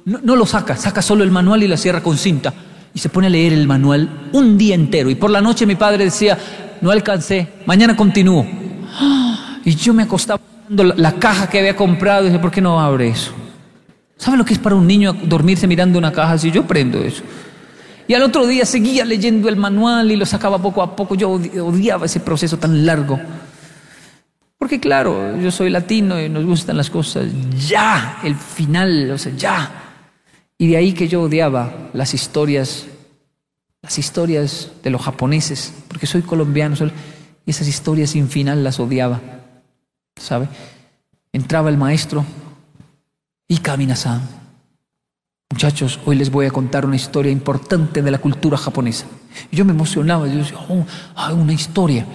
no, 0.04 0.36
lo 0.36 0.46
saca, 0.46 0.76
saca 0.76 1.02
solo 1.02 1.24
el 1.24 1.30
manual 1.30 1.62
y 1.62 1.68
la 1.68 1.76
cierra 1.76 2.02
con 2.02 2.16
cinta. 2.16 2.54
Y 2.94 2.98
se 3.00 3.08
pone 3.08 3.26
a 3.26 3.30
leer 3.30 3.52
el 3.52 3.66
manual 3.66 4.28
un 4.32 4.56
día 4.56 4.74
entero. 4.74 5.10
Y 5.10 5.14
por 5.14 5.30
la 5.30 5.40
noche 5.40 5.66
mi 5.66 5.74
padre 5.74 6.04
decía, 6.04 6.38
no 6.80 6.90
alcancé, 6.90 7.48
mañana 7.66 7.96
continúo. 7.96 8.46
Y 9.64 9.74
yo 9.74 9.92
me 9.94 10.04
acostaba 10.04 10.40
la, 10.68 10.94
la 10.96 11.12
caja 11.12 11.48
que 11.48 11.58
había 11.58 11.76
comprado 11.76 12.24
y 12.24 12.26
dije, 12.28 12.38
¿por 12.38 12.50
qué 12.50 12.60
no 12.60 12.80
abre 12.80 13.08
eso? 13.08 13.32
¿Sabe 14.16 14.36
lo 14.36 14.44
que 14.44 14.52
es 14.54 14.58
para 14.58 14.74
un 14.74 14.86
niño 14.86 15.12
dormirse 15.12 15.66
mirando 15.66 15.98
una 15.98 16.12
caja 16.12 16.32
así? 16.32 16.50
Yo 16.50 16.66
prendo 16.66 16.98
eso. 16.98 17.22
Y 18.08 18.14
al 18.14 18.22
otro 18.22 18.46
día 18.46 18.64
seguía 18.64 19.04
leyendo 19.04 19.48
el 19.48 19.56
manual 19.56 20.10
y 20.10 20.16
lo 20.16 20.24
sacaba 20.24 20.60
poco 20.60 20.82
a 20.82 20.96
poco. 20.96 21.14
Yo 21.14 21.30
odiaba 21.30 22.06
ese 22.06 22.20
proceso 22.20 22.58
tan 22.58 22.86
largo. 22.86 23.20
Porque 24.58 24.80
claro, 24.80 25.38
yo 25.38 25.50
soy 25.52 25.70
latino 25.70 26.20
y 26.20 26.28
nos 26.28 26.44
gustan 26.44 26.76
las 26.76 26.90
cosas 26.90 27.26
ya, 27.68 28.18
el 28.24 28.34
final, 28.34 29.10
o 29.12 29.18
sea, 29.18 29.32
ya. 29.36 29.70
Y 30.58 30.68
de 30.68 30.76
ahí 30.76 30.94
que 30.94 31.06
yo 31.06 31.22
odiaba 31.22 31.90
las 31.92 32.12
historias, 32.12 32.86
las 33.88 33.98
historias 33.98 34.70
de 34.82 34.90
los 34.90 35.00
japoneses, 35.00 35.72
porque 35.88 36.06
soy 36.06 36.20
colombiano, 36.20 36.76
y 37.46 37.50
esas 37.50 37.66
historias 37.68 38.10
sin 38.10 38.28
final 38.28 38.62
las 38.62 38.80
odiaba, 38.80 39.18
¿sabe? 40.14 40.46
Entraba 41.32 41.70
el 41.70 41.78
maestro 41.78 42.22
y 43.48 43.56
Kamina-san 43.56 44.20
Muchachos, 45.50 46.00
hoy 46.04 46.16
les 46.16 46.30
voy 46.30 46.44
a 46.44 46.50
contar 46.50 46.84
una 46.84 46.96
historia 46.96 47.32
importante 47.32 48.02
de 48.02 48.10
la 48.10 48.18
cultura 48.18 48.58
japonesa. 48.58 49.06
yo 49.50 49.64
me 49.64 49.72
emocionaba, 49.72 50.28
yo 50.28 50.36
decía, 50.36 50.58
oh, 50.68 50.84
una 51.32 51.54
historia. 51.54 52.06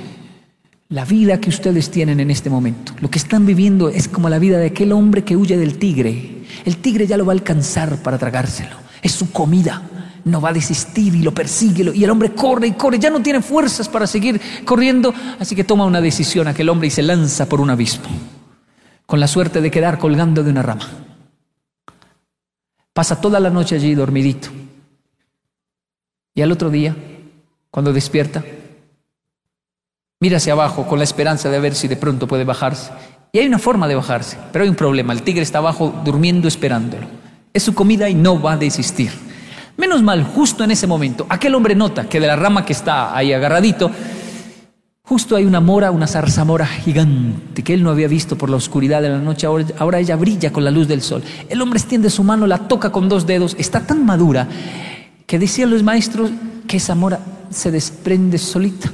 La 0.89 1.05
vida 1.05 1.41
que 1.41 1.49
ustedes 1.49 1.89
tienen 1.89 2.19
en 2.19 2.30
este 2.30 2.51
momento, 2.51 2.93
lo 3.01 3.09
que 3.09 3.17
están 3.17 3.47
viviendo 3.47 3.89
es 3.89 4.07
como 4.07 4.30
la 4.30 4.38
vida 4.38 4.59
de 4.59 4.67
aquel 4.67 4.91
hombre 4.91 5.24
que 5.24 5.36
huye 5.36 5.57
del 5.57 5.80
tigre. 5.80 6.43
El 6.65 6.78
tigre 6.78 7.07
ya 7.07 7.17
lo 7.17 7.26
va 7.26 7.34
a 7.34 7.38
alcanzar 7.38 7.97
para 8.03 8.19
tragárselo. 8.19 8.76
Es 9.01 9.13
su 9.13 9.32
comida. 9.32 9.82
No 10.26 10.39
va 10.39 10.49
a 10.49 10.53
desistir 10.53 11.15
y 11.15 11.24
lo 11.24 11.34
persigue. 11.34 11.91
Y 11.93 12.03
el 12.03 12.09
hombre 12.09 12.34
corre 12.34 12.67
y 12.67 12.71
corre. 12.74 12.99
Ya 12.99 13.09
no 13.09 13.21
tiene 13.21 13.41
fuerzas 13.41 13.89
para 13.89 14.07
seguir 14.07 14.39
corriendo. 14.65 15.13
Así 15.39 15.55
que 15.55 15.63
toma 15.63 15.86
una 15.86 16.01
decisión 16.01 16.47
aquel 16.47 16.69
hombre 16.69 16.88
y 16.88 16.91
se 16.91 17.01
lanza 17.01 17.47
por 17.47 17.59
un 17.59 17.69
abismo. 17.69 18.05
Con 19.05 19.19
la 19.19 19.28
suerte 19.28 19.59
de 19.61 19.69
quedar 19.69 19.99
colgando 19.99 20.43
de 20.43 20.51
una 20.51 20.61
rama. 20.61 20.89
Pasa 22.93 23.19
toda 23.19 23.39
la 23.39 23.49
noche 23.49 23.76
allí 23.76 23.95
dormidito. 23.95 24.49
Y 26.36 26.41
al 26.41 26.51
otro 26.51 26.69
día, 26.69 26.95
cuando 27.69 27.91
despierta, 27.91 28.43
mira 30.19 30.38
hacia 30.38 30.53
abajo 30.53 30.88
con 30.88 30.99
la 30.99 31.03
esperanza 31.03 31.49
de 31.49 31.59
ver 31.59 31.76
si 31.76 31.88
de 31.88 31.97
pronto 31.97 32.28
puede 32.28 32.43
bajarse. 32.43 32.91
Y 33.32 33.39
hay 33.39 33.47
una 33.47 33.59
forma 33.59 33.88
de 33.88 33.95
bajarse, 33.95 34.38
pero 34.51 34.63
hay 34.63 34.69
un 34.69 34.76
problema. 34.76 35.11
El 35.11 35.24
tigre 35.24 35.41
está 35.41 35.57
abajo 35.57 36.01
durmiendo 36.05 36.47
esperándolo. 36.47 37.07
Es 37.51 37.63
su 37.63 37.74
comida 37.74 38.07
y 38.09 38.13
no 38.15 38.39
va 38.39 38.53
a 38.53 38.57
desistir. 38.57 39.11
Menos 39.78 40.03
mal, 40.03 40.24
justo 40.24 40.63
en 40.63 40.71
ese 40.71 40.88
momento, 40.88 41.26
aquel 41.30 41.55
hombre 41.55 41.76
nota 41.76 42.07
que 42.07 42.19
de 42.19 42.28
la 42.28 42.36
rama 42.36 42.65
que 42.65 42.74
está 42.74 43.15
ahí 43.15 43.34
agarradito, 43.34 43.91
Justo 45.05 45.36
hay 45.36 45.43
una 45.43 45.59
mora, 45.59 45.91
una 45.91 46.07
zarzamora 46.07 46.65
gigante 46.65 47.61
que 47.61 47.74
él 47.74 47.84
no 47.84 47.91
había 47.91 48.07
visto 48.07 48.38
por 48.38 48.49
la 48.49 48.55
oscuridad 48.55 49.01
de 49.01 49.09
la 49.09 49.19
noche. 49.19 49.45
Ahora, 49.45 49.99
ella 49.99 50.15
brilla 50.15 50.53
con 50.53 50.63
la 50.63 50.71
luz 50.71 50.88
del 50.88 51.01
sol. 51.01 51.21
El 51.49 51.61
hombre 51.61 51.78
extiende 51.78 52.09
su 52.09 52.24
mano, 52.24 52.47
la 52.47 52.69
toca 52.69 52.89
con 52.89 53.09
dos 53.09 53.28
dedos. 53.28 53.53
Está 53.59 53.86
tan 53.86 54.05
madura 54.05 54.47
que 55.28 55.38
decían 55.38 55.71
los 55.71 55.84
maestros 55.84 56.32
que 56.67 56.78
esa 56.78 56.95
mora 56.95 57.19
se 57.49 57.69
desprende 57.69 58.38
solita. 58.38 58.93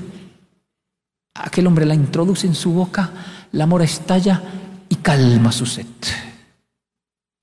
Aquel 1.35 1.67
hombre 1.67 1.85
la 1.85 1.93
introduce 1.93 2.47
en 2.47 2.55
su 2.55 2.73
boca, 2.73 3.11
la 3.51 3.67
mora 3.67 3.85
estalla 3.85 4.41
y 4.89 4.95
calma 4.95 5.51
su 5.51 5.67
sed. 5.67 5.85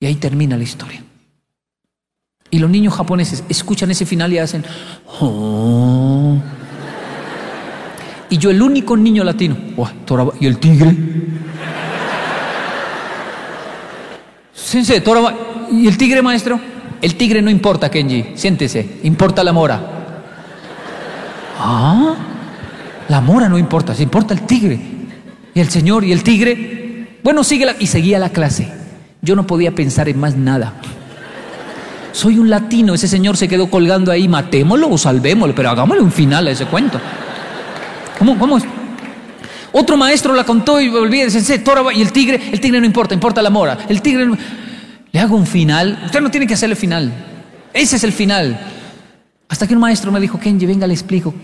Y 0.01 0.07
ahí 0.07 0.17
termina 0.17 0.57
la 0.57 0.65
historia. 0.65 1.05
Y 2.57 2.59
los 2.59 2.71
niños 2.71 2.95
japoneses 2.95 3.45
escuchan 3.51 3.91
ese 3.91 4.07
final 4.07 4.33
y 4.33 4.39
hacen... 4.39 4.65
Oh 5.21 6.41
y 8.29 8.39
yo 8.39 8.51
el 8.51 8.61
único 8.61 8.97
niño 8.97 9.25
latino. 9.25 9.57
¿Y 10.41 10.47
el 10.47 10.59
tigre? 10.59 10.97
¿y 15.73 15.87
el 15.87 15.97
tigre, 15.97 16.23
maestro? 16.23 16.59
El 17.01 17.15
tigre 17.15 17.41
no 17.41 17.51
importa, 17.51 17.91
Kenji, 17.91 18.33
siéntese, 18.35 18.99
importa 19.05 19.45
la 19.45 19.53
mora. 19.53 19.81
Ah, 21.59 22.15
la 23.09 23.21
mora 23.21 23.49
no 23.49 23.59
importa, 23.59 23.95
se 23.95 24.03
importa 24.03 24.35
el 24.35 24.43
tigre. 24.43 24.79
Y 25.55 25.61
el 25.61 25.71
señor 25.71 26.05
y 26.05 26.13
el 26.13 26.23
tigre, 26.23 27.19
bueno, 27.23 27.45
sigue 27.45 27.65
la, 27.65 27.77
y 27.79 27.87
seguía 27.87 28.19
la 28.19 28.31
clase. 28.31 28.71
Yo 29.23 29.37
no 29.37 29.47
podía 29.47 29.75
pensar 29.75 30.09
en 30.09 30.19
más 30.19 30.37
nada. 30.37 30.75
Soy 32.17 32.39
un 32.39 32.49
latino, 32.49 32.95
ese 32.95 33.09
señor 33.09 33.37
se 33.37 33.47
quedó 33.47 33.69
colgando 33.69 34.11
ahí, 34.11 34.27
matémoslo 34.27 34.89
o 34.89 34.97
salvémoslo, 34.97 35.55
pero 35.55 35.69
hagámosle 35.69 36.03
un 36.03 36.11
final 36.11 36.47
a 36.47 36.51
ese 36.51 36.65
cuento. 36.65 36.99
¿Cómo, 38.19 38.39
cómo? 38.39 38.59
Otro 39.73 39.99
maestro 39.99 40.33
la 40.33 40.45
contó 40.45 40.81
y 40.81 40.89
volví 40.89 41.21
a 41.21 41.25
decir, 41.25 41.63
y 41.95 42.01
el 42.01 42.13
tigre, 42.13 42.41
el 42.51 42.59
tigre 42.59 42.81
no 42.81 42.87
importa, 42.87 43.13
importa 43.13 43.43
la 43.43 43.51
mora. 43.51 43.81
El 43.87 44.01
tigre, 44.01 44.31
le 45.13 45.21
hago 45.21 45.37
un 45.37 45.47
final. 45.47 46.05
Usted 46.07 46.23
no 46.23 46.31
tiene 46.31 46.47
que 46.47 46.55
hacerle 46.55 46.75
final. 46.75 47.13
Ese 47.75 47.97
es 47.97 48.05
el 48.05 48.13
final. 48.13 48.59
Hasta 49.51 49.67
que 49.67 49.75
un 49.75 49.81
maestro 49.81 50.11
me 50.11 50.19
dijo, 50.19 50.41
Kenji, 50.41 50.65
venga, 50.65 50.87
le 50.87 50.95
explico 50.95 51.35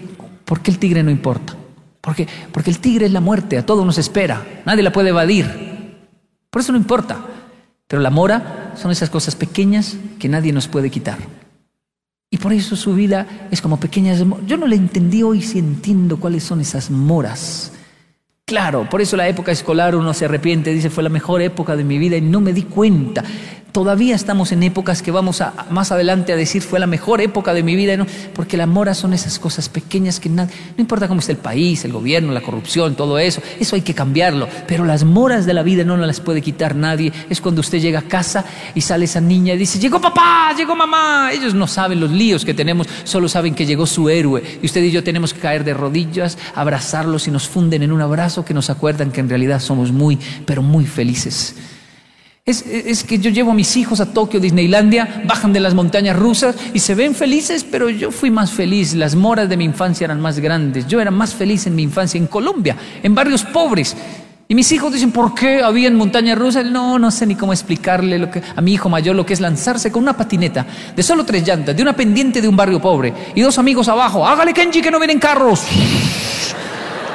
por 0.46 0.60
qué 0.60 0.70
el 0.70 0.78
tigre 0.78 1.02
no 1.02 1.10
importa. 1.10 1.54
Porque, 2.00 2.26
porque 2.50 2.70
el 2.70 2.78
tigre 2.78 3.04
es 3.04 3.12
la 3.12 3.20
muerte, 3.20 3.58
a 3.58 3.66
todos 3.66 3.84
nos 3.84 3.98
espera, 3.98 4.42
nadie 4.64 4.82
la 4.82 4.90
puede 4.90 5.10
evadir. 5.10 5.98
Por 6.48 6.62
eso 6.62 6.72
no 6.72 6.78
importa. 6.78 7.18
Pero 7.92 8.00
la 8.00 8.08
mora 8.08 8.72
son 8.74 8.90
esas 8.90 9.10
cosas 9.10 9.36
pequeñas 9.36 9.98
que 10.18 10.26
nadie 10.26 10.50
nos 10.50 10.66
puede 10.66 10.88
quitar. 10.88 11.18
Y 12.30 12.38
por 12.38 12.54
eso 12.54 12.74
su 12.74 12.94
vida 12.94 13.26
es 13.50 13.60
como 13.60 13.78
pequeñas... 13.78 14.24
Yo 14.46 14.56
no 14.56 14.66
le 14.66 14.76
entendí 14.76 15.22
hoy 15.22 15.42
si 15.42 15.58
entiendo 15.58 16.18
cuáles 16.18 16.42
son 16.42 16.62
esas 16.62 16.90
moras. 16.90 17.74
Claro, 18.46 18.88
por 18.88 19.02
eso 19.02 19.14
la 19.18 19.28
época 19.28 19.52
escolar 19.52 19.94
uno 19.94 20.14
se 20.14 20.24
arrepiente, 20.24 20.72
dice 20.72 20.88
fue 20.88 21.02
la 21.02 21.10
mejor 21.10 21.42
época 21.42 21.76
de 21.76 21.84
mi 21.84 21.98
vida 21.98 22.16
y 22.16 22.22
no 22.22 22.40
me 22.40 22.54
di 22.54 22.62
cuenta. 22.62 23.24
Todavía 23.72 24.14
estamos 24.14 24.52
en 24.52 24.62
épocas 24.62 25.00
que 25.00 25.10
vamos 25.10 25.40
a, 25.40 25.54
más 25.70 25.92
adelante 25.92 26.34
a 26.34 26.36
decir 26.36 26.60
fue 26.60 26.78
la 26.78 26.86
mejor 26.86 27.22
época 27.22 27.54
de 27.54 27.62
mi 27.62 27.74
vida, 27.74 28.06
porque 28.34 28.58
las 28.58 28.68
moras 28.68 28.98
son 28.98 29.14
esas 29.14 29.38
cosas 29.38 29.70
pequeñas 29.70 30.20
que 30.20 30.28
nada, 30.28 30.50
no 30.76 30.82
importa 30.82 31.08
cómo 31.08 31.20
está 31.20 31.32
el 31.32 31.38
país, 31.38 31.82
el 31.86 31.92
gobierno, 31.92 32.32
la 32.32 32.42
corrupción, 32.42 32.94
todo 32.94 33.18
eso, 33.18 33.40
eso 33.58 33.74
hay 33.74 33.80
que 33.80 33.94
cambiarlo, 33.94 34.46
pero 34.68 34.84
las 34.84 35.04
moras 35.04 35.46
de 35.46 35.54
la 35.54 35.62
vida 35.62 35.84
no 35.84 35.96
las 35.96 36.20
puede 36.20 36.42
quitar 36.42 36.76
nadie. 36.76 37.12
Es 37.30 37.40
cuando 37.40 37.60
usted 37.62 37.80
llega 37.80 38.00
a 38.00 38.02
casa 38.02 38.44
y 38.74 38.82
sale 38.82 39.06
esa 39.06 39.22
niña 39.22 39.54
y 39.54 39.58
dice, 39.58 39.78
llegó 39.78 40.00
papá, 40.00 40.52
llegó 40.54 40.76
mamá. 40.76 41.30
Ellos 41.32 41.54
no 41.54 41.66
saben 41.66 41.98
los 41.98 42.10
líos 42.10 42.44
que 42.44 42.52
tenemos, 42.52 42.86
solo 43.04 43.26
saben 43.26 43.54
que 43.54 43.64
llegó 43.64 43.86
su 43.86 44.10
héroe. 44.10 44.42
Y 44.60 44.66
usted 44.66 44.82
y 44.82 44.90
yo 44.90 45.02
tenemos 45.02 45.32
que 45.32 45.40
caer 45.40 45.64
de 45.64 45.72
rodillas, 45.72 46.36
abrazarlos 46.54 47.26
y 47.26 47.30
nos 47.30 47.48
funden 47.48 47.82
en 47.82 47.92
un 47.92 48.02
abrazo 48.02 48.44
que 48.44 48.52
nos 48.52 48.68
acuerdan 48.68 49.12
que 49.12 49.20
en 49.20 49.30
realidad 49.30 49.60
somos 49.60 49.92
muy, 49.92 50.18
pero 50.44 50.60
muy 50.60 50.84
felices. 50.84 51.54
Es, 52.44 53.04
que 53.04 53.20
yo 53.20 53.30
llevo 53.30 53.52
a 53.52 53.54
mis 53.54 53.76
hijos 53.76 54.00
a 54.00 54.12
Tokio, 54.12 54.40
Disneylandia, 54.40 55.22
bajan 55.28 55.52
de 55.52 55.60
las 55.60 55.74
montañas 55.74 56.16
rusas 56.16 56.56
y 56.74 56.80
se 56.80 56.96
ven 56.96 57.14
felices, 57.14 57.62
pero 57.62 57.88
yo 57.88 58.10
fui 58.10 58.32
más 58.32 58.50
feliz. 58.50 58.94
Las 58.94 59.14
moras 59.14 59.48
de 59.48 59.56
mi 59.56 59.62
infancia 59.62 60.06
eran 60.06 60.20
más 60.20 60.40
grandes. 60.40 60.88
Yo 60.88 61.00
era 61.00 61.12
más 61.12 61.34
feliz 61.34 61.68
en 61.68 61.76
mi 61.76 61.84
infancia 61.84 62.18
en 62.18 62.26
Colombia, 62.26 62.76
en 63.00 63.14
barrios 63.14 63.44
pobres. 63.44 63.96
Y 64.48 64.56
mis 64.56 64.72
hijos 64.72 64.92
dicen, 64.92 65.12
¿por 65.12 65.36
qué 65.36 65.62
había 65.62 65.86
en 65.86 65.94
montañas 65.94 66.36
rusas? 66.36 66.66
No, 66.66 66.98
no 66.98 67.12
sé 67.12 67.26
ni 67.26 67.36
cómo 67.36 67.52
explicarle 67.52 68.18
lo 68.18 68.28
que, 68.28 68.42
a 68.56 68.60
mi 68.60 68.72
hijo 68.72 68.88
mayor 68.88 69.14
lo 69.14 69.24
que 69.24 69.34
es 69.34 69.40
lanzarse 69.40 69.92
con 69.92 70.02
una 70.02 70.16
patineta 70.16 70.66
de 70.96 71.02
solo 71.04 71.24
tres 71.24 71.46
llantas, 71.46 71.76
de 71.76 71.82
una 71.82 71.94
pendiente 71.94 72.42
de 72.42 72.48
un 72.48 72.56
barrio 72.56 72.82
pobre 72.82 73.14
y 73.36 73.40
dos 73.40 73.56
amigos 73.58 73.86
abajo. 73.86 74.26
Hágale 74.26 74.52
Kenji 74.52 74.82
que 74.82 74.90
no 74.90 74.98
vienen 74.98 75.20
carros. 75.20 75.62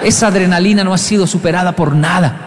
Esa 0.01 0.28
adrenalina 0.28 0.86
no 0.86 0.93
ha 0.93 0.97
sido 0.97 1.28
superada 1.28 1.75
por 1.75 1.93
nada. 1.93 2.47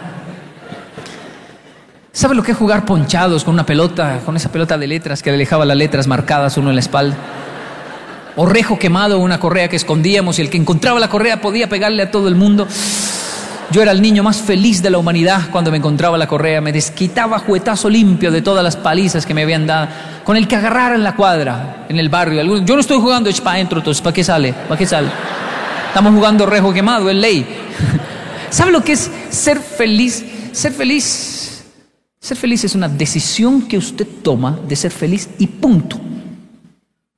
¿Sabe 2.12 2.34
lo 2.34 2.42
que 2.42 2.52
es 2.52 2.58
jugar 2.58 2.84
ponchados 2.84 3.44
con 3.44 3.54
una 3.54 3.64
pelota, 3.64 4.20
con 4.26 4.36
esa 4.36 4.50
pelota 4.50 4.76
de 4.76 4.88
letras 4.88 5.22
que 5.22 5.30
le 5.30 5.38
dejaba 5.38 5.64
las 5.64 5.76
letras 5.76 6.08
marcadas 6.08 6.56
uno 6.56 6.70
en 6.70 6.74
la 6.74 6.80
espalda? 6.80 7.16
O 8.34 8.46
rejo 8.46 8.80
quemado, 8.80 9.20
una 9.20 9.38
correa 9.38 9.68
que 9.68 9.76
escondíamos 9.76 10.38
y 10.38 10.42
el 10.42 10.50
que 10.50 10.56
encontraba 10.56 10.98
la 10.98 11.08
correa 11.08 11.40
podía 11.40 11.68
pegarle 11.68 12.02
a 12.02 12.10
todo 12.10 12.26
el 12.26 12.34
mundo. 12.34 12.66
Yo 13.70 13.80
era 13.80 13.92
el 13.92 14.02
niño 14.02 14.24
más 14.24 14.38
feliz 14.38 14.82
de 14.82 14.90
la 14.90 14.98
humanidad 14.98 15.50
cuando 15.52 15.70
me 15.70 15.76
encontraba 15.76 16.18
la 16.18 16.26
correa. 16.26 16.60
Me 16.60 16.72
desquitaba 16.72 17.38
juetazo 17.38 17.88
limpio 17.88 18.32
de 18.32 18.42
todas 18.42 18.64
las 18.64 18.76
palizas 18.76 19.24
que 19.24 19.32
me 19.32 19.42
habían 19.42 19.68
dado. 19.68 19.88
Con 20.24 20.36
el 20.36 20.48
que 20.48 20.56
agarrara 20.56 20.96
en 20.96 21.04
la 21.04 21.14
cuadra, 21.14 21.86
en 21.88 21.96
el 22.00 22.08
barrio. 22.08 22.42
Yo 22.64 22.74
no 22.74 22.80
estoy 22.80 22.98
jugando 22.98 23.30
para 23.44 23.56
adentro, 23.56 23.78
entonces, 23.78 24.02
¿para 24.02 24.14
qué 24.14 24.24
sale? 24.24 24.52
¿Para 24.52 24.76
qué 24.76 24.86
sale? 24.86 25.08
Estamos 25.86 26.12
jugando 26.12 26.44
rejo 26.44 26.72
quemado, 26.72 27.08
es 27.08 27.16
ley. 27.16 27.46
¿Sabe 28.50 28.72
lo 28.72 28.82
que 28.82 28.92
es 28.92 29.08
ser 29.30 29.60
feliz? 29.60 30.24
Ser 30.52 30.72
feliz. 30.72 31.39
Ser 32.20 32.36
feliz 32.36 32.64
es 32.64 32.74
una 32.74 32.88
decisión 32.88 33.62
que 33.62 33.78
usted 33.78 34.06
toma 34.22 34.58
de 34.68 34.76
ser 34.76 34.90
feliz 34.90 35.30
y 35.38 35.46
punto. 35.46 35.98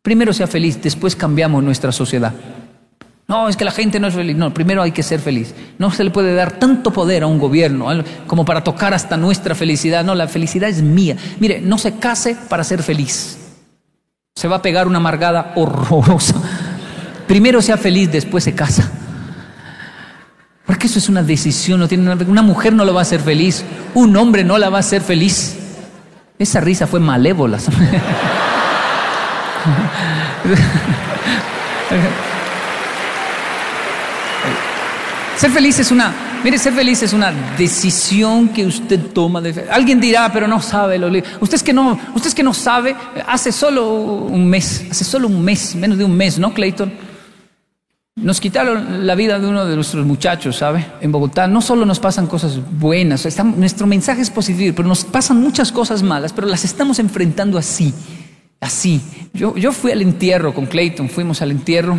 Primero 0.00 0.32
sea 0.32 0.46
feliz, 0.46 0.80
después 0.80 1.16
cambiamos 1.16 1.62
nuestra 1.62 1.90
sociedad. 1.90 2.32
No, 3.26 3.48
es 3.48 3.56
que 3.56 3.64
la 3.64 3.70
gente 3.72 3.98
no 3.98 4.08
es 4.08 4.14
feliz. 4.14 4.36
No, 4.36 4.52
primero 4.52 4.82
hay 4.82 4.92
que 4.92 5.02
ser 5.02 5.18
feliz. 5.18 5.54
No 5.78 5.90
se 5.90 6.04
le 6.04 6.10
puede 6.10 6.34
dar 6.34 6.58
tanto 6.58 6.92
poder 6.92 7.22
a 7.22 7.26
un 7.26 7.38
gobierno 7.38 7.88
como 8.26 8.44
para 8.44 8.62
tocar 8.62 8.94
hasta 8.94 9.16
nuestra 9.16 9.54
felicidad. 9.54 10.04
No, 10.04 10.14
la 10.14 10.28
felicidad 10.28 10.68
es 10.68 10.82
mía. 10.82 11.16
Mire, 11.40 11.60
no 11.60 11.78
se 11.78 11.98
case 11.98 12.36
para 12.48 12.62
ser 12.62 12.82
feliz. 12.82 13.38
Se 14.34 14.48
va 14.48 14.56
a 14.56 14.62
pegar 14.62 14.86
una 14.86 14.98
amargada 14.98 15.52
horrorosa. 15.56 16.34
Primero 17.26 17.62
sea 17.62 17.76
feliz, 17.76 18.10
después 18.12 18.44
se 18.44 18.54
casa. 18.54 18.90
Porque 20.66 20.86
eso 20.86 20.98
es 20.98 21.08
una 21.08 21.22
decisión. 21.22 21.80
No 21.80 21.88
tiene 21.88 22.10
una 22.12 22.42
mujer 22.42 22.72
no 22.72 22.84
lo 22.84 22.94
va 22.94 23.00
a 23.00 23.02
hacer 23.02 23.20
feliz. 23.20 23.64
Un 23.94 24.16
hombre 24.16 24.44
no 24.44 24.58
la 24.58 24.70
va 24.70 24.78
a 24.78 24.80
hacer 24.80 25.02
feliz. 25.02 25.56
Esa 26.38 26.60
risa 26.60 26.86
fue 26.86 27.00
malévola. 27.00 27.58
Ser 35.36 35.50
feliz 35.50 35.78
es 35.80 35.90
una, 35.90 36.14
mire, 36.44 36.56
ser 36.56 36.72
feliz 36.72 37.02
es 37.02 37.12
una 37.12 37.32
decisión 37.58 38.48
que 38.50 38.64
usted 38.64 39.00
toma. 39.12 39.42
Alguien 39.70 40.00
dirá, 40.00 40.32
pero 40.32 40.46
no 40.46 40.60
sabe 40.62 40.98
lo 40.98 41.08
Usted 41.40 41.60
que 41.62 41.72
no, 41.72 41.98
usted 42.14 42.28
es 42.28 42.34
que 42.34 42.44
no 42.44 42.54
sabe. 42.54 42.94
Hace 43.26 43.50
solo 43.50 43.90
un 43.90 44.48
mes, 44.48 44.84
hace 44.90 45.04
solo 45.04 45.26
un 45.26 45.42
mes, 45.42 45.74
menos 45.74 45.98
de 45.98 46.04
un 46.04 46.16
mes, 46.16 46.38
¿no, 46.38 46.54
Clayton? 46.54 46.92
Nos 48.16 48.40
quitaron 48.40 49.06
la 49.06 49.14
vida 49.14 49.38
de 49.38 49.48
uno 49.48 49.64
de 49.64 49.74
nuestros 49.74 50.04
muchachos, 50.04 50.56
¿sabe? 50.56 50.86
En 51.00 51.10
Bogotá 51.10 51.46
no 51.46 51.62
solo 51.62 51.86
nos 51.86 51.98
pasan 51.98 52.26
cosas 52.26 52.58
buenas, 52.78 53.26
nuestro 53.56 53.86
mensaje 53.86 54.20
es 54.20 54.28
positivo, 54.28 54.74
pero 54.76 54.86
nos 54.86 55.04
pasan 55.04 55.40
muchas 55.40 55.72
cosas 55.72 56.02
malas, 56.02 56.32
pero 56.32 56.46
las 56.46 56.64
estamos 56.64 56.98
enfrentando 56.98 57.56
así, 57.56 57.94
así. 58.60 59.00
Yo, 59.32 59.56
yo 59.56 59.72
fui 59.72 59.92
al 59.92 60.02
entierro 60.02 60.54
con 60.54 60.66
Clayton, 60.66 61.08
fuimos 61.08 61.40
al 61.40 61.52
entierro 61.52 61.98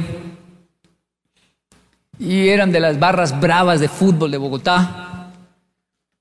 y 2.19 2.47
eran 2.47 2.71
de 2.71 2.79
las 2.79 2.99
barras 2.99 3.39
bravas 3.39 3.79
de 3.79 3.89
fútbol 3.89 4.31
de 4.31 4.37
Bogotá. 4.37 5.31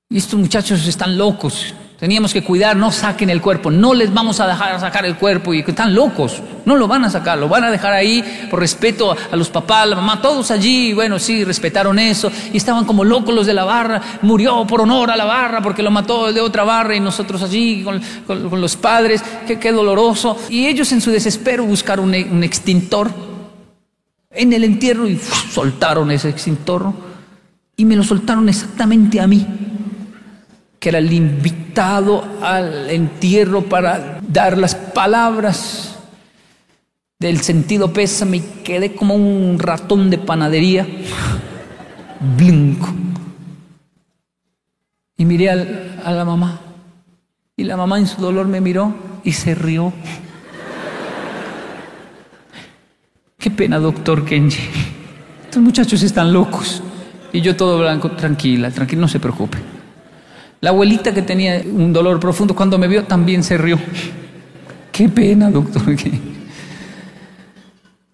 Y 0.09 0.17
estos 0.17 0.39
muchachos 0.39 0.85
están 0.87 1.17
locos. 1.17 1.73
Teníamos 2.03 2.33
que 2.33 2.43
cuidar, 2.43 2.75
no 2.75 2.91
saquen 2.91 3.29
el 3.29 3.39
cuerpo, 3.39 3.71
no 3.71 3.93
les 3.93 4.13
vamos 4.13 4.41
a 4.41 4.47
dejar 4.47 4.77
sacar 4.77 5.05
el 5.05 5.15
cuerpo 5.15 5.53
y 5.53 5.61
están 5.61 5.95
locos, 5.95 6.41
no 6.65 6.75
lo 6.75 6.85
van 6.85 7.05
a 7.05 7.09
sacar, 7.09 7.37
lo 7.37 7.47
van 7.47 7.63
a 7.63 7.71
dejar 7.71 7.93
ahí 7.93 8.21
por 8.51 8.59
respeto 8.59 9.15
a 9.31 9.35
los 9.37 9.49
papás, 9.49 9.87
la 9.87 9.95
mamá, 9.95 10.21
todos 10.21 10.51
allí, 10.51 10.91
bueno, 10.91 11.17
sí, 11.17 11.45
respetaron 11.45 11.97
eso 11.99 12.29
y 12.51 12.57
estaban 12.57 12.83
como 12.83 13.05
locos 13.05 13.33
los 13.33 13.47
de 13.47 13.53
la 13.53 13.63
barra, 13.63 14.01
murió 14.21 14.67
por 14.67 14.81
honor 14.81 15.11
a 15.11 15.15
la 15.15 15.23
barra 15.23 15.61
porque 15.61 15.81
lo 15.81 15.91
mató 15.91 16.33
de 16.33 16.41
otra 16.41 16.65
barra 16.65 16.93
y 16.93 16.99
nosotros 16.99 17.41
allí 17.41 17.85
con, 17.85 18.01
los 18.59 18.75
padres, 18.75 19.23
qué, 19.47 19.71
doloroso. 19.71 20.37
Y 20.49 20.65
ellos 20.65 20.91
en 20.91 20.99
su 20.99 21.09
desespero 21.09 21.63
buscaron 21.63 22.09
un 22.09 22.43
extintor 22.43 23.11
en 24.29 24.51
el 24.51 24.65
entierro 24.65 25.07
y 25.07 25.17
soltaron 25.17 26.11
ese 26.11 26.27
extintor 26.27 26.91
y 27.77 27.85
me 27.85 27.95
lo 27.95 28.03
soltaron 28.03 28.49
exactamente 28.49 29.21
a 29.21 29.25
mí, 29.27 29.47
que 30.83 30.89
era 30.89 30.99
el 30.99 31.13
invitado 31.13 32.25
al 32.41 32.89
entierro 32.89 33.61
para 33.61 34.19
dar 34.27 34.57
las 34.57 34.75
palabras 34.75 35.97
del 37.17 37.39
sentido 37.39 37.93
pésame 37.93 38.37
y 38.37 38.41
quedé 38.65 38.93
como 38.93 39.15
un 39.15 39.59
ratón 39.59 40.09
de 40.09 40.17
panadería, 40.17 40.85
blinco. 42.35 42.93
Y 45.15 45.23
miré 45.23 45.51
a 45.51 46.11
la 46.11 46.25
mamá 46.25 46.59
y 47.55 47.63
la 47.63 47.77
mamá 47.77 47.97
en 47.97 48.07
su 48.07 48.19
dolor 48.19 48.49
me 48.49 48.59
miró 48.59 48.93
y 49.23 49.31
se 49.31 49.55
rió. 49.55 49.93
Qué 53.37 53.51
pena, 53.51 53.79
doctor 53.79 54.25
Kenji. 54.25 54.63
Estos 55.45 55.63
muchachos 55.63 56.03
están 56.03 56.33
locos. 56.33 56.83
Y 57.31 57.39
yo 57.39 57.55
todo 57.55 57.79
blanco, 57.79 58.11
tranquila, 58.11 58.69
tranquila, 58.69 58.99
no 58.99 59.07
se 59.07 59.21
preocupe. 59.21 59.72
La 60.63 60.69
abuelita 60.69 61.13
que 61.13 61.21
tenía 61.21 61.61
un 61.65 61.91
dolor 61.91 62.21
profundo 62.21 62.55
cuando 62.55 62.77
me 62.77 62.87
vio 62.87 63.03
también 63.03 63.43
se 63.43 63.57
rió. 63.57 63.77
Qué 64.93 65.09
pena, 65.09 65.51
doctor. 65.51 65.83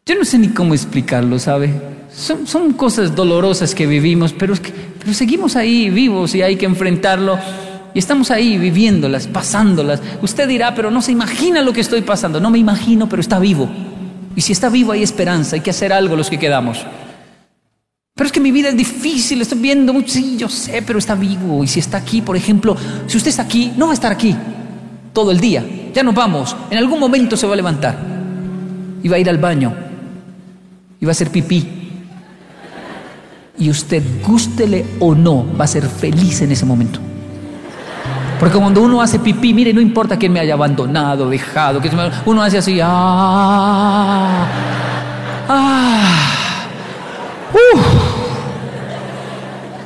Yo 0.03 0.15
no 0.15 0.25
sé 0.25 0.39
ni 0.39 0.47
cómo 0.47 0.73
explicarlo, 0.73 1.37
¿sabe? 1.37 1.71
Son, 2.11 2.73
cosas 2.73 3.15
dolorosas 3.15 3.75
que 3.75 3.85
vivimos, 3.85 4.33
pero, 4.33 4.55
pero 4.99 5.13
seguimos 5.13 5.55
ahí 5.55 5.91
vivos 5.91 6.33
y 6.33 6.41
hay 6.41 6.55
que 6.55 6.65
enfrentarlo. 6.65 7.37
Y 7.93 7.99
estamos 7.99 8.31
ahí 8.31 8.57
viviéndolas, 8.57 9.27
pasándolas. 9.27 10.01
Usted 10.23 10.47
dirá, 10.47 10.73
pero 10.73 10.89
no 10.89 11.03
se 11.03 11.11
imagina 11.11 11.61
lo 11.61 11.71
que 11.71 11.81
estoy 11.81 12.01
pasando. 12.01 12.39
No 12.39 12.49
me 12.49 12.57
imagino, 12.57 13.07
pero 13.07 13.21
está 13.21 13.37
vivo. 13.37 13.69
Y 14.35 14.41
si 14.41 14.53
está 14.53 14.69
vivo 14.69 14.91
hay 14.91 15.03
esperanza, 15.03 15.55
hay 15.55 15.61
que 15.61 15.69
hacer 15.69 15.93
algo 15.93 16.15
los 16.15 16.31
que 16.31 16.39
quedamos. 16.39 16.83
Pero 18.15 18.27
es 18.27 18.31
que 18.31 18.39
mi 18.39 18.51
vida 18.51 18.69
es 18.69 18.75
difícil, 18.75 19.41
estoy 19.41 19.59
viendo 19.59 19.93
mucho, 19.93 20.09
sí, 20.09 20.35
yo 20.37 20.49
sé, 20.49 20.81
pero 20.85 20.99
está 20.99 21.15
vivo. 21.15 21.63
Y 21.63 21.67
si 21.67 21.79
está 21.79 21.97
aquí, 21.97 22.21
por 22.21 22.35
ejemplo, 22.35 22.75
si 23.07 23.17
usted 23.17 23.29
está 23.29 23.43
aquí, 23.43 23.71
no 23.77 23.85
va 23.85 23.91
a 23.91 23.93
estar 23.93 24.11
aquí 24.11 24.35
todo 25.13 25.31
el 25.31 25.39
día. 25.39 25.65
Ya 25.93 26.03
nos 26.03 26.13
vamos, 26.13 26.55
en 26.69 26.77
algún 26.77 26.99
momento 26.99 27.37
se 27.37 27.47
va 27.47 27.53
a 27.53 27.55
levantar 27.55 27.97
y 29.01 29.07
va 29.07 29.15
a 29.15 29.19
ir 29.19 29.29
al 29.29 29.37
baño 29.37 29.73
y 30.99 31.05
va 31.05 31.11
a 31.11 31.13
hacer 31.13 31.29
pipí. 31.29 31.67
Y 33.57 33.69
usted, 33.69 34.03
gústele 34.25 34.85
o 34.99 35.15
no, 35.15 35.45
va 35.59 35.65
a 35.65 35.67
ser 35.67 35.87
feliz 35.87 36.41
en 36.41 36.51
ese 36.51 36.65
momento. 36.65 36.99
Porque 38.39 38.57
cuando 38.57 38.81
uno 38.81 39.01
hace 39.01 39.19
pipí, 39.19 39.53
mire, 39.53 39.73
no 39.73 39.81
importa 39.81 40.17
quién 40.17 40.31
me 40.31 40.39
haya 40.39 40.53
abandonado, 40.53 41.29
dejado, 41.29 41.81
que 41.81 41.89
uno 42.25 42.41
hace 42.41 42.57
así, 42.57 42.79
ah, 42.81 44.47
ah, 45.49 46.38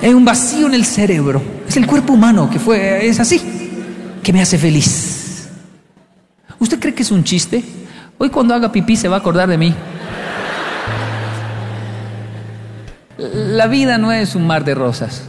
Hay 0.01 0.14
un 0.14 0.26
vacío 0.26 0.68
en 0.68 0.74
el 0.74 0.86
cerebro. 0.86 1.41
Es 1.68 1.78
el 1.78 1.88
cuerpo 1.88 2.14
humano 2.14 2.49
que 2.49 2.59
fue, 2.59 3.07
es 3.07 3.20
así, 3.20 3.41
que 4.22 4.34
me 4.34 4.41
hace 4.41 4.57
feliz. 4.57 5.49
¿Usted 6.59 6.80
cree 6.80 6.93
que 6.93 7.03
es 7.03 7.11
un 7.11 7.24
chiste? 7.24 7.64
Hoy 8.18 8.30
cuando 8.30 8.53
haga 8.53 8.72
pipí 8.72 8.95
se 8.95 9.07
va 9.07 9.18
a 9.18 9.20
acordar 9.20 9.49
de 9.49 9.57
mí. 9.57 9.74
La 13.18 13.68
vida 13.68 13.97
no 13.97 14.11
es 14.11 14.36
un 14.36 14.45
mar 14.45 14.66
de 14.66 14.76
rosas. 14.76 15.24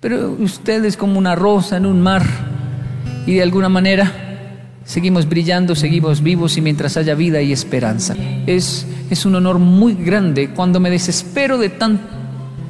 Pero 0.00 0.36
usted 0.38 0.84
es 0.84 0.96
como 0.96 1.18
una 1.18 1.34
rosa 1.34 1.76
en 1.76 1.86
un 1.86 2.00
mar 2.00 2.22
y 3.26 3.34
de 3.34 3.42
alguna 3.42 3.68
manera 3.68 4.27
seguimos 4.88 5.28
brillando, 5.28 5.76
seguimos 5.76 6.22
vivos 6.22 6.56
y 6.56 6.62
mientras 6.62 6.96
haya 6.96 7.14
vida 7.14 7.42
y 7.42 7.52
esperanza. 7.52 8.16
Es, 8.46 8.86
es 9.10 9.26
un 9.26 9.34
honor 9.34 9.58
muy 9.58 9.92
grande 9.92 10.48
cuando 10.48 10.80
me 10.80 10.88
desespero 10.88 11.58
de 11.58 11.68
tan, 11.68 12.00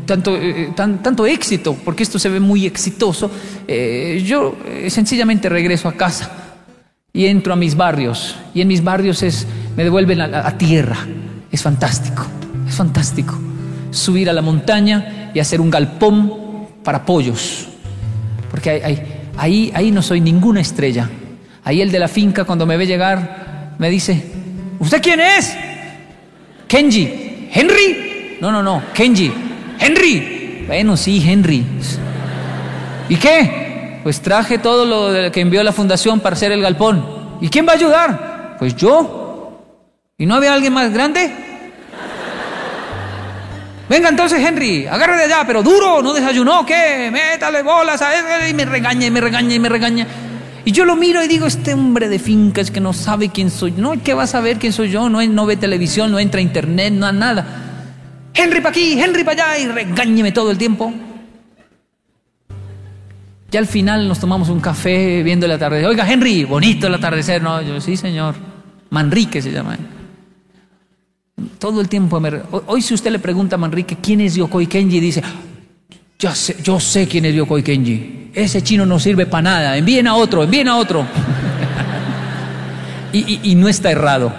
tanto, 0.04 0.36
eh, 0.36 0.72
tan, 0.74 1.00
tanto 1.00 1.26
éxito, 1.26 1.76
porque 1.84 2.02
esto 2.02 2.18
se 2.18 2.28
ve 2.28 2.40
muy 2.40 2.66
exitoso, 2.66 3.30
eh, 3.68 4.20
yo 4.26 4.56
eh, 4.66 4.90
sencillamente 4.90 5.48
regreso 5.48 5.88
a 5.88 5.92
casa 5.92 6.56
y 7.12 7.26
entro 7.26 7.52
a 7.52 7.56
mis 7.56 7.76
barrios 7.76 8.34
y 8.52 8.62
en 8.62 8.68
mis 8.68 8.82
barrios 8.82 9.22
es, 9.22 9.46
me 9.76 9.84
devuelven 9.84 10.20
a, 10.20 10.48
a 10.48 10.58
tierra. 10.58 10.98
Es 11.52 11.62
fantástico, 11.62 12.26
es 12.66 12.74
fantástico. 12.74 13.38
Subir 13.92 14.28
a 14.28 14.32
la 14.32 14.42
montaña 14.42 15.30
y 15.32 15.38
hacer 15.38 15.60
un 15.60 15.70
galpón 15.70 16.32
para 16.82 17.06
pollos. 17.06 17.68
Porque 18.50 18.82
ahí, 19.36 19.70
ahí 19.72 19.90
no 19.92 20.02
soy 20.02 20.20
ninguna 20.20 20.60
estrella. 20.60 21.08
Ahí 21.68 21.82
el 21.82 21.92
de 21.92 21.98
la 21.98 22.08
finca 22.08 22.44
cuando 22.44 22.64
me 22.64 22.78
ve 22.78 22.86
llegar 22.86 23.74
me 23.76 23.90
dice, 23.90 24.24
¿usted 24.78 25.02
quién 25.02 25.20
es? 25.20 25.54
Kenji. 26.66 27.50
¿Henry? 27.52 28.38
No, 28.40 28.50
no, 28.50 28.62
no, 28.62 28.82
Kenji. 28.94 29.30
Henry. 29.78 30.64
Bueno, 30.66 30.96
sí, 30.96 31.22
Henry. 31.22 31.62
¿Y 33.10 33.16
qué? 33.16 34.00
Pues 34.02 34.22
traje 34.22 34.56
todo 34.56 34.86
lo 34.86 35.30
que 35.30 35.42
envió 35.42 35.62
la 35.62 35.72
fundación 35.72 36.20
para 36.20 36.36
hacer 36.36 36.52
el 36.52 36.62
galpón. 36.62 37.04
¿Y 37.42 37.50
quién 37.50 37.66
va 37.68 37.72
a 37.72 37.76
ayudar? 37.76 38.56
Pues 38.58 38.74
yo. 38.74 39.60
¿Y 40.16 40.24
no 40.24 40.36
había 40.36 40.54
alguien 40.54 40.72
más 40.72 40.90
grande? 40.90 41.30
Venga 43.90 44.08
entonces, 44.08 44.42
Henry, 44.42 44.86
agarre 44.86 45.18
de 45.18 45.24
allá, 45.24 45.44
pero 45.46 45.62
duro, 45.62 46.00
no 46.00 46.14
desayunó, 46.14 46.64
¿qué? 46.64 47.10
Métale 47.12 47.62
bolas 47.62 48.00
a 48.00 48.14
él, 48.14 48.48
y 48.48 48.54
me 48.54 48.64
regaña, 48.64 49.06
y 49.06 49.10
me 49.10 49.20
regaña, 49.20 49.54
y 49.54 49.58
me 49.58 49.68
regaña. 49.68 50.06
Y 50.68 50.72
yo 50.72 50.84
lo 50.84 50.96
miro 50.96 51.24
y 51.24 51.28
digo, 51.28 51.46
este 51.46 51.72
hombre 51.72 52.10
de 52.10 52.18
finca 52.18 52.60
es 52.60 52.70
que 52.70 52.78
no 52.78 52.92
sabe 52.92 53.30
quién 53.30 53.50
soy. 53.50 53.72
No, 53.72 53.94
¿qué 54.02 54.12
va 54.12 54.24
a 54.24 54.26
saber 54.26 54.58
quién 54.58 54.74
soy 54.74 54.90
yo? 54.90 55.08
No, 55.08 55.26
no 55.26 55.46
ve 55.46 55.56
televisión, 55.56 56.10
no 56.10 56.18
entra 56.18 56.40
a 56.40 56.42
internet, 56.42 56.92
no 56.92 57.10
nada. 57.10 58.30
Henry 58.34 58.60
para 58.60 58.68
aquí, 58.68 59.00
Henry 59.00 59.24
para 59.24 59.54
allá, 59.54 59.60
y 59.60 59.66
regáñeme 59.66 60.30
todo 60.30 60.50
el 60.50 60.58
tiempo. 60.58 60.92
Ya 63.50 63.60
al 63.60 63.66
final 63.66 64.06
nos 64.06 64.20
tomamos 64.20 64.50
un 64.50 64.60
café 64.60 65.22
viendo 65.22 65.46
el 65.46 65.52
atardecer. 65.52 65.88
Oiga, 65.88 66.06
Henry, 66.06 66.44
bonito 66.44 66.88
el 66.88 66.94
atardecer. 66.96 67.40
No, 67.40 67.62
yo, 67.62 67.80
sí, 67.80 67.96
señor. 67.96 68.34
Manrique 68.90 69.40
se 69.40 69.50
llama. 69.50 69.78
Todo 71.58 71.80
el 71.80 71.88
tiempo. 71.88 72.20
Hoy, 72.66 72.82
si 72.82 72.92
usted 72.92 73.10
le 73.10 73.18
pregunta 73.18 73.56
a 73.56 73.58
Manrique 73.58 73.96
quién 74.02 74.20
es 74.20 74.34
Yokoi 74.34 74.66
Kenji, 74.66 75.00
dice: 75.00 75.22
ya 76.18 76.34
sé, 76.34 76.56
Yo 76.62 76.80
sé 76.80 77.06
quién 77.06 77.24
es 77.24 77.34
Yokoi 77.34 77.62
Kenji. 77.62 78.30
Ese 78.34 78.62
chino 78.62 78.86
no 78.86 78.98
sirve 78.98 79.26
para 79.26 79.42
nada. 79.42 79.76
Envíen 79.76 80.06
a 80.06 80.14
otro, 80.14 80.44
envíen 80.44 80.68
a 80.68 80.76
otro. 80.76 81.06
y, 83.12 83.54
no 83.54 83.68
está 83.68 83.90
errado. 83.90 84.32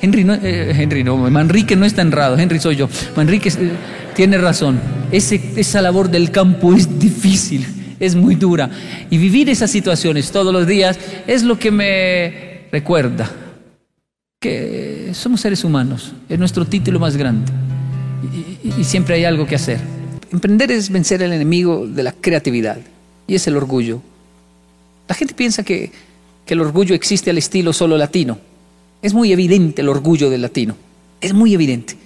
Henry 0.00 0.24
no, 0.24 0.34
eh, 0.34 0.74
Henry 0.76 1.04
no, 1.04 1.16
Manrique 1.16 1.76
no 1.76 1.84
está 1.84 2.02
errado. 2.02 2.38
Henry 2.38 2.58
soy 2.60 2.76
yo. 2.76 2.88
Manrique 3.16 3.48
eh, 3.48 3.72
tiene 4.14 4.38
razón. 4.38 4.80
Esa 5.10 5.82
labor 5.82 6.10
del 6.10 6.30
campo 6.30 6.74
es 6.74 6.98
difícil 6.98 7.66
es 8.02 8.16
muy 8.16 8.34
dura. 8.34 8.68
Y 9.10 9.18
vivir 9.18 9.48
esas 9.48 9.70
situaciones 9.70 10.32
todos 10.32 10.52
los 10.52 10.66
días 10.66 10.98
es 11.26 11.44
lo 11.44 11.58
que 11.58 11.70
me 11.70 12.66
recuerda 12.72 13.30
que 14.40 15.12
somos 15.14 15.40
seres 15.40 15.62
humanos, 15.62 16.12
es 16.28 16.36
nuestro 16.36 16.64
título 16.64 16.98
más 16.98 17.16
grande 17.16 17.52
y, 18.76 18.82
siempre 18.82 19.14
hay 19.14 19.24
algo 19.24 19.46
que 19.46 19.54
hacer. 19.54 19.78
Emprender 20.32 20.72
es 20.72 20.90
vencer 20.90 21.22
el 21.22 21.32
enemigo 21.32 21.86
de 21.86 22.02
la 22.02 22.12
creatividad 22.12 22.78
y 23.26 23.34
es 23.34 23.46
el 23.46 23.56
orgullo. 23.56 24.00
La 25.08 25.14
gente 25.14 25.34
piensa 25.34 25.62
que, 25.62 25.92
que 26.44 26.54
el 26.54 26.60
orgullo 26.60 26.94
existe 26.94 27.30
al 27.30 27.38
estilo 27.38 27.72
solo 27.72 27.96
latino. 27.96 28.38
Es 29.02 29.14
muy 29.14 29.32
evidente 29.32 29.82
el 29.82 29.88
orgullo 29.88 30.30
del 30.30 30.42
latino, 30.42 30.76
es 31.20 31.34
muy 31.34 31.54
evidente. 31.54 31.96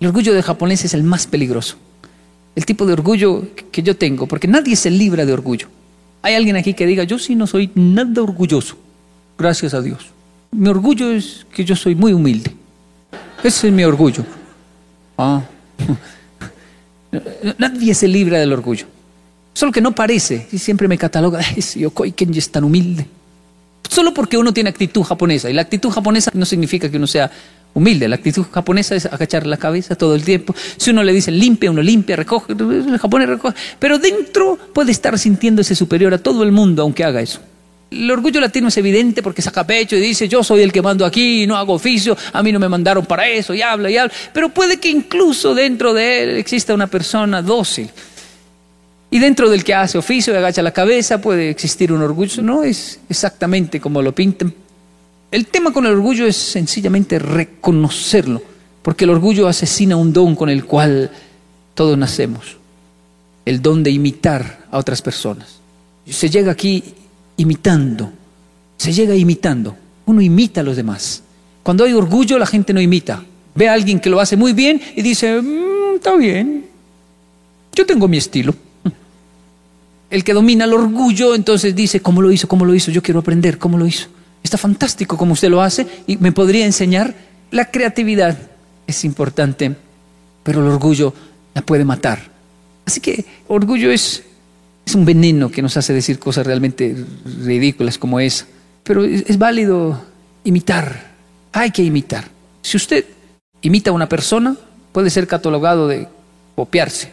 El 0.00 0.08
orgullo 0.08 0.32
del 0.32 0.42
japonés 0.42 0.84
es 0.84 0.94
el 0.94 1.02
más 1.02 1.26
peligroso 1.26 1.76
el 2.54 2.66
tipo 2.66 2.86
de 2.86 2.92
orgullo 2.92 3.48
que 3.72 3.82
yo 3.82 3.96
tengo, 3.96 4.26
porque 4.26 4.46
nadie 4.48 4.76
se 4.76 4.90
libra 4.90 5.26
de 5.26 5.32
orgullo. 5.32 5.68
Hay 6.22 6.34
alguien 6.34 6.56
aquí 6.56 6.74
que 6.74 6.86
diga, 6.86 7.04
yo 7.04 7.18
sí 7.18 7.34
no 7.34 7.46
soy 7.46 7.70
nada 7.74 8.22
orgulloso, 8.22 8.76
gracias 9.36 9.74
a 9.74 9.82
Dios. 9.82 10.06
Mi 10.52 10.68
orgullo 10.68 11.10
es 11.10 11.46
que 11.52 11.64
yo 11.64 11.74
soy 11.74 11.94
muy 11.94 12.12
humilde. 12.12 12.52
Ese 13.42 13.68
es 13.68 13.74
mi 13.74 13.84
orgullo. 13.84 14.24
Ah. 15.18 15.42
Nadie 17.58 17.94
se 17.94 18.08
libra 18.08 18.38
del 18.38 18.52
orgullo. 18.52 18.86
Solo 19.52 19.72
que 19.72 19.80
no 19.80 19.94
parece. 19.94 20.48
Y 20.52 20.58
siempre 20.58 20.88
me 20.88 20.98
cataloga, 20.98 21.40
yo 21.76 21.92
Kenji 21.92 22.38
es 22.38 22.50
tan 22.50 22.64
humilde. 22.64 23.06
Solo 23.88 24.12
porque 24.12 24.36
uno 24.36 24.52
tiene 24.52 24.70
actitud 24.70 25.02
japonesa. 25.02 25.48
Y 25.48 25.52
la 25.52 25.62
actitud 25.62 25.90
japonesa 25.90 26.30
no 26.34 26.44
significa 26.44 26.90
que 26.90 26.96
uno 26.96 27.06
sea 27.06 27.30
humilde. 27.74 28.08
La 28.08 28.16
actitud 28.16 28.44
japonesa 28.50 28.94
es 28.94 29.06
agachar 29.06 29.46
la 29.46 29.56
cabeza 29.56 29.94
todo 29.94 30.14
el 30.14 30.24
tiempo. 30.24 30.54
Si 30.76 30.90
uno 30.90 31.02
le 31.04 31.12
dice 31.12 31.30
limpia, 31.30 31.70
uno 31.70 31.82
limpia, 31.82 32.16
recoge, 32.16 32.52
el 32.52 32.98
japonés 32.98 33.28
recoge. 33.28 33.56
Pero 33.78 33.98
dentro 33.98 34.58
puede 34.72 34.92
estar 34.92 35.18
sintiéndose 35.18 35.74
superior 35.74 36.14
a 36.14 36.18
todo 36.18 36.42
el 36.42 36.52
mundo 36.52 36.82
aunque 36.82 37.04
haga 37.04 37.20
eso. 37.20 37.40
El 37.94 38.10
orgullo 38.10 38.40
latino 38.40 38.68
es 38.68 38.76
evidente 38.76 39.22
porque 39.22 39.42
saca 39.42 39.66
pecho 39.66 39.96
y 39.96 40.00
dice 40.00 40.28
yo 40.28 40.42
soy 40.42 40.62
el 40.62 40.72
que 40.72 40.82
mando 40.82 41.06
aquí, 41.06 41.46
no 41.46 41.56
hago 41.56 41.74
oficio, 41.74 42.16
a 42.32 42.42
mí 42.42 42.52
no 42.52 42.58
me 42.58 42.68
mandaron 42.68 43.06
para 43.06 43.28
eso 43.28 43.54
y 43.54 43.62
habla 43.62 43.90
y 43.90 43.96
habla. 43.96 44.12
Pero 44.32 44.48
puede 44.48 44.78
que 44.78 44.90
incluso 44.90 45.54
dentro 45.54 45.94
de 45.94 46.22
él 46.22 46.36
exista 46.36 46.74
una 46.74 46.86
persona 46.86 47.40
dócil. 47.42 47.88
Y 49.10 49.18
dentro 49.20 49.48
del 49.48 49.62
que 49.62 49.74
hace 49.74 49.96
oficio 49.96 50.34
y 50.34 50.36
agacha 50.36 50.60
la 50.60 50.72
cabeza 50.72 51.20
puede 51.20 51.48
existir 51.48 51.92
un 51.92 52.02
orgullo. 52.02 52.42
No 52.42 52.64
es 52.64 52.98
exactamente 53.08 53.80
como 53.80 54.02
lo 54.02 54.12
pintan, 54.12 54.52
el 55.34 55.48
tema 55.48 55.72
con 55.72 55.84
el 55.84 55.94
orgullo 55.94 56.28
es 56.28 56.36
sencillamente 56.36 57.18
reconocerlo, 57.18 58.40
porque 58.82 59.02
el 59.02 59.10
orgullo 59.10 59.48
asesina 59.48 59.96
un 59.96 60.12
don 60.12 60.36
con 60.36 60.48
el 60.48 60.64
cual 60.64 61.10
todos 61.74 61.98
nacemos, 61.98 62.56
el 63.44 63.60
don 63.60 63.82
de 63.82 63.90
imitar 63.90 64.66
a 64.70 64.78
otras 64.78 65.02
personas. 65.02 65.58
Se 66.08 66.30
llega 66.30 66.52
aquí 66.52 66.84
imitando, 67.36 68.12
se 68.76 68.92
llega 68.92 69.14
imitando, 69.14 69.76
uno 70.06 70.20
imita 70.20 70.60
a 70.60 70.64
los 70.64 70.76
demás. 70.76 71.22
Cuando 71.62 71.84
hay 71.84 71.92
orgullo 71.92 72.38
la 72.38 72.46
gente 72.46 72.72
no 72.72 72.80
imita, 72.80 73.24
ve 73.54 73.68
a 73.68 73.72
alguien 73.72 74.00
que 74.00 74.10
lo 74.10 74.20
hace 74.20 74.36
muy 74.36 74.52
bien 74.52 74.80
y 74.96 75.02
dice, 75.02 75.40
mm, 75.40 75.96
está 75.96 76.14
bien, 76.16 76.66
yo 77.74 77.86
tengo 77.86 78.08
mi 78.08 78.18
estilo. 78.18 78.54
El 80.10 80.22
que 80.22 80.32
domina 80.32 80.64
el 80.64 80.74
orgullo 80.74 81.34
entonces 81.34 81.74
dice, 81.74 82.00
¿cómo 82.00 82.22
lo 82.22 82.30
hizo? 82.30 82.46
¿Cómo 82.46 82.64
lo 82.64 82.74
hizo? 82.74 82.90
Yo 82.90 83.02
quiero 83.02 83.20
aprender, 83.20 83.58
¿cómo 83.58 83.78
lo 83.78 83.86
hizo? 83.86 84.06
Está 84.42 84.58
fantástico 84.58 85.16
como 85.16 85.32
usted 85.32 85.48
lo 85.48 85.62
hace 85.62 85.86
y 86.06 86.18
me 86.18 86.30
podría 86.30 86.66
enseñar. 86.66 87.14
La 87.50 87.70
creatividad 87.70 88.38
es 88.86 89.04
importante, 89.04 89.74
pero 90.42 90.60
el 90.60 90.70
orgullo 90.70 91.14
la 91.54 91.62
puede 91.62 91.84
matar. 91.84 92.20
Así 92.84 93.00
que 93.00 93.24
orgullo 93.48 93.90
es, 93.90 94.22
es 94.86 94.94
un 94.94 95.04
veneno 95.04 95.50
que 95.50 95.62
nos 95.62 95.76
hace 95.76 95.92
decir 95.92 96.18
cosas 96.18 96.46
realmente 96.46 96.94
ridículas 97.42 97.98
como 97.98 98.20
esa. 98.20 98.46
Pero 98.82 99.04
es, 99.04 99.38
válido 99.38 100.04
imitar. 100.44 101.14
Hay 101.52 101.70
que 101.70 101.82
imitar. 101.82 102.28
Si 102.60 102.76
usted 102.76 103.04
imita 103.62 103.90
a 103.90 103.94
una 103.94 104.08
persona, 104.08 104.56
puede 104.92 105.10
ser 105.10 105.26
catalogado 105.26 105.88
de 105.88 106.06
copiarse. 106.54 107.12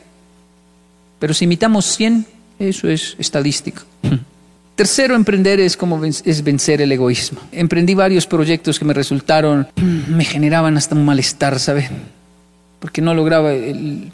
Pero 1.20 1.34
si 1.34 1.46
imitamos 1.46 1.86
100, 1.86 2.26
eso 2.60 2.90
es 2.90 3.16
estadística. 3.18 3.84
Tercero, 4.76 5.16
emprender 5.16 5.60
es 5.60 5.78
como 5.78 6.04
es 6.04 6.44
vencer 6.44 6.82
el 6.82 6.92
egoísmo. 6.92 7.40
Emprendí 7.52 7.94
varios 7.94 8.26
proyectos 8.26 8.80
que 8.80 8.86
me 8.86 8.94
resultaron, 8.94 9.68
me 10.10 10.26
generaban 10.26 10.76
hasta 10.76 10.96
un 10.96 11.06
malestar, 11.06 11.60
¿sabe? 11.60 11.90
Porque 12.80 13.02
no 13.02 13.14
lograba 13.14 13.54
el, 13.54 14.12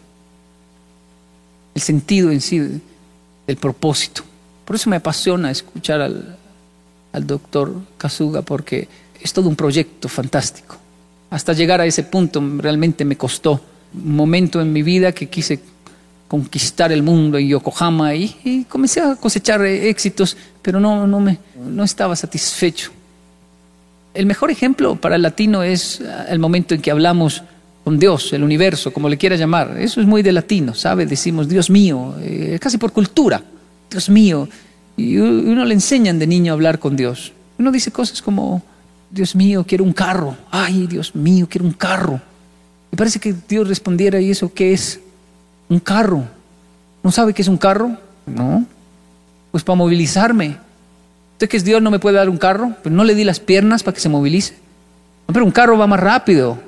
el 1.74 1.82
sentido 1.82 2.32
en 2.32 2.42
sí 2.42 2.82
el 3.48 3.56
propósito. 3.56 4.24
Por 4.66 4.76
eso 4.76 4.90
me 4.90 4.98
apasiona 4.98 5.50
escuchar 5.50 6.02
al, 6.02 6.38
doctor 7.26 7.74
Kazuga, 7.98 8.44
porque 8.44 8.88
es 9.20 9.34
todo 9.34 9.50
un 9.50 9.56
proyecto 9.56 10.08
fantástico. 10.08 10.78
Hasta 11.32 11.54
llegar 11.54 11.82
a 11.82 11.86
ese 11.86 12.04
punto 12.04 12.44
realmente 12.58 13.04
me 13.06 13.18
costó 13.18 13.60
un 13.94 14.16
momento 14.16 14.62
en 14.62 14.72
mi 14.72 14.84
vida 14.84 15.12
que 15.14 15.28
quise 15.28 15.60
conquistar 16.28 16.92
el 16.92 17.02
mundo 17.02 17.40
en 17.40 17.48
Yokohama 17.48 18.14
y, 18.14 18.66
comencé 18.70 19.02
a 19.02 19.16
cosechar 19.16 19.66
éxitos, 19.66 20.38
pero 20.62 20.80
no, 20.80 21.08
no, 21.08 21.20
me, 21.20 21.40
no 21.60 21.84
estaba 21.84 22.16
satisfecho. 22.16 22.92
El 24.14 24.26
mejor 24.26 24.52
ejemplo 24.52 24.96
para 24.96 25.16
el 25.16 25.24
latino 25.24 25.64
es 25.64 26.02
el 26.28 26.38
momento 26.38 26.76
en 26.76 26.82
que 26.82 26.92
hablamos 26.92 27.42
con 27.88 27.98
Dios, 27.98 28.34
el 28.34 28.44
universo, 28.44 28.92
como 28.92 29.08
le 29.08 29.18
quiera 29.18 29.38
llamar. 29.38 29.78
Eso 29.80 30.02
es 30.02 30.08
muy 30.08 30.22
de 30.22 30.34
latino, 30.34 30.74
¿sabe? 30.74 31.06
Decimos 31.06 31.48
Dios 31.48 31.70
mío, 31.70 32.16
eh, 32.20 32.60
casi 32.60 32.78
por 32.78 32.92
cultura, 32.92 33.42
Dios 33.90 34.10
mío. 34.10 34.50
Y 34.98 35.16
uno 35.18 35.64
le 35.64 35.74
enseñan 35.74 36.20
de 36.20 36.28
niño 36.28 36.52
a 36.52 36.56
hablar 36.56 36.80
con 36.80 36.98
Dios. 36.98 37.32
Uno 37.58 37.72
dice 37.72 37.90
cosas 37.90 38.22
como, 38.22 38.62
Dios 39.10 39.38
mío, 39.38 39.64
quiero 39.66 39.86
un 39.86 39.94
carro. 39.94 40.36
Ay, 40.52 40.86
Dios 40.86 41.16
mío, 41.16 41.48
quiero 41.50 41.66
un 41.66 41.72
carro. 41.72 42.20
Me 42.92 42.98
parece 42.98 43.22
que 43.22 43.34
Dios 43.48 43.70
respondiera, 43.70 44.20
¿y 44.20 44.32
eso 44.32 44.54
qué 44.54 44.74
es? 44.74 45.00
Un 45.70 45.80
carro. 45.80 46.26
¿No 47.02 47.10
sabe 47.14 47.34
qué 47.34 47.42
es 47.42 47.48
un 47.48 47.58
carro? 47.58 47.96
No. 48.26 48.66
Pues 49.50 49.64
para 49.64 49.78
movilizarme. 49.78 50.58
¿Usted 51.36 51.48
que 51.48 51.56
es 51.56 51.64
Dios 51.64 51.82
no 51.82 51.90
me 51.90 52.00
puede 52.00 52.18
dar 52.18 52.28
un 52.28 52.38
carro? 52.38 52.66
Pero 52.68 52.82
pues 52.84 52.96
no 52.96 53.06
le 53.06 53.16
di 53.16 53.24
las 53.24 53.40
piernas 53.40 53.82
para 53.82 53.96
que 53.96 54.02
se 54.02 54.10
movilice. 54.10 54.56
pero 55.28 55.46
un 55.46 55.52
carro 55.52 55.78
va 55.78 55.88
más 55.88 56.02
rápido. 56.02 56.67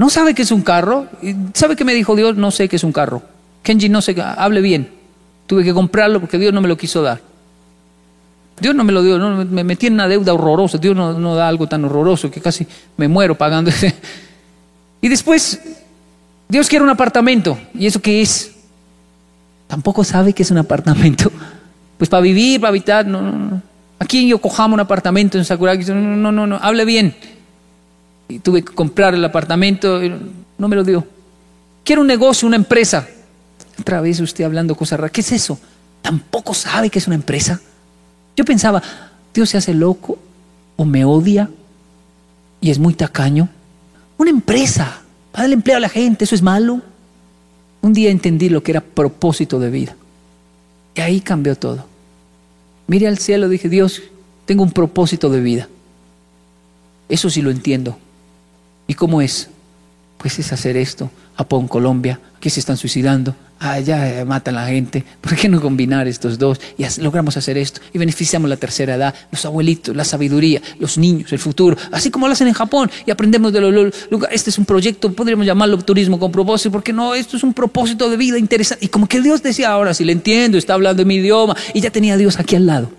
¿No 0.00 0.08
sabe 0.08 0.34
qué 0.34 0.40
es 0.40 0.50
un 0.50 0.62
carro? 0.62 1.08
¿Sabe 1.52 1.76
qué 1.76 1.84
me 1.84 1.92
dijo 1.92 2.16
Dios? 2.16 2.34
No 2.34 2.50
sé 2.50 2.70
qué 2.70 2.76
es 2.76 2.84
un 2.84 2.90
carro. 2.90 3.22
Kenji, 3.62 3.90
no 3.90 4.00
sé, 4.00 4.16
hable 4.18 4.62
bien. 4.62 4.88
Tuve 5.46 5.62
que 5.62 5.74
comprarlo 5.74 6.20
porque 6.20 6.38
Dios 6.38 6.54
no 6.54 6.62
me 6.62 6.68
lo 6.68 6.78
quiso 6.78 7.02
dar. 7.02 7.20
Dios 8.58 8.74
no 8.74 8.82
me 8.82 8.94
lo 8.94 9.02
dio, 9.02 9.18
no, 9.18 9.44
me 9.44 9.62
metí 9.62 9.88
en 9.88 9.92
una 9.92 10.08
deuda 10.08 10.32
horrorosa. 10.32 10.78
Dios 10.78 10.96
no, 10.96 11.34
da 11.34 11.46
algo 11.46 11.66
tan 11.66 11.84
horroroso 11.84 12.30
que 12.30 12.40
casi 12.40 12.66
me 12.96 13.08
muero 13.08 13.36
pagando. 13.36 13.70
y 15.02 15.08
después 15.08 15.60
Dios 16.48 16.66
quiere 16.66 16.82
un 16.82 16.90
apartamento. 16.90 17.58
¿Y 17.74 17.84
eso 17.84 18.00
qué 18.00 18.22
es? 18.22 18.52
Tampoco 19.66 20.02
sabe 20.02 20.32
qué 20.32 20.44
es 20.44 20.50
un 20.50 20.58
apartamento. 20.58 21.30
Pues 21.98 22.08
para 22.08 22.22
vivir, 22.22 22.58
para 22.58 22.70
habitar, 22.70 23.06
no, 23.06 23.20
no, 23.20 23.32
no. 23.32 23.62
Aquí 23.98 24.22
en 24.22 24.28
Yokohama 24.28 24.72
un 24.72 24.80
apartamento 24.80 25.36
en 25.36 25.44
Sakuragi, 25.44 25.84
no, 25.92 25.96
no, 25.96 26.32
no, 26.32 26.46
no, 26.46 26.56
hable 26.56 26.86
bien. 26.86 27.14
Y 28.30 28.38
tuve 28.38 28.62
que 28.62 28.72
comprar 28.72 29.14
el 29.14 29.24
apartamento, 29.24 30.00
no 30.56 30.68
me 30.68 30.76
lo 30.76 30.84
dio. 30.84 31.04
Quiero 31.84 32.02
un 32.02 32.06
negocio, 32.06 32.46
una 32.46 32.56
empresa. 32.56 33.08
Otra 33.78 34.00
vez 34.00 34.20
usted 34.20 34.44
hablando 34.44 34.76
cosas 34.76 35.00
raras. 35.00 35.10
¿Qué 35.10 35.20
es 35.20 35.32
eso? 35.32 35.58
Tampoco 36.00 36.54
sabe 36.54 36.90
que 36.90 37.00
es 37.00 37.06
una 37.08 37.16
empresa. 37.16 37.60
Yo 38.36 38.44
pensaba, 38.44 38.80
Dios 39.34 39.50
se 39.50 39.58
hace 39.58 39.74
loco 39.74 40.18
o 40.76 40.84
me 40.84 41.04
odia 41.04 41.50
y 42.60 42.70
es 42.70 42.78
muy 42.78 42.94
tacaño. 42.94 43.48
Una 44.16 44.30
empresa. 44.30 45.02
Para 45.32 45.44
darle 45.44 45.54
empleo 45.54 45.76
a 45.76 45.80
la 45.80 45.88
gente, 45.88 46.24
¿eso 46.24 46.34
es 46.34 46.42
malo? 46.42 46.80
Un 47.82 47.92
día 47.92 48.10
entendí 48.10 48.48
lo 48.48 48.62
que 48.62 48.72
era 48.72 48.80
propósito 48.80 49.58
de 49.58 49.70
vida. 49.70 49.96
Y 50.94 51.00
ahí 51.00 51.20
cambió 51.20 51.56
todo. 51.56 51.84
Mire 52.86 53.08
al 53.08 53.18
cielo, 53.18 53.48
dije, 53.48 53.68
Dios, 53.68 54.02
tengo 54.44 54.62
un 54.62 54.72
propósito 54.72 55.30
de 55.30 55.40
vida. 55.40 55.68
Eso 57.08 57.30
sí 57.30 57.42
lo 57.42 57.50
entiendo. 57.50 57.98
¿Y 58.90 58.94
cómo 58.94 59.22
es? 59.22 59.48
pues 60.20 60.38
es 60.38 60.52
hacer 60.52 60.76
esto. 60.76 61.10
Japón, 61.36 61.66
Colombia, 61.66 62.20
aquí 62.36 62.50
se 62.50 62.60
están 62.60 62.76
suicidando, 62.76 63.34
allá 63.58 64.22
matan 64.26 64.58
a 64.58 64.62
la 64.62 64.68
gente. 64.68 65.02
¿Por 65.22 65.34
qué 65.34 65.48
no 65.48 65.58
combinar 65.62 66.06
estos 66.06 66.38
dos? 66.38 66.60
Y 66.76 66.84
logramos 67.00 67.38
hacer 67.38 67.56
esto 67.56 67.80
y 67.94 67.98
beneficiamos 67.98 68.50
la 68.50 68.58
tercera 68.58 68.96
edad, 68.96 69.14
los 69.32 69.46
abuelitos, 69.46 69.96
la 69.96 70.04
sabiduría, 70.04 70.60
los 70.78 70.98
niños, 70.98 71.32
el 71.32 71.38
futuro, 71.38 71.78
así 71.90 72.10
como 72.10 72.26
lo 72.26 72.34
hacen 72.34 72.48
en 72.48 72.52
Japón 72.52 72.90
y 73.06 73.10
aprendemos 73.10 73.54
de 73.54 73.62
los 73.62 73.94
lugares. 74.10 74.36
Este 74.36 74.50
es 74.50 74.58
un 74.58 74.66
proyecto, 74.66 75.10
podríamos 75.10 75.46
llamarlo 75.46 75.78
turismo 75.78 76.18
con 76.18 76.30
propósito, 76.30 76.70
porque 76.70 76.92
no, 76.92 77.14
esto 77.14 77.38
es 77.38 77.42
un 77.42 77.54
propósito 77.54 78.10
de 78.10 78.18
vida 78.18 78.36
interesante. 78.36 78.84
Y 78.84 78.88
como 78.88 79.06
que 79.06 79.22
Dios 79.22 79.42
decía, 79.42 79.70
ahora 79.70 79.94
si 79.94 80.04
le 80.04 80.12
entiendo, 80.12 80.58
está 80.58 80.74
hablando 80.74 81.00
en 81.00 81.08
mi 81.08 81.14
idioma 81.14 81.56
y 81.72 81.80
ya 81.80 81.90
tenía 81.90 82.14
a 82.14 82.16
Dios 82.18 82.38
aquí 82.38 82.56
al 82.56 82.66
lado. 82.66 82.90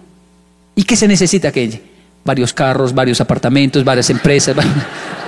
¿Y 0.74 0.84
qué 0.84 0.96
se 0.96 1.08
necesita 1.08 1.50
aquello? 1.50 1.78
Varios 2.26 2.54
carros, 2.54 2.96
varios 2.96 3.22
apartamentos, 3.22 3.84
varias 3.84 4.10
empresas. 4.10 4.56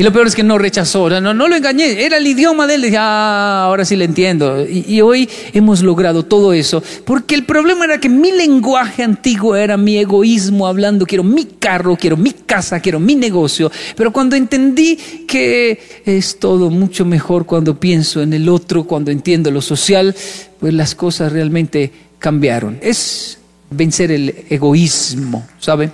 Y 0.00 0.02
lo 0.02 0.14
peor 0.14 0.28
es 0.28 0.34
que 0.34 0.42
no 0.42 0.56
rechazó, 0.56 1.10
no, 1.20 1.34
no 1.34 1.46
lo 1.46 1.54
engañé, 1.54 2.06
era 2.06 2.16
el 2.16 2.26
idioma 2.26 2.66
de 2.66 2.76
él. 2.76 2.80
Dije, 2.80 2.96
ah, 2.98 3.64
ahora 3.66 3.84
sí 3.84 3.96
le 3.96 4.06
entiendo. 4.06 4.66
Y, 4.66 4.86
y, 4.88 5.02
hoy 5.02 5.28
hemos 5.52 5.82
logrado 5.82 6.24
todo 6.24 6.54
eso, 6.54 6.82
porque 7.04 7.34
el 7.34 7.44
problema 7.44 7.84
era 7.84 8.00
que 8.00 8.08
mi 8.08 8.32
lenguaje 8.32 9.02
antiguo 9.02 9.54
era 9.54 9.76
mi 9.76 9.98
egoísmo 9.98 10.66
hablando, 10.66 11.04
quiero 11.04 11.22
mi 11.22 11.44
carro, 11.44 11.98
quiero 12.00 12.16
mi 12.16 12.32
casa, 12.32 12.80
quiero 12.80 12.98
mi 12.98 13.14
negocio. 13.14 13.70
Pero 13.94 14.10
cuando 14.10 14.36
entendí 14.36 14.96
que 15.28 15.78
es 16.06 16.38
todo 16.38 16.70
mucho 16.70 17.04
mejor 17.04 17.44
cuando 17.44 17.78
pienso 17.78 18.22
en 18.22 18.32
el 18.32 18.48
otro, 18.48 18.84
cuando 18.84 19.10
entiendo 19.10 19.50
lo 19.50 19.60
social, 19.60 20.16
pues 20.58 20.72
las 20.72 20.94
cosas 20.94 21.30
realmente 21.30 21.92
cambiaron. 22.18 22.78
Es 22.80 23.36
vencer 23.70 24.12
el 24.12 24.34
egoísmo, 24.48 25.46
¿sabe? 25.58 25.90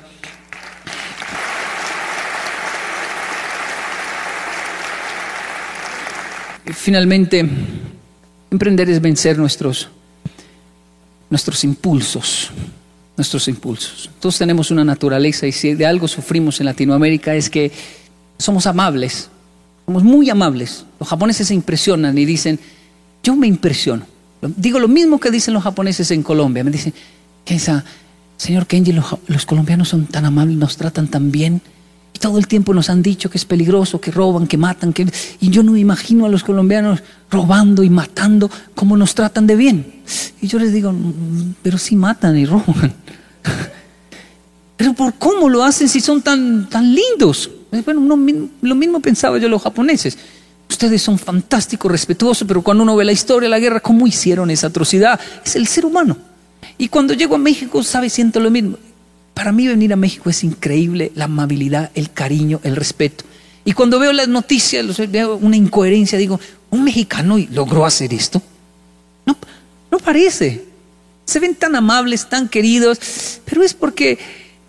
Finalmente, 6.72 7.48
emprender 8.50 8.88
es 8.90 9.00
vencer 9.00 9.38
nuestros, 9.38 9.88
nuestros 11.30 11.64
impulsos, 11.64 12.50
nuestros 13.16 13.48
impulsos. 13.48 14.10
Todos 14.20 14.38
tenemos 14.38 14.70
una 14.70 14.84
naturaleza 14.84 15.46
y 15.46 15.52
si 15.52 15.74
de 15.74 15.86
algo 15.86 16.08
sufrimos 16.08 16.60
en 16.60 16.66
Latinoamérica 16.66 17.34
es 17.34 17.50
que 17.50 17.72
somos 18.38 18.66
amables, 18.66 19.30
somos 19.86 20.02
muy 20.02 20.30
amables. 20.30 20.84
Los 20.98 21.08
japoneses 21.08 21.48
se 21.48 21.54
impresionan 21.54 22.16
y 22.18 22.24
dicen, 22.24 22.58
yo 23.22 23.36
me 23.36 23.46
impresiono. 23.46 24.06
Digo 24.42 24.78
lo 24.78 24.88
mismo 24.88 25.18
que 25.18 25.30
dicen 25.30 25.54
los 25.54 25.62
japoneses 25.62 26.10
en 26.10 26.22
Colombia. 26.22 26.62
Me 26.62 26.70
dicen, 26.70 26.92
señor 28.36 28.66
Kenji, 28.66 28.92
los, 28.92 29.06
los 29.26 29.46
colombianos 29.46 29.88
son 29.88 30.06
tan 30.06 30.24
amables, 30.24 30.56
nos 30.56 30.76
tratan 30.76 31.08
tan 31.08 31.30
bien. 31.30 31.62
Y 32.16 32.18
todo 32.18 32.38
el 32.38 32.46
tiempo 32.46 32.72
nos 32.72 32.88
han 32.88 33.02
dicho 33.02 33.28
que 33.28 33.36
es 33.36 33.44
peligroso, 33.44 34.00
que 34.00 34.10
roban, 34.10 34.46
que 34.46 34.56
matan. 34.56 34.94
Que... 34.94 35.06
Y 35.38 35.50
yo 35.50 35.62
no 35.62 35.76
imagino 35.76 36.24
a 36.24 36.30
los 36.30 36.42
colombianos 36.44 37.02
robando 37.30 37.82
y 37.82 37.90
matando 37.90 38.50
como 38.74 38.96
nos 38.96 39.14
tratan 39.14 39.46
de 39.46 39.54
bien. 39.54 40.00
Y 40.40 40.46
yo 40.46 40.58
les 40.58 40.72
digo, 40.72 40.92
mm, 40.92 41.56
pero 41.62 41.76
sí 41.76 41.94
matan 41.94 42.38
y 42.38 42.46
roban. 42.46 42.94
Pero 44.78 44.92
¿por 44.92 45.14
cómo 45.14 45.48
lo 45.48 45.62
hacen 45.64 45.88
si 45.88 46.00
son 46.00 46.20
tan, 46.20 46.68
tan 46.68 46.94
lindos? 46.94 47.50
Eh, 47.72 47.82
bueno, 47.82 48.00
lo 48.60 48.74
mismo 48.74 49.00
pensaba 49.00 49.38
yo 49.38 49.48
los 49.48 49.62
japoneses. 49.62 50.18
Ustedes 50.68 51.00
son 51.00 51.18
fantásticos, 51.18 51.90
respetuosos, 51.90 52.46
pero 52.46 52.60
cuando 52.60 52.82
uno 52.82 52.94
ve 52.94 53.06
la 53.06 53.12
historia 53.12 53.46
de 53.46 53.50
la 53.50 53.58
guerra, 53.58 53.80
¿cómo 53.80 54.06
hicieron 54.06 54.50
esa 54.50 54.66
atrocidad? 54.66 55.18
Es 55.42 55.56
el 55.56 55.66
ser 55.66 55.86
humano. 55.86 56.18
Y 56.76 56.88
cuando 56.88 57.14
llego 57.14 57.36
a 57.36 57.38
México, 57.38 57.82
sabe, 57.82 58.10
siento 58.10 58.38
lo 58.38 58.50
mismo. 58.50 58.76
Para 59.36 59.52
mí 59.52 59.68
venir 59.68 59.92
a 59.92 59.96
México 59.96 60.30
es 60.30 60.42
increíble 60.44 61.12
la 61.14 61.26
amabilidad, 61.26 61.90
el 61.94 62.10
cariño, 62.10 62.58
el 62.62 62.74
respeto. 62.74 63.26
Y 63.66 63.72
cuando 63.72 63.98
veo 63.98 64.14
las 64.14 64.28
noticias, 64.28 64.96
veo 65.10 65.36
una 65.36 65.56
incoherencia, 65.56 66.16
digo, 66.16 66.40
¿un 66.70 66.84
mexicano 66.84 67.36
logró 67.50 67.84
hacer 67.84 68.14
esto? 68.14 68.40
No, 69.26 69.36
no 69.90 69.98
parece. 69.98 70.64
Se 71.26 71.38
ven 71.38 71.54
tan 71.54 71.76
amables, 71.76 72.30
tan 72.30 72.48
queridos, 72.48 72.98
pero 73.44 73.62
es 73.62 73.74
porque 73.74 74.18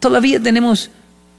todavía 0.02 0.38
tenemos 0.38 0.90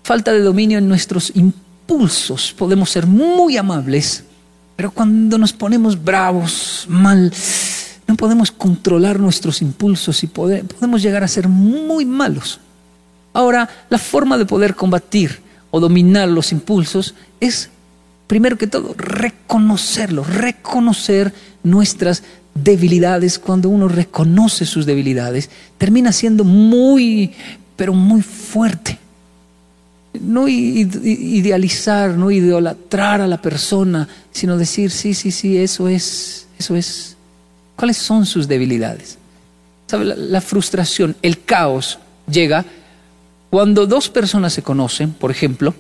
falta 0.05 0.33
de 0.33 0.41
dominio 0.41 0.79
en 0.79 0.89
nuestros 0.89 1.31
impulsos. 1.35 2.55
Podemos 2.57 2.89
ser 2.89 3.07
muy 3.07 3.59
amables, 3.59 4.25
pero 4.75 4.91
cuando 4.91 5.37
nos 5.37 5.53
ponemos 5.53 6.03
bravos, 6.03 6.87
mal, 6.89 7.31
no 8.07 8.17
podemos 8.17 8.51
controlar 8.51 9.21
nuestros 9.21 9.61
impulsos 9.61 10.25
y 10.25 10.29
podemos 10.29 11.03
llegar 11.03 11.23
a 11.23 11.29
ser 11.29 11.47
muy 11.47 12.07
malos. 12.07 12.59
Ahora, 13.39 13.69
la 13.89 13.99
forma 13.99 14.37
de 14.37 14.47
poder 14.47 14.75
combatir 14.75 15.39
o 15.71 15.79
dominar 15.79 16.29
los 16.29 16.51
impulsos 16.51 17.15
es, 17.39 17.71
primero 18.27 18.59
que 18.59 18.67
todo, 18.67 18.97
reconocerlos, 18.99 20.27
reconocer 20.27 21.33
nuestras 21.63 22.25
debilidades. 22.53 23.39
Cuando 23.39 23.69
uno 23.69 23.87
reconoce 23.87 24.67
sus 24.67 24.87
debilidades, 24.87 25.51
termina 25.79 26.11
siendo 26.11 26.43
muy, 26.43 27.33
pero 27.77 27.95
muy 27.95 28.23
fuerte. 28.23 28.99
No 30.21 30.49
idealizar, 30.49 32.15
no 32.15 32.33
idolatrar 32.33 33.21
a 33.21 33.29
la 33.29 33.41
persona, 33.41 34.09
sino 34.33 34.57
decir, 34.57 34.91
sí, 34.91 35.15
sí, 35.15 35.31
sí, 35.31 35.59
eso 35.59 35.87
es, 35.87 36.49
eso 36.59 36.75
es. 36.75 37.17
¿Cuáles 37.77 37.99
son 37.99 38.27
sus 38.27 38.49
debilidades? 38.49 39.17
La 39.93 40.41
frustración, 40.41 41.15
el 41.23 41.45
caos 41.45 42.01
llega 42.29 42.65
cuando 43.51 43.87
dos 43.87 44.09
personas 44.09 44.53
se 44.53 44.63
conocen, 44.63 45.13
por 45.13 45.31
ejemplo, 45.31 45.75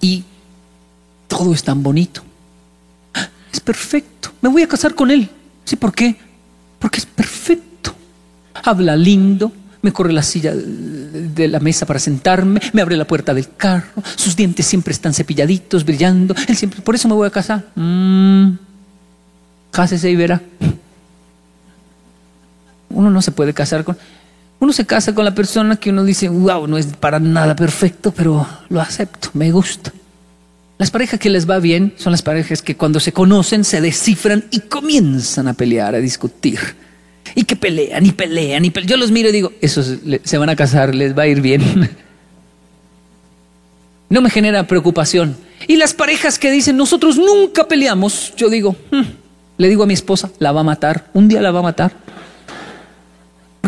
y 0.00 0.24
todo 1.28 1.52
es 1.54 1.62
tan 1.62 1.82
bonito, 1.82 2.22
es 3.52 3.60
perfecto, 3.60 4.32
me 4.40 4.48
voy 4.48 4.62
a 4.62 4.68
casar 4.68 4.94
con 4.94 5.10
él. 5.10 5.28
¿Sí 5.64 5.76
por 5.76 5.94
qué? 5.94 6.16
Porque 6.78 6.98
es 6.98 7.06
perfecto. 7.06 7.94
Habla 8.64 8.96
lindo, 8.96 9.52
me 9.82 9.92
corre 9.92 10.12
la 10.12 10.22
silla 10.22 10.52
de 10.54 11.48
la 11.48 11.60
mesa 11.60 11.86
para 11.86 11.98
sentarme, 11.98 12.60
me 12.72 12.82
abre 12.82 12.96
la 12.96 13.06
puerta 13.06 13.34
del 13.34 13.54
carro, 13.56 14.02
sus 14.16 14.36
dientes 14.36 14.66
siempre 14.66 14.92
están 14.92 15.12
cepilladitos, 15.12 15.84
brillando, 15.84 16.34
él 16.48 16.56
siempre, 16.56 16.80
por 16.80 16.94
eso 16.94 17.08
me 17.08 17.14
voy 17.14 17.26
a 17.26 17.30
casar. 17.30 17.64
Mm, 17.74 18.52
cásese 19.70 20.10
y 20.10 20.16
verá. 20.16 20.40
Uno 22.90 23.10
no 23.10 23.22
se 23.22 23.32
puede 23.32 23.54
casar 23.54 23.84
con... 23.84 23.96
Uno 24.62 24.72
se 24.72 24.86
casa 24.86 25.12
con 25.12 25.24
la 25.24 25.34
persona 25.34 25.74
que 25.74 25.90
uno 25.90 26.04
dice, 26.04 26.28
wow, 26.28 26.68
no 26.68 26.78
es 26.78 26.86
para 26.86 27.18
nada 27.18 27.56
perfecto, 27.56 28.12
pero 28.12 28.46
lo 28.68 28.80
acepto, 28.80 29.30
me 29.32 29.50
gusta. 29.50 29.92
Las 30.78 30.88
parejas 30.88 31.18
que 31.18 31.30
les 31.30 31.50
va 31.50 31.58
bien 31.58 31.94
son 31.96 32.12
las 32.12 32.22
parejas 32.22 32.62
que 32.62 32.76
cuando 32.76 33.00
se 33.00 33.12
conocen 33.12 33.64
se 33.64 33.80
descifran 33.80 34.44
y 34.52 34.60
comienzan 34.60 35.48
a 35.48 35.54
pelear, 35.54 35.96
a 35.96 35.98
discutir. 35.98 36.60
Y 37.34 37.42
que 37.42 37.56
pelean 37.56 38.06
y 38.06 38.12
pelean 38.12 38.64
y 38.64 38.70
pelean. 38.70 38.88
Yo 38.88 38.96
los 38.98 39.10
miro 39.10 39.30
y 39.30 39.32
digo, 39.32 39.52
esos 39.60 39.98
se 40.22 40.38
van 40.38 40.48
a 40.48 40.54
casar, 40.54 40.94
les 40.94 41.18
va 41.18 41.22
a 41.22 41.26
ir 41.26 41.40
bien. 41.40 41.90
No 44.10 44.20
me 44.20 44.30
genera 44.30 44.68
preocupación. 44.68 45.36
Y 45.66 45.76
las 45.76 45.92
parejas 45.92 46.38
que 46.38 46.52
dicen, 46.52 46.76
nosotros 46.76 47.16
nunca 47.16 47.66
peleamos, 47.66 48.32
yo 48.36 48.48
digo, 48.48 48.76
hmm", 48.92 49.02
le 49.56 49.68
digo 49.68 49.82
a 49.82 49.86
mi 49.86 49.94
esposa, 49.94 50.30
la 50.38 50.52
va 50.52 50.60
a 50.60 50.64
matar, 50.64 51.10
un 51.14 51.26
día 51.26 51.40
la 51.40 51.50
va 51.50 51.60
a 51.60 51.62
matar. 51.62 51.92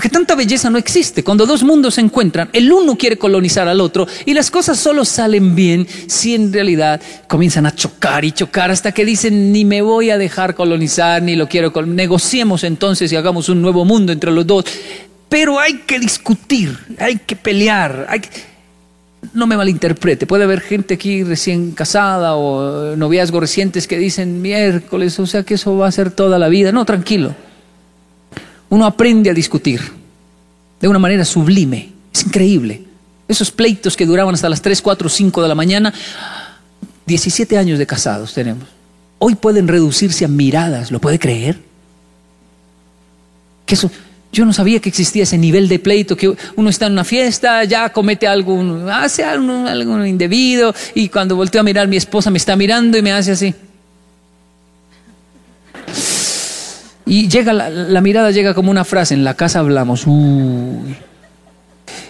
Porque 0.05 0.18
tanta 0.18 0.34
belleza 0.34 0.68
no 0.68 0.76
existe. 0.76 1.24
Cuando 1.24 1.46
dos 1.46 1.62
mundos 1.62 1.94
se 1.94 2.02
encuentran, 2.02 2.50
el 2.52 2.70
uno 2.70 2.94
quiere 2.98 3.16
colonizar 3.16 3.66
al 3.68 3.80
otro 3.80 4.07
y 4.26 4.34
las 4.34 4.50
cosas 4.50 4.78
solo 4.78 5.02
salen 5.02 5.55
bien 5.55 5.86
si 6.09 6.34
en 6.34 6.52
realidad 6.52 7.00
comienzan 7.26 7.64
a 7.64 7.74
chocar 7.74 8.22
y 8.22 8.32
chocar 8.32 8.70
hasta 8.70 8.92
que 8.92 9.07
dicen 9.07 9.50
ni 9.50 9.64
me 9.64 9.80
voy 9.80 10.11
a 10.11 10.18
dejar 10.18 10.55
colonizar 10.55 11.22
ni 11.22 11.36
lo 11.36 11.48
quiero. 11.48 11.72
Negociemos 11.86 12.64
entonces 12.64 13.11
y 13.12 13.16
hagamos 13.16 13.48
un 13.48 13.62
nuevo 13.62 13.86
mundo 13.86 14.12
entre 14.12 14.30
los 14.30 14.46
dos. 14.46 14.66
Pero 15.30 15.59
hay 15.59 15.78
que 15.86 15.98
discutir, 15.98 16.78
hay 16.98 17.20
que 17.20 17.34
pelear. 17.34 18.05
Hay 18.11 18.20
No 19.32 19.46
me 19.46 19.57
malinterprete, 19.57 20.26
puede 20.26 20.44
haber 20.44 20.61
gente 20.61 20.92
aquí 20.92 21.22
recién 21.24 21.70
casada 21.70 22.34
o 22.34 22.94
noviazgos 22.94 23.40
recientes 23.40 23.88
que 23.88 23.96
dicen 23.96 24.42
miércoles, 24.42 25.18
o 25.18 25.26
sea 25.26 25.44
que 25.44 25.55
eso 25.55 25.78
va 25.78 25.88
a 25.88 25.92
ser 25.92 26.11
toda 26.11 26.38
la 26.38 26.50
vida. 26.50 26.72
No, 26.72 26.84
tranquilo 26.84 27.34
uno 28.75 28.87
aprende 28.87 29.31
a 29.31 29.35
discutir 29.35 29.81
de 30.81 30.89
una 30.89 30.99
manera 30.99 31.25
sublime. 31.25 31.93
Es 32.12 32.27
increíble. 32.27 32.83
Esos 33.29 33.53
pleitos 33.53 33.97
que 33.97 34.05
duraban 34.05 34.35
hasta 34.35 34.49
las 34.49 34.61
3, 34.61 34.83
4, 34.83 35.09
5 35.09 35.43
de 35.43 35.49
la 35.49 35.55
mañana, 35.55 35.95
17 37.07 37.57
años 37.57 37.79
de 37.79 37.87
casados 37.87 38.35
tenemos. 38.35 38.64
Hoy 39.20 39.37
pueden 39.37 39.68
reducirse 39.68 40.25
a 40.25 40.29
miradas, 40.29 40.91
¿lo 40.91 41.01
puede 41.01 41.20
creer? 41.20 41.57
Que 43.64 43.77
eso, 43.77 43.93
yo 44.33 44.45
no 44.45 44.53
sabía 44.53 44.81
que 44.81 44.89
existía 44.89 45.22
ese 45.22 45.39
nivel 45.39 45.68
de 45.68 45.79
pleito, 45.79 46.16
que 46.16 46.35
uno 46.57 46.68
está 46.68 46.87
en 46.87 46.95
una 46.95 47.05
fiesta, 47.05 47.62
ya 47.62 47.93
comete 47.93 48.27
algo, 48.27 48.61
hace 48.91 49.22
algo, 49.22 49.68
algo 49.68 50.05
indebido, 50.05 50.75
y 50.97 51.09
cuando 51.11 51.37
volteo 51.37 51.61
a 51.61 51.64
mirar, 51.64 51.87
mi 51.87 51.97
esposa 51.97 52.29
me 52.29 52.39
está 52.39 52.57
mirando 52.57 52.99
y 52.99 53.03
me 53.03 53.12
hace 53.12 53.31
así. 53.31 53.55
Y 57.07 57.28
llega 57.28 57.52
la, 57.52 58.00
mirada 58.00 58.30
llega 58.30 58.55
como 58.55 58.70
una 58.70 58.84
frase, 58.84 59.14
en 59.14 59.24
la 59.24 59.34
casa 59.34 59.59
hablamos. 59.59 60.07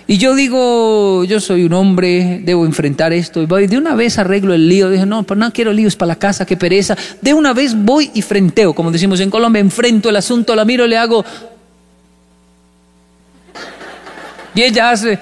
Y 0.07 0.18
yo 0.18 0.34
digo, 0.34 1.24
yo 1.24 1.40
soy 1.40 1.64
un 1.64 1.72
hombre, 1.72 2.40
debo 2.45 2.64
enfrentar 2.64 3.12
esto. 3.12 3.42
Y 3.42 3.47
voy, 3.47 3.66
de 3.66 3.78
una 3.78 3.95
vez 3.95 4.18
arreglo 4.18 4.55
el 4.55 4.68
lío. 4.68 4.90
Dije, 4.90 5.07
no, 5.07 5.22
pues 5.24 5.38
no 5.38 5.53
quiero 5.53 5.72
líos 5.72 5.97
para 5.97 6.09
la 6.09 6.16
casa, 6.16 6.47
qué 6.47 6.57
pereza. 6.57 6.97
De 7.20 7.34
una 7.34 7.53
vez 7.53 7.74
voy 7.74 8.11
y 8.14 8.22
frenteo, 8.22 8.74
como 8.74 8.92
decimos 8.92 9.18
en 9.20 9.30
Colombia, 9.30 9.61
enfrento 9.61 10.11
el 10.11 10.16
asunto, 10.16 10.55
la 10.55 10.64
miro, 10.64 10.86
le 10.86 10.97
hago. 10.97 11.24
Y 14.55 14.62
ella 14.62 14.90
hace. 14.90 15.18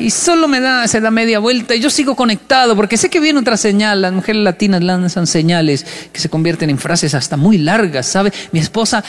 Y 0.00 0.10
solo 0.10 0.48
me 0.48 0.60
da, 0.60 0.86
se 0.88 1.00
da 1.00 1.10
media 1.10 1.38
vuelta 1.38 1.74
y 1.74 1.80
yo 1.80 1.90
sigo 1.90 2.14
conectado 2.14 2.76
porque 2.76 2.96
sé 2.96 3.08
que 3.08 3.20
viene 3.20 3.40
otra 3.40 3.56
señal. 3.56 4.02
Las 4.02 4.12
mujeres 4.12 4.42
latinas 4.42 4.82
lanzan 4.82 5.26
señales 5.26 5.86
que 6.12 6.20
se 6.20 6.28
convierten 6.28 6.70
en 6.70 6.78
frases 6.78 7.14
hasta 7.14 7.36
muy 7.36 7.58
largas, 7.58 8.06
¿sabe? 8.06 8.32
Mi 8.52 8.60
esposa 8.60 9.02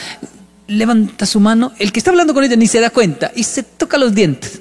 levanta 0.68 1.26
su 1.26 1.40
mano, 1.40 1.72
el 1.78 1.92
que 1.92 2.00
está 2.00 2.10
hablando 2.10 2.34
con 2.34 2.44
ella 2.44 2.56
ni 2.56 2.66
se 2.66 2.80
da 2.80 2.90
cuenta 2.90 3.32
y 3.34 3.42
se 3.42 3.62
toca 3.62 3.98
los 3.98 4.14
dientes. 4.14 4.60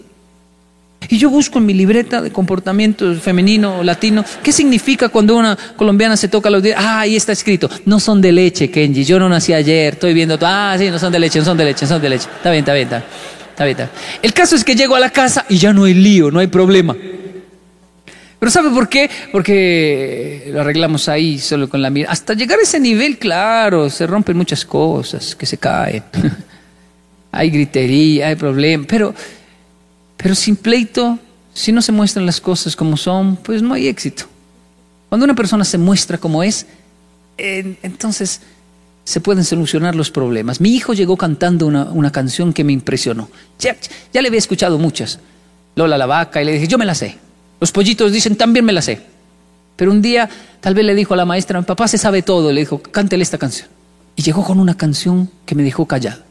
Y 1.09 1.17
yo 1.17 1.29
busco 1.29 1.59
en 1.59 1.65
mi 1.65 1.73
libreta 1.73 2.21
de 2.21 2.31
comportamiento 2.31 3.13
femenino 3.15 3.79
o 3.79 3.83
latino, 3.83 4.25
¿qué 4.43 4.51
significa 4.51 5.09
cuando 5.09 5.37
una 5.37 5.57
colombiana 5.75 6.17
se 6.17 6.27
toca 6.27 6.49
los 6.49 6.61
dientes? 6.61 6.83
Ah, 6.85 7.01
ahí 7.01 7.15
está 7.15 7.31
escrito, 7.31 7.69
no 7.85 7.99
son 7.99 8.19
de 8.19 8.31
leche, 8.31 8.69
Kenji, 8.69 9.05
yo 9.05 9.19
no 9.19 9.29
nací 9.29 9.53
ayer, 9.53 9.93
estoy 9.93 10.13
viendo, 10.13 10.37
ah, 10.41 10.75
sí, 10.77 10.89
no 10.89 10.99
son 10.99 11.11
de 11.11 11.19
leche, 11.19 11.39
no 11.39 11.45
son 11.45 11.57
de 11.57 11.65
leche, 11.65 11.85
no 11.85 11.89
son 11.89 12.01
de 12.01 12.09
leche. 12.09 12.27
Está 12.35 12.51
bien, 12.51 12.61
está 12.61 12.73
bien, 12.73 12.87
está 12.87 12.97
bien. 12.97 13.36
El 14.21 14.33
caso 14.33 14.55
es 14.55 14.63
que 14.63 14.75
llego 14.75 14.95
a 14.95 14.99
la 14.99 15.09
casa 15.09 15.45
y 15.49 15.57
ya 15.57 15.73
no 15.73 15.85
hay 15.85 15.93
lío, 15.93 16.29
no 16.31 16.39
hay 16.39 16.47
problema. 16.47 16.95
Pero 18.39 18.51
¿sabe 18.51 18.69
por 18.69 18.87
qué? 18.87 19.09
Porque 19.31 20.49
lo 20.51 20.61
arreglamos 20.61 21.09
ahí 21.09 21.39
solo 21.39 21.67
con 21.67 21.81
la 21.81 21.89
mira. 21.89 22.11
Hasta 22.11 22.35
llegar 22.35 22.59
a 22.59 22.61
ese 22.61 22.79
nivel, 22.79 23.17
claro, 23.17 23.89
se 23.89 24.05
rompen 24.05 24.37
muchas 24.37 24.63
cosas, 24.63 25.35
que 25.35 25.47
se 25.47 25.57
caen. 25.57 26.03
hay 27.31 27.49
gritería, 27.49 28.27
hay 28.27 28.35
problemas, 28.35 28.85
pero, 28.87 29.13
pero 30.17 30.35
sin 30.35 30.55
pleito, 30.55 31.17
si 31.51 31.71
no 31.71 31.81
se 31.81 31.91
muestran 31.91 32.27
las 32.27 32.39
cosas 32.39 32.75
como 32.75 32.95
son, 32.95 33.37
pues 33.37 33.63
no 33.63 33.73
hay 33.73 33.87
éxito. 33.87 34.25
Cuando 35.09 35.25
una 35.25 35.35
persona 35.35 35.63
se 35.63 35.79
muestra 35.79 36.19
como 36.19 36.43
es, 36.43 36.67
entonces 37.37 38.41
se 39.07 39.21
pueden 39.21 39.45
solucionar 39.45 39.95
los 39.95 40.11
problemas. 40.11 40.59
Mi 40.59 40.75
hijo 40.75 40.93
llegó 40.93 41.15
cantando 41.15 41.65
una, 41.65 41.85
una 41.85 42.11
canción 42.11 42.51
que 42.51 42.65
me 42.65 42.73
impresionó. 42.73 43.29
Ya, 43.57 43.77
ya 44.11 44.21
le 44.21 44.27
había 44.27 44.37
escuchado 44.37 44.77
muchas. 44.77 45.19
Lola 45.75 45.97
la 45.97 46.05
vaca, 46.05 46.41
y 46.41 46.45
le 46.45 46.51
dije, 46.51 46.67
yo 46.67 46.77
me 46.77 46.83
la 46.83 46.93
sé. 46.93 47.17
Los 47.61 47.71
pollitos 47.71 48.11
dicen, 48.11 48.35
también 48.35 48.65
me 48.65 48.73
la 48.73 48.81
sé. 48.81 49.01
Pero 49.77 49.91
un 49.91 50.01
día 50.01 50.29
tal 50.59 50.73
vez 50.73 50.83
le 50.83 50.93
dijo 50.93 51.13
a 51.13 51.17
la 51.17 51.23
maestra, 51.23 51.61
papá 51.61 51.87
se 51.87 51.97
sabe 51.97 52.21
todo, 52.21 52.51
le 52.51 52.59
dijo, 52.59 52.81
cántele 52.81 53.23
esta 53.23 53.37
canción. 53.37 53.69
Y 54.17 54.23
llegó 54.23 54.43
con 54.43 54.59
una 54.59 54.75
canción 54.75 55.31
que 55.45 55.55
me 55.55 55.63
dejó 55.63 55.85
callado. 55.85 56.23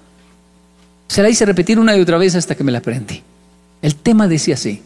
Se 1.09 1.23
la 1.23 1.31
hice 1.31 1.47
repetir 1.47 1.79
una 1.79 1.97
y 1.97 2.01
otra 2.03 2.19
vez 2.19 2.35
hasta 2.35 2.57
que 2.57 2.63
me 2.65 2.73
la 2.73 2.79
aprendí. 2.81 3.23
El 3.81 3.95
tema 3.95 4.29
decía 4.29 4.53
así. 4.53 4.83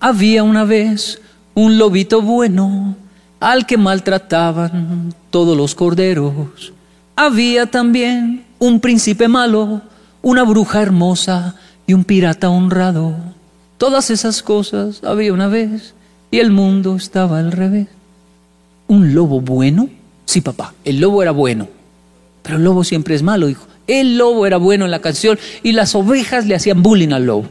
Había 0.00 0.42
una 0.42 0.64
vez 0.64 1.20
un 1.54 1.78
lobito 1.78 2.20
bueno 2.20 2.96
al 3.40 3.66
que 3.66 3.76
maltrataban 3.76 5.14
todos 5.30 5.56
los 5.56 5.74
corderos. 5.74 6.72
Había 7.16 7.66
también 7.66 8.44
un 8.58 8.80
príncipe 8.80 9.28
malo, 9.28 9.82
una 10.22 10.42
bruja 10.42 10.82
hermosa 10.82 11.56
y 11.86 11.92
un 11.92 12.04
pirata 12.04 12.48
honrado. 12.48 13.14
Todas 13.78 14.10
esas 14.10 14.42
cosas 14.42 15.02
había 15.04 15.32
una 15.32 15.48
vez 15.48 15.94
y 16.30 16.38
el 16.38 16.50
mundo 16.50 16.96
estaba 16.96 17.38
al 17.38 17.52
revés. 17.52 17.88
¿Un 18.88 19.14
lobo 19.14 19.40
bueno? 19.40 19.88
Sí, 20.26 20.40
papá, 20.40 20.74
el 20.84 21.00
lobo 21.00 21.22
era 21.22 21.30
bueno. 21.30 21.68
Pero 22.42 22.56
el 22.56 22.64
lobo 22.64 22.84
siempre 22.84 23.14
es 23.14 23.22
malo, 23.22 23.48
hijo. 23.48 23.66
El 23.86 24.16
lobo 24.16 24.46
era 24.46 24.56
bueno 24.56 24.84
en 24.84 24.90
la 24.90 25.00
canción 25.00 25.38
y 25.62 25.72
las 25.72 25.94
ovejas 25.94 26.46
le 26.46 26.54
hacían 26.54 26.82
bullying 26.82 27.12
al 27.12 27.26
lobo. 27.26 27.48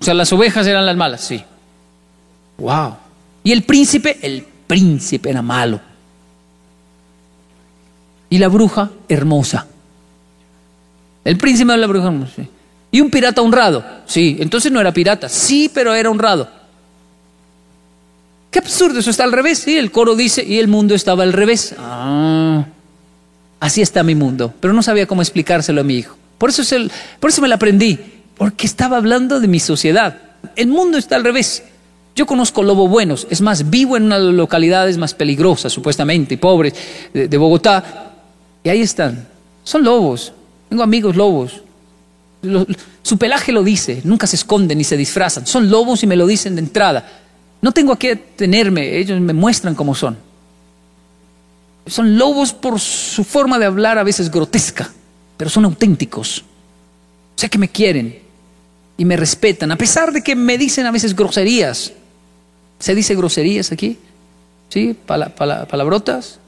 O 0.00 0.04
sea, 0.04 0.14
las 0.14 0.32
ovejas 0.32 0.66
eran 0.66 0.86
las 0.86 0.96
malas, 0.96 1.22
sí. 1.22 1.42
Wow. 2.58 2.96
Y 3.44 3.52
el 3.52 3.62
príncipe, 3.62 4.18
el 4.22 4.44
príncipe 4.66 5.30
era 5.30 5.42
malo. 5.42 5.80
Y 8.30 8.38
la 8.38 8.48
bruja, 8.48 8.90
hermosa. 9.08 9.66
El 11.24 11.36
príncipe 11.36 11.70
era 11.70 11.76
la 11.76 11.86
bruja 11.86 12.06
hermosa. 12.06 12.42
Y 12.90 13.00
un 13.00 13.10
pirata 13.10 13.42
honrado. 13.42 13.84
Sí, 14.06 14.38
entonces 14.40 14.72
no 14.72 14.80
era 14.80 14.92
pirata. 14.92 15.28
Sí, 15.28 15.70
pero 15.72 15.94
era 15.94 16.10
honrado. 16.10 16.48
Qué 18.50 18.60
absurdo, 18.60 19.00
eso 19.00 19.10
está 19.10 19.24
al 19.24 19.32
revés. 19.32 19.58
Sí, 19.58 19.76
el 19.76 19.90
coro 19.90 20.14
dice, 20.14 20.42
y 20.42 20.58
el 20.58 20.68
mundo 20.68 20.94
estaba 20.94 21.22
al 21.22 21.32
revés. 21.32 21.74
Ah, 21.78 22.64
así 23.60 23.82
está 23.82 24.02
mi 24.02 24.14
mundo. 24.14 24.54
Pero 24.60 24.72
no 24.72 24.82
sabía 24.82 25.06
cómo 25.06 25.22
explicárselo 25.22 25.82
a 25.82 25.84
mi 25.84 25.96
hijo. 25.96 26.16
Por 26.38 26.50
eso, 26.50 26.62
es 26.62 26.72
el, 26.72 26.90
por 27.20 27.30
eso 27.30 27.42
me 27.42 27.48
la 27.48 27.56
aprendí. 27.56 27.98
Porque 28.38 28.66
estaba 28.66 28.96
hablando 28.96 29.38
de 29.38 29.48
mi 29.48 29.60
sociedad. 29.60 30.18
El 30.56 30.68
mundo 30.68 30.96
está 30.96 31.16
al 31.16 31.24
revés. 31.24 31.64
Yo 32.14 32.26
conozco 32.26 32.62
lobos 32.62 32.88
buenos. 32.88 33.26
Es 33.30 33.40
más, 33.40 33.70
vivo 33.70 33.96
en 33.96 34.04
una 34.04 34.18
de 34.18 34.24
las 34.26 34.34
localidades 34.34 34.96
más 34.98 35.14
peligrosas, 35.14 35.72
supuestamente, 35.72 36.38
pobres, 36.38 36.74
de, 37.12 37.36
Bogotá. 37.38 38.12
Y 38.62 38.68
ahí 38.68 38.80
están. 38.80 39.26
Son 39.64 39.82
lobos. 39.82 40.32
Tengo 40.68 40.82
amigos 40.82 41.16
lobos. 41.16 41.60
Lo- 42.42 42.66
su 43.02 43.18
pelaje 43.18 43.52
lo 43.52 43.62
dice, 43.64 44.00
nunca 44.04 44.26
se 44.26 44.36
esconden 44.36 44.78
ni 44.78 44.84
se 44.84 44.96
disfrazan. 44.96 45.46
Son 45.46 45.68
lobos 45.70 46.02
y 46.02 46.06
me 46.06 46.16
lo 46.16 46.26
dicen 46.26 46.54
de 46.54 46.60
entrada. 46.62 47.06
No 47.60 47.72
tengo 47.72 47.92
a 47.92 47.98
qué 47.98 48.14
tenerme, 48.16 48.96
ellos 48.98 49.20
me 49.20 49.32
muestran 49.32 49.74
cómo 49.74 49.94
son. 49.94 50.16
Son 51.86 52.16
lobos 52.16 52.52
por 52.52 52.80
su 52.80 53.24
forma 53.24 53.58
de 53.58 53.66
hablar 53.66 53.98
a 53.98 54.04
veces 54.04 54.30
grotesca, 54.30 54.90
pero 55.36 55.50
son 55.50 55.64
auténticos. 55.66 56.44
Sé 57.36 57.50
que 57.50 57.58
me 57.58 57.68
quieren 57.68 58.18
y 58.96 59.04
me 59.04 59.16
respetan, 59.16 59.70
a 59.72 59.76
pesar 59.76 60.12
de 60.12 60.22
que 60.22 60.34
me 60.36 60.56
dicen 60.56 60.86
a 60.86 60.90
veces 60.92 61.14
groserías. 61.14 61.92
¿Se 62.84 62.94
dice 62.94 63.14
groserías 63.14 63.72
aquí? 63.72 63.96
¿Sí? 64.68 64.94
Pala- 65.06 65.34
pala- 65.34 65.64
¿Palabrotas? 65.64 66.38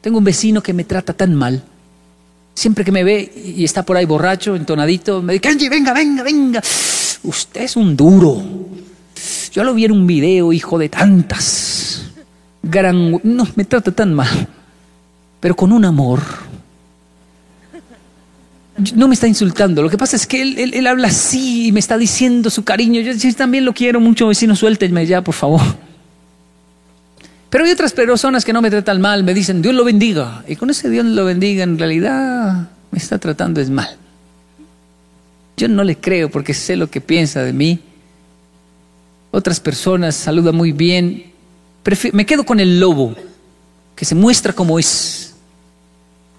Tengo 0.00 0.16
un 0.16 0.24
vecino 0.24 0.62
que 0.62 0.72
me 0.72 0.84
trata 0.84 1.12
tan 1.12 1.34
mal. 1.34 1.62
Siempre 2.54 2.82
que 2.82 2.90
me 2.90 3.04
ve 3.04 3.30
y 3.58 3.62
está 3.62 3.82
por 3.84 3.98
ahí 3.98 4.06
borracho, 4.06 4.56
entonadito, 4.56 5.20
me 5.20 5.34
dice, 5.38 5.68
venga, 5.68 5.92
venga, 5.92 6.22
venga. 6.22 6.62
Usted 7.24 7.60
es 7.60 7.76
un 7.76 7.94
duro. 7.94 8.42
Yo 9.52 9.64
lo 9.64 9.74
vi 9.74 9.84
en 9.84 9.92
un 9.92 10.06
video, 10.06 10.50
hijo 10.54 10.78
de 10.78 10.88
tantas. 10.88 12.04
No, 12.62 13.46
me 13.54 13.64
trata 13.66 13.92
tan 13.92 14.14
mal. 14.14 14.48
Pero 15.40 15.54
con 15.54 15.72
un 15.72 15.84
amor. 15.84 16.22
No 18.94 19.08
me 19.08 19.14
está 19.14 19.26
insultando. 19.26 19.82
Lo 19.82 19.90
que 19.90 19.98
pasa 19.98 20.14
es 20.14 20.26
que 20.26 20.40
él, 20.42 20.86
habla 20.86 21.08
así 21.08 21.66
y 21.68 21.72
me 21.72 21.80
está 21.80 21.98
diciendo 21.98 22.48
su 22.48 22.62
cariño. 22.62 23.00
Yo, 23.00 23.12
también 23.34 23.64
lo 23.64 23.74
quiero 23.74 24.00
mucho, 24.00 24.28
vecino, 24.28 24.54
suéltenme 24.54 25.04
ya, 25.06 25.22
por 25.22 25.34
favor. 25.34 25.60
Pero 27.50 27.64
hay 27.64 27.70
otras 27.70 27.92
personas 27.92 28.44
que 28.44 28.52
no 28.52 28.62
me 28.62 28.70
tratan 28.70 29.00
mal, 29.00 29.24
me 29.24 29.34
dicen, 29.34 29.62
Dios 29.62 29.74
lo 29.74 29.84
bendiga. 29.84 30.44
Y 30.46 30.56
con 30.56 30.70
ese 30.70 30.90
Dios 30.90 31.04
lo 31.04 31.24
bendiga, 31.24 31.64
en 31.64 31.78
realidad 31.78 32.68
me 32.90 32.98
está 32.98 33.18
tratando 33.18 33.60
es 33.60 33.70
mal. 33.70 33.96
Yo 35.56 35.66
no 35.66 35.82
le 35.82 35.96
creo 35.96 36.30
porque 36.30 36.54
sé 36.54 36.76
lo 36.76 36.88
que 36.88 37.00
piensa 37.00 37.42
de 37.42 37.52
mí. 37.52 37.80
Otras 39.32 39.58
personas 39.58 40.14
saludan 40.14 40.54
muy 40.54 40.72
bien. 40.72 41.32
Me 42.12 42.26
quedo 42.26 42.44
con 42.44 42.60
el 42.60 42.78
lobo, 42.78 43.14
que 43.96 44.04
se 44.04 44.14
muestra 44.14 44.52
como 44.52 44.78
es, 44.78 45.34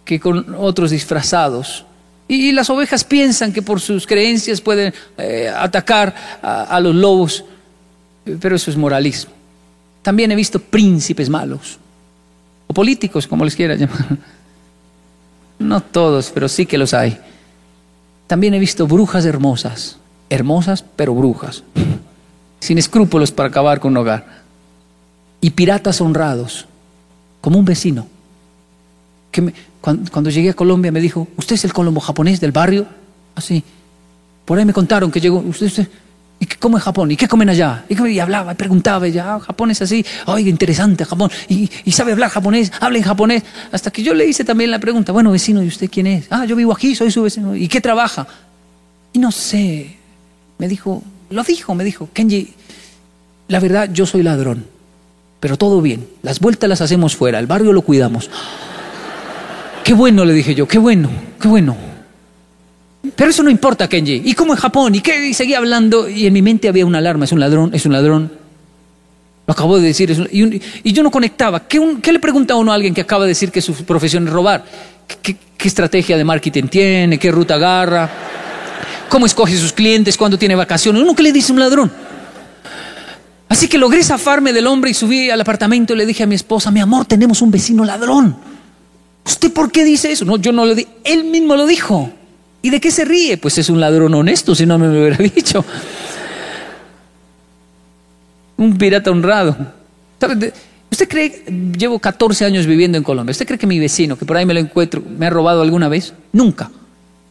que 0.06 0.20
con 0.20 0.56
otros 0.58 0.92
disfrazados. 0.92 1.86
Y, 2.30 2.52
las 2.54 2.70
ovejas 2.70 3.04
piensan 3.04 3.52
que 3.52 3.62
por 3.62 3.82
sus 3.82 4.06
creencias 4.08 4.62
pueden 4.62 4.94
eh, 5.18 5.52
atacar 5.54 6.16
a- 6.42 6.64
a 6.64 6.80
los 6.80 6.96
lobos, 6.96 7.44
pero 8.40 8.56
eso 8.56 8.70
es 8.72 8.78
moralismo. 8.78 9.32
También 10.04 10.32
he 10.32 10.36
visto 10.36 10.60
príncipes 10.62 11.28
malos, 11.30 11.78
o 12.68 12.74
políticos, 12.74 13.28
como 13.28 13.44
les 13.44 13.56
quiera 13.56 13.76
llamar. 13.76 14.18
No 15.58 15.82
todos, 15.82 16.32
pero 16.34 16.48
sí 16.48 16.66
que 16.66 16.78
los 16.78 16.94
hay. 16.94 17.18
También 18.28 18.54
he 18.54 18.60
visto 18.60 18.88
brujas 18.88 19.26
hermosas, 19.26 19.98
hermosas 20.30 20.86
pero 20.96 21.14
brujas, 21.16 21.64
sin 22.60 22.78
escrúpulos 22.78 23.32
para 23.32 23.50
acabar 23.50 23.80
con 23.80 23.92
un 23.92 23.98
hogar. 23.98 24.40
Y 25.42 25.50
piratas 25.50 26.00
honrados, 26.00 26.68
como 27.42 27.58
un 27.60 27.66
vecino, 27.66 28.08
que 29.32 29.42
me- 29.42 29.54
cuan- 29.82 30.06
cuando, 30.12 30.30
llegué 30.30 30.50
a 30.50 30.54
Colombia 30.54 30.92
me 30.92 31.00
dijo, 31.02 31.28
¿usted 31.38 31.56
es 31.56 31.66
el 31.66 31.74
colombo 31.74 32.02
japonés 32.02 32.40
del 32.40 32.52
barrio? 32.52 32.86
Así. 33.36 33.64
Por 34.46 34.58
ahí 34.58 34.66
me 34.66 34.74
contaron 34.74 35.12
que 35.12 35.20
llegó, 35.22 35.38
usted, 35.40 35.68
usted 35.68 35.88
¿y 36.40 36.46
qué 36.46 36.56
come 36.58 36.80
Japón? 36.80 37.12
¿Y 37.12 37.16
qué 37.18 37.28
comen 37.28 37.50
allá? 37.50 37.86
Y, 37.90 38.20
hablaba, 38.20 38.54
y 38.54 38.56
preguntaba, 38.56 39.08
y 39.08 39.12
ya, 39.12 39.36
ah, 39.36 39.40
Japón 39.40 39.72
es 39.72 39.82
así, 39.82 40.04
oiga, 40.26 40.50
interesante 40.50 41.06
Japón, 41.06 41.30
y, 41.50 41.70
y 41.86 41.92
sabe 41.92 42.14
hablar 42.14 42.30
japonés, 42.32 42.72
habla 42.80 42.98
en 42.98 43.04
japonés, 43.04 43.44
hasta 43.72 43.92
que 43.92 44.02
yo 44.02 44.14
le 44.14 44.26
hice 44.26 44.44
también 44.44 44.72
la 44.72 44.80
pregunta, 44.80 45.12
bueno, 45.12 45.32
vecino, 45.32 45.62
¿y 45.62 45.68
usted 45.68 45.90
quién 45.92 46.08
es? 46.08 46.26
Ah, 46.30 46.46
yo 46.46 46.56
vivo 46.56 46.72
aquí, 46.72 46.96
soy 46.96 47.12
su 47.12 47.22
vecino, 47.24 47.56
¿y 47.56 47.68
qué 47.68 47.82
trabaja? 47.82 48.26
Y 49.14 49.20
no 49.20 49.32
sé, 49.32 49.98
me 50.58 50.68
dijo, 50.68 51.04
lo 51.30 51.44
dijo, 51.44 51.76
me 51.76 51.84
dijo, 51.84 52.10
Kenji, 52.14 52.54
la 53.50 53.60
verdad, 53.60 53.90
yo 53.92 54.06
soy 54.06 54.24
ladrón, 54.24 54.66
pero 55.42 55.58
todo 55.58 55.82
bien, 55.82 56.08
las 56.24 56.40
vueltas 56.40 56.70
las 56.70 56.82
hacemos 56.82 57.16
fuera, 57.18 57.38
el 57.40 57.48
barrio 57.48 57.74
lo 57.74 57.82
cuidamos. 57.82 58.30
Qué 59.84 59.94
bueno, 59.94 60.24
le 60.26 60.34
dije 60.34 60.54
yo, 60.56 60.68
qué 60.68 60.78
bueno, 60.78 61.10
qué 61.42 61.48
bueno. 61.48 61.76
Pero 63.16 63.30
eso 63.32 63.44
no 63.44 63.50
importa, 63.50 63.88
Kenji. 63.88 64.22
¿Y 64.26 64.34
cómo 64.34 64.54
en 64.54 64.60
Japón? 64.60 64.94
¿Y 64.94 65.02
qué? 65.02 65.28
Y 65.28 65.34
seguía 65.34 65.58
hablando 65.58 66.08
y 66.08 66.28
en 66.28 66.34
mi 66.34 66.42
mente 66.42 66.68
había 66.68 66.86
una 66.86 67.00
alarma. 67.00 67.26
Es 67.26 67.32
un 67.32 67.40
ladrón, 67.40 67.72
es 67.74 67.86
un 67.86 67.94
ladrón. 67.94 68.32
Lo 69.48 69.52
acabo 69.54 69.78
de 69.78 69.84
decir. 69.88 70.12
es 70.12 70.20
un- 70.20 70.30
y, 70.32 70.62
y 70.84 70.94
yo 70.94 71.02
no 71.02 71.10
conectaba. 71.10 71.62
¿Qué, 71.68 71.80
le 72.12 72.20
pregunta 72.20 72.56
uno 72.56 72.72
a 72.72 72.76
alguien 72.76 72.94
que 72.94 73.02
acaba 73.02 73.24
de 73.24 73.30
decir 73.30 73.52
que 73.52 73.62
su 73.62 73.74
profesión 73.86 74.28
es 74.28 74.34
robar? 74.34 74.64
¿Qué, 75.24 75.38
estrategia 75.68 76.18
de 76.18 76.24
marketing 76.24 76.66
tiene? 76.66 77.18
¿Qué 77.18 77.32
ruta 77.32 77.56
agarra? 77.56 78.10
¿Cómo 79.10 79.26
escoge 79.26 79.58
sus 79.58 79.74
clientes? 79.74 80.16
¿Cuándo 80.18 80.38
tiene 80.38 80.56
vacaciones? 80.56 81.02
¿Uno 81.02 81.16
qué 81.16 81.24
le 81.24 81.32
dice 81.32 81.52
un 81.52 81.60
ladrón? 81.60 81.92
Así 83.48 83.68
que 83.68 83.80
logré 83.80 84.04
zafarme 84.04 84.54
del 84.54 84.68
hombre 84.68 84.92
y 84.92 84.94
subí 84.94 85.32
al 85.32 85.42
apartamento 85.42 85.94
y 85.94 85.98
le 85.98 86.06
dije 86.06 86.22
a 86.24 86.28
mi 86.28 86.36
esposa, 86.36 86.70
mi 86.70 86.80
amor, 86.82 87.06
tenemos 87.06 87.42
un 87.42 87.50
vecino 87.50 87.84
ladrón. 87.84 88.36
¿Usted 89.26 89.52
por 89.54 89.72
qué 89.72 89.84
dice 89.84 90.12
eso? 90.12 90.26
No, 90.26 90.38
yo 90.38 90.52
no 90.52 90.66
lo 90.66 90.76
di. 90.76 90.88
Él 91.04 91.26
mismo 91.26 91.56
lo 91.56 91.66
dijo. 91.66 92.12
¿Y 92.62 92.70
de 92.70 92.82
qué 92.82 92.92
se 92.92 93.06
ríe? 93.06 93.38
Pues 93.38 93.58
es 93.58 93.70
un 93.70 93.80
ladrón 93.80 94.14
honesto, 94.14 94.54
si 94.56 94.66
no 94.66 94.78
me 94.78 94.88
lo 94.88 95.00
hubiera 95.00 95.18
dicho. 95.36 95.64
Un 98.58 98.78
pirata 98.78 99.12
honrado. 99.12 99.56
¿Usted 100.92 101.08
cree, 101.08 101.44
llevo 101.78 102.00
14 102.00 102.46
años 102.46 102.66
viviendo 102.66 102.98
en 102.98 103.04
Colombia, 103.04 103.32
¿usted 103.32 103.46
cree 103.46 103.60
que 103.60 103.68
mi 103.68 103.80
vecino, 103.80 104.18
que 104.18 104.26
por 104.26 104.36
ahí 104.36 104.46
me 104.46 104.54
lo 104.54 104.60
encuentro, 104.60 105.02
me 105.02 105.28
ha 105.28 105.30
robado 105.30 105.62
alguna 105.62 105.88
vez? 105.88 106.14
Nunca. 106.34 106.70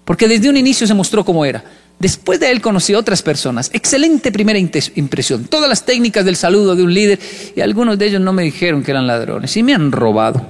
Porque 0.04 0.28
desde 0.28 0.48
un 0.48 0.56
inicio 0.56 0.86
se 0.86 0.94
mostró 0.94 1.24
cómo 1.24 1.44
era. 1.44 1.62
Después 1.98 2.38
de 2.38 2.50
él 2.50 2.60
conocí 2.60 2.94
a 2.94 2.98
otras 2.98 3.22
personas. 3.22 3.70
Excelente 3.74 4.30
primera 4.30 4.58
impresión. 4.58 5.44
Todas 5.44 5.68
las 5.68 5.84
técnicas 5.84 6.24
del 6.24 6.36
saludo 6.36 6.76
de 6.76 6.82
un 6.84 6.94
líder. 6.94 7.18
Y 7.56 7.60
algunos 7.60 7.98
de 7.98 8.06
ellos 8.06 8.20
no 8.20 8.32
me 8.32 8.44
dijeron 8.44 8.82
que 8.84 8.92
eran 8.92 9.06
ladrones. 9.06 9.56
Y 9.56 9.62
me 9.64 9.74
han 9.74 9.90
robado. 9.90 10.46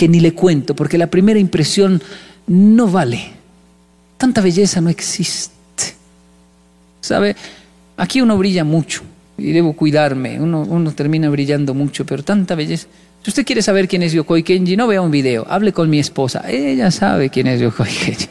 Que 0.00 0.08
ni 0.08 0.18
le 0.18 0.32
cuento, 0.32 0.74
porque 0.74 0.96
la 0.96 1.08
primera 1.08 1.38
impresión 1.38 2.02
no 2.46 2.88
vale. 2.88 3.32
Tanta 4.16 4.40
belleza 4.40 4.80
no 4.80 4.88
existe. 4.88 5.52
¿Sabe? 7.02 7.36
Aquí 7.98 8.22
uno 8.22 8.38
brilla 8.38 8.64
mucho 8.64 9.02
y 9.36 9.52
debo 9.52 9.74
cuidarme. 9.74 10.40
Uno, 10.40 10.62
uno 10.62 10.92
termina 10.92 11.28
brillando 11.28 11.74
mucho, 11.74 12.06
pero 12.06 12.24
tanta 12.24 12.54
belleza. 12.54 12.86
Si 13.22 13.28
usted 13.28 13.44
quiere 13.44 13.60
saber 13.60 13.88
quién 13.88 14.02
es 14.02 14.14
Yokoi 14.14 14.42
Kenji, 14.42 14.74
no 14.74 14.86
vea 14.86 15.02
un 15.02 15.10
video. 15.10 15.46
Hable 15.46 15.74
con 15.74 15.90
mi 15.90 15.98
esposa. 15.98 16.44
Ella 16.48 16.90
sabe 16.90 17.28
quién 17.28 17.48
es 17.48 17.60
Yokoi 17.60 17.90
Kenji. 17.90 18.28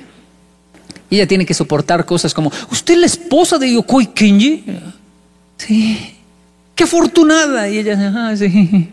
Ella 1.12 1.28
tiene 1.28 1.46
que 1.46 1.54
soportar 1.54 2.04
cosas 2.04 2.34
como, 2.34 2.52
¿usted 2.72 2.96
es 2.96 3.00
la 3.00 3.06
esposa 3.06 3.60
de 3.60 3.72
Yokoi 3.72 4.08
Kenji? 4.08 4.64
Sí. 5.58 6.16
¡Qué 6.74 6.86
afortunada! 6.86 7.70
Y 7.70 7.78
ella, 7.78 8.12
ah, 8.16 8.36
sí. 8.36 8.90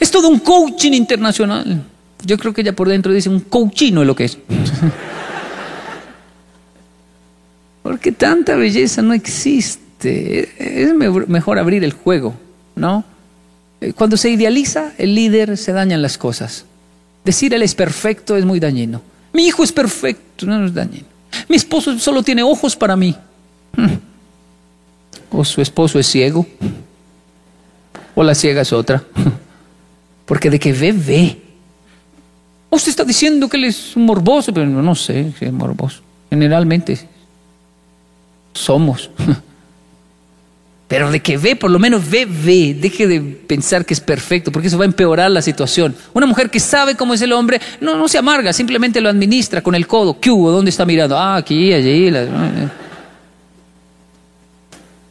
Es 0.00 0.10
todo 0.10 0.28
un 0.28 0.38
coaching 0.40 0.92
internacional. 0.92 1.82
Yo 2.24 2.38
creo 2.38 2.52
que 2.52 2.60
ella 2.62 2.74
por 2.74 2.88
dentro 2.88 3.12
dice 3.12 3.28
un 3.28 3.40
coachino 3.40 4.00
es 4.02 4.06
lo 4.06 4.16
que 4.16 4.24
es. 4.24 4.38
Porque 7.82 8.12
tanta 8.12 8.56
belleza 8.56 9.02
no 9.02 9.12
existe. 9.12 10.48
Es 10.58 10.94
me- 10.94 11.10
mejor 11.26 11.58
abrir 11.58 11.84
el 11.84 11.92
juego, 11.92 12.34
¿no? 12.76 13.04
Eh, 13.80 13.92
Cuando 13.92 14.16
se 14.16 14.30
idealiza, 14.30 14.92
el 14.98 15.14
líder 15.14 15.56
se 15.56 15.72
dañan 15.72 16.02
las 16.02 16.16
cosas. 16.18 16.64
Decir 17.24 17.52
él 17.54 17.62
es 17.62 17.74
perfecto 17.74 18.36
es 18.36 18.44
muy 18.44 18.60
dañino. 18.60 19.02
Mi 19.32 19.46
hijo 19.46 19.64
es 19.64 19.72
perfecto, 19.72 20.46
no 20.46 20.64
es 20.66 20.74
dañino. 20.74 21.06
Mi 21.48 21.56
esposo 21.56 21.98
solo 21.98 22.22
tiene 22.22 22.42
ojos 22.42 22.76
para 22.76 22.96
mí. 22.96 23.14
O 25.36 25.44
su 25.44 25.60
esposo 25.60 25.98
es 25.98 26.06
ciego. 26.06 26.46
O 28.14 28.22
la 28.22 28.34
ciega 28.36 28.62
es 28.62 28.72
otra. 28.72 29.02
Porque 30.24 30.50
de 30.50 30.58
que 30.58 30.72
ve, 30.72 30.92
ve. 30.92 31.40
Usted 32.70 32.90
está 32.90 33.04
diciendo 33.04 33.48
que 33.48 33.56
él 33.56 33.64
es 33.64 33.94
un 33.96 34.06
morboso, 34.06 34.52
pero 34.52 34.66
no, 34.66 34.94
sé 34.94 35.32
si 35.38 35.44
es 35.44 35.52
morboso. 35.52 36.00
Generalmente 36.30 36.98
somos. 38.52 39.10
Pero 40.86 41.10
de 41.10 41.20
que 41.20 41.38
ve, 41.38 41.56
por 41.56 41.70
lo 41.70 41.78
menos 41.78 42.08
ve, 42.08 42.26
ve. 42.26 42.76
Deje 42.78 43.08
de 43.08 43.20
pensar 43.20 43.86
que 43.86 43.94
es 43.94 44.00
perfecto, 44.00 44.52
porque 44.52 44.68
eso 44.68 44.76
va 44.76 44.84
a 44.84 44.86
empeorar 44.86 45.30
la 45.30 45.40
situación. 45.40 45.96
Una 46.12 46.26
mujer 46.26 46.50
que 46.50 46.60
sabe 46.60 46.94
cómo 46.94 47.14
es 47.14 47.22
el 47.22 47.32
hombre, 47.32 47.58
no, 47.80 47.96
no 47.96 48.06
se 48.06 48.18
amarga, 48.18 48.52
simplemente 48.52 49.00
lo 49.00 49.08
administra 49.08 49.62
con 49.62 49.74
el 49.74 49.86
codo. 49.86 50.20
¿Qué 50.20 50.30
hubo? 50.30 50.50
¿Dónde 50.50 50.68
está 50.68 50.84
mirando? 50.84 51.16
Ah, 51.16 51.36
aquí, 51.36 51.72
allí. 51.72 52.12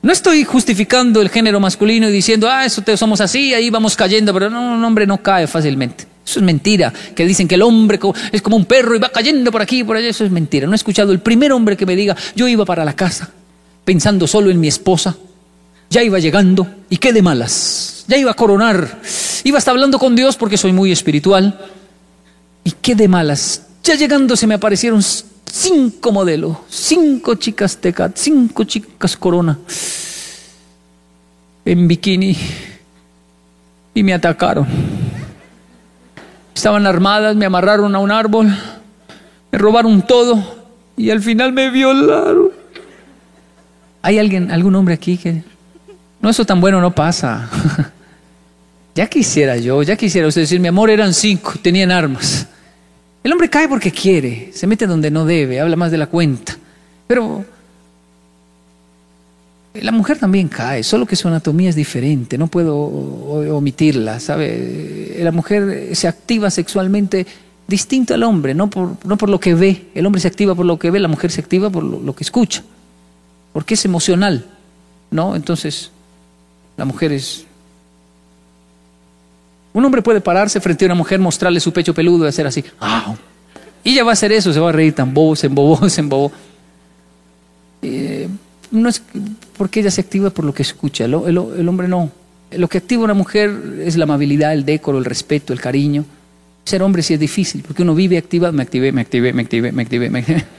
No 0.04 0.12
estoy 0.12 0.43
justificando 0.43 1.22
el 1.22 1.30
género 1.30 1.60
masculino 1.60 2.08
y 2.08 2.12
diciendo, 2.12 2.47
ah, 2.49 2.66
eso 2.66 2.82
te- 2.82 2.95
somos 2.97 3.22
así, 3.22 3.54
ahí 3.54 3.70
vamos 3.70 3.95
cayendo, 3.95 4.34
pero 4.34 4.49
no, 4.49 4.74
un 4.76 4.84
hombre 4.84 5.08
no 5.08 5.18
cae 5.24 5.47
fácilmente. 5.47 6.06
Eso 6.26 6.39
es 6.39 6.45
mentira, 6.45 6.93
que 7.16 7.26
dicen 7.26 7.47
que 7.47 7.56
el 7.56 7.62
hombre 7.64 7.99
es 8.32 8.41
como 8.41 8.56
un 8.56 8.66
perro 8.66 8.95
y 8.95 8.99
va 8.99 9.10
cayendo 9.10 9.51
por 9.51 9.62
aquí 9.62 9.80
y 9.80 9.84
por 9.84 9.97
allá, 9.97 10.10
eso 10.10 10.24
es 10.24 10.32
mentira. 10.32 10.68
No 10.68 10.74
he 10.74 10.76
escuchado 10.76 11.12
el 11.12 11.20
primer 11.20 11.51
hombre 11.51 11.76
que 11.76 11.86
me 11.86 11.95
diga, 11.95 12.16
yo 12.36 12.47
iba 12.47 12.64
para 12.66 12.86
la 12.86 12.93
casa 12.93 13.30
pensando 13.84 14.28
solo 14.28 14.49
en 14.51 14.60
mi 14.60 14.68
esposa, 14.68 15.16
ya 15.89 16.04
iba 16.04 16.20
llegando 16.20 16.68
y 16.89 16.97
qué 16.97 17.12
de 17.12 17.22
malas, 17.22 18.06
ya 18.08 18.18
iba 18.18 18.32
a 18.32 18.36
coronar, 18.36 18.99
iba 19.43 19.58
hasta 19.58 19.72
hablando 19.72 19.99
con 19.99 20.16
Dios 20.16 20.36
porque 20.38 20.58
soy 20.58 20.72
muy 20.74 20.91
espiritual. 20.91 21.60
Y 22.66 22.72
qué 22.82 22.95
de 22.95 23.10
malas, 23.10 23.64
ya 23.84 23.95
llegando 23.95 24.38
se 24.38 24.47
me 24.47 24.54
aparecieron 24.54 25.01
cinco 25.54 26.12
modelos, 26.12 26.58
cinco 26.68 27.36
chicas 27.36 27.78
tecat, 27.78 28.18
cinco 28.18 28.64
chicas 28.64 29.16
corona 29.16 29.60
en 31.64 31.88
bikini 31.88 32.36
y 33.93 34.01
me 34.01 34.16
atacaron. 34.16 34.66
Estaban 36.56 36.88
armadas, 36.88 37.36
me 37.36 37.45
amarraron 37.45 37.93
a 37.95 37.99
un 37.99 38.10
árbol, 38.10 38.47
me 39.51 39.58
robaron 39.60 40.01
todo 40.01 40.43
y 40.97 41.12
al 41.12 41.22
final 41.22 41.54
me 41.54 41.70
violaron. 41.70 42.49
¿Hay 44.01 44.18
alguien, 44.18 44.51
algún 44.51 44.74
hombre 44.74 44.95
aquí 44.95 45.18
que... 45.18 45.43
No, 46.20 46.32
eso 46.32 46.45
tan 46.45 46.62
bueno 46.62 46.82
no 46.82 46.95
pasa. 46.95 47.47
ya 48.95 49.06
quisiera 49.06 49.58
yo, 49.58 49.84
ya 49.84 49.95
quisiera 49.95 50.28
usted 50.28 50.41
decir, 50.41 50.60
mi 50.60 50.68
amor, 50.68 50.89
eran 50.89 51.14
cinco, 51.14 51.54
tenían 51.62 51.91
armas. 51.91 52.47
El 53.24 53.32
hombre 53.32 53.50
cae 53.50 53.70
porque 53.70 53.92
quiere, 53.92 54.52
se 54.54 54.68
mete 54.68 54.86
donde 54.86 55.10
no 55.10 55.26
debe, 55.26 55.62
habla 55.62 55.78
más 55.78 55.92
de 55.92 55.98
la 55.98 56.08
cuenta. 56.08 56.58
Pero 57.08 57.46
la 59.76 59.92
mujer 59.92 60.20
también 60.20 60.50
cae, 60.50 60.84
solo 60.84 61.06
que 61.06 61.16
su 61.16 61.28
anatomía 61.28 61.70
es 61.70 61.76
diferente, 61.76 62.38
no 62.38 62.48
puedo 62.48 62.76
omitirla, 62.76 64.20
¿sabe? 64.20 65.18
La 65.20 65.32
mujer 65.32 65.96
se 65.96 66.08
activa 66.08 66.52
sexualmente 66.52 67.26
distinto 67.68 68.14
al 68.14 68.24
hombre, 68.24 68.54
no 68.54 68.70
por, 68.70 68.98
no 69.06 69.18
por 69.18 69.30
lo 69.30 69.40
que 69.40 69.56
ve. 69.56 69.86
El 69.96 70.06
hombre 70.06 70.22
se 70.22 70.28
activa 70.28 70.54
por 70.54 70.66
lo 70.66 70.78
que 70.78 70.92
ve, 70.92 71.00
la 71.00 71.08
mujer 71.08 71.32
se 71.32 71.42
activa 71.42 71.70
por 71.70 71.84
lo, 71.84 72.00
lo 72.00 72.14
que 72.14 72.24
escucha, 72.24 72.62
porque 73.54 73.76
es 73.76 73.86
emocional, 73.86 74.46
¿no? 75.12 75.36
Entonces, 75.36 75.92
la 76.78 76.86
mujer 76.86 77.14
es... 77.14 77.46
Un 79.74 79.84
hombre 79.84 80.02
puede 80.02 80.22
pararse 80.22 80.62
frente 80.62 80.86
a 80.86 80.88
una 80.88 80.96
mujer, 80.96 81.20
mostrarle 81.20 81.60
su 81.60 81.74
pecho 81.74 81.94
peludo 81.94 82.26
y 82.26 82.30
hacer 82.30 82.46
así, 82.46 82.64
¡ah! 82.80 83.16
Y 83.84 83.92
ella 83.92 84.04
va 84.04 84.12
a 84.12 84.14
hacer 84.14 84.32
eso, 84.32 84.54
se 84.54 84.60
va 84.60 84.70
a 84.70 84.72
reír 84.72 84.94
tan 84.94 85.14
bobo, 85.14 85.36
se 85.36 85.48
embobó, 85.48 85.90
se 85.90 86.02
embobó. 86.02 86.32
Eh, 87.82 88.30
no 88.72 88.90
es 88.90 89.04
porque 89.58 89.82
ella 89.82 89.92
se 89.92 90.02
activa 90.02 90.30
por 90.30 90.46
lo 90.46 90.54
que 90.54 90.64
escucha, 90.64 91.06
el, 91.06 91.14
hombre 91.38 91.88
no. 91.88 92.10
Lo 92.52 92.68
que 92.68 92.78
activa 92.78 93.04
una 93.04 93.14
mujer 93.16 93.52
es 93.84 93.98
la 93.98 94.04
amabilidad, 94.04 94.54
el 94.54 94.64
decoro, 94.64 95.00
el 95.00 95.06
respeto, 95.06 95.54
el 95.54 95.60
cariño. 95.60 96.06
Ser 96.66 96.82
hombre 96.82 97.02
sí 97.02 97.14
es 97.14 97.20
difícil, 97.20 97.64
porque 97.64 97.82
uno 97.82 97.94
vive 97.94 98.18
activado, 98.18 98.54
me 98.54 98.64
activé, 98.64 98.92
me 98.92 99.02
activé, 99.02 99.34
me 99.34 99.42
activé, 99.42 99.72
me 99.72 99.82
activé, 99.82 100.10
me 100.10 100.20
activé. 100.20 100.46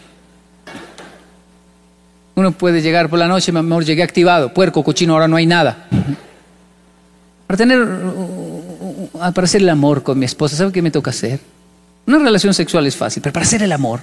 Uno 2.37 2.51
puede 2.51 2.83
llegar 2.83 3.09
por 3.09 3.19
la 3.19 3.29
noche, 3.29 3.53
mi 3.53 3.61
amor, 3.61 3.85
llegué 3.85 4.03
activado, 4.03 4.53
puerco, 4.53 4.83
cochino, 4.83 5.12
ahora 5.12 5.29
no 5.29 5.37
hay 5.37 5.47
nada. 5.47 5.87
Para 7.47 7.57
tener, 7.57 7.79
para 9.09 9.44
hacer 9.44 9.62
el 9.62 9.68
amor 9.68 10.02
con 10.02 10.18
mi 10.18 10.24
esposa, 10.24 10.57
¿sabe 10.57 10.72
qué 10.72 10.82
me 10.82 10.90
toca 10.90 11.11
hacer? 11.11 11.40
Una 12.07 12.18
relación 12.18 12.52
sexual 12.55 12.86
es 12.86 12.96
fácil, 12.96 13.22
pero 13.22 13.32
para 13.32 13.46
hacer 13.46 13.62
el 13.62 13.72
amor, 13.72 14.00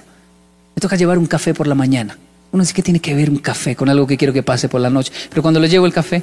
me 0.74 0.80
toca 0.80 0.96
llevar 0.96 1.18
un 1.18 1.26
café 1.26 1.54
por 1.54 1.66
la 1.66 1.74
mañana. 1.74 2.18
Uno 2.50 2.62
dice 2.62 2.74
que 2.74 2.82
tiene 2.82 3.00
que 3.00 3.14
ver 3.14 3.30
un 3.30 3.38
café 3.38 3.76
con 3.76 3.88
algo 3.88 4.06
que 4.06 4.16
quiero 4.16 4.32
que 4.32 4.42
pase 4.42 4.68
por 4.68 4.80
la 4.80 4.90
noche. 4.90 5.12
Pero 5.30 5.42
cuando 5.42 5.60
le 5.60 5.68
llevo 5.68 5.86
el 5.86 5.92
café, 5.92 6.22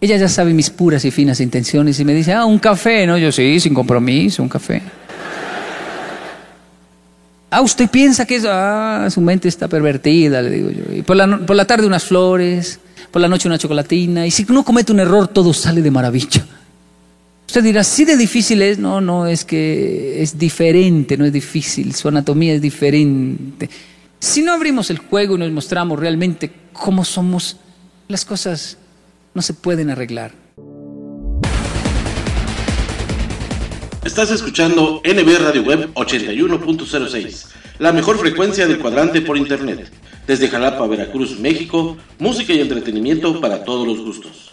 ella 0.00 0.16
ya 0.16 0.28
sabe 0.28 0.52
mis 0.52 0.68
puras 0.68 1.04
y 1.04 1.10
finas 1.10 1.40
intenciones 1.40 1.98
y 1.98 2.04
me 2.04 2.12
dice, 2.12 2.32
ah, 2.32 2.44
un 2.44 2.58
café, 2.58 3.06
¿no? 3.06 3.16
Yo 3.16 3.32
sí, 3.32 3.58
sin 3.60 3.72
compromiso, 3.72 4.42
un 4.42 4.48
café. 4.48 4.82
Ah, 7.50 7.62
usted 7.62 7.88
piensa 7.88 8.26
que 8.26 8.36
es, 8.36 8.44
ah, 8.46 9.08
su 9.10 9.20
mente 9.20 9.48
está 9.48 9.68
pervertida, 9.68 10.42
le 10.42 10.50
digo 10.50 10.70
yo. 10.70 10.94
Y 10.94 11.02
por 11.02 11.16
la, 11.16 11.38
por 11.38 11.56
la 11.56 11.64
tarde 11.64 11.86
unas 11.86 12.04
flores, 12.04 12.80
por 13.10 13.22
la 13.22 13.28
noche 13.28 13.48
una 13.48 13.56
chocolatina. 13.56 14.26
Y 14.26 14.30
si 14.30 14.44
uno 14.48 14.62
comete 14.62 14.92
un 14.92 15.00
error, 15.00 15.28
todo 15.28 15.54
sale 15.54 15.80
de 15.80 15.90
maravilla. 15.90 16.44
Usted 17.56 17.68
dirá, 17.68 17.84
sí 17.84 18.04
de 18.04 18.18
difícil 18.18 18.60
es. 18.60 18.76
No, 18.78 19.00
no, 19.00 19.26
es 19.26 19.42
que 19.46 20.22
es 20.22 20.38
diferente, 20.38 21.16
no 21.16 21.24
es 21.24 21.32
difícil. 21.32 21.94
Su 21.94 22.08
anatomía 22.08 22.52
es 22.52 22.60
diferente. 22.60 23.70
Si 24.18 24.42
no 24.42 24.52
abrimos 24.52 24.90
el 24.90 24.98
juego 24.98 25.36
y 25.36 25.38
nos 25.38 25.50
mostramos 25.52 25.98
realmente 25.98 26.52
cómo 26.74 27.02
somos, 27.02 27.56
las 28.08 28.26
cosas 28.26 28.76
no 29.32 29.40
se 29.40 29.54
pueden 29.54 29.88
arreglar. 29.88 30.32
Estás 34.04 34.30
escuchando 34.32 35.00
NB 35.02 35.38
Radio 35.38 35.62
Web 35.62 35.94
81.06, 35.94 37.46
la 37.78 37.90
mejor 37.90 38.18
frecuencia 38.18 38.66
del 38.66 38.80
cuadrante 38.80 39.22
por 39.22 39.38
internet. 39.38 39.90
Desde 40.26 40.48
Jalapa, 40.48 40.86
Veracruz, 40.86 41.40
México, 41.40 41.96
música 42.18 42.52
y 42.52 42.60
entretenimiento 42.60 43.40
para 43.40 43.64
todos 43.64 43.86
los 43.86 44.04
gustos. 44.04 44.52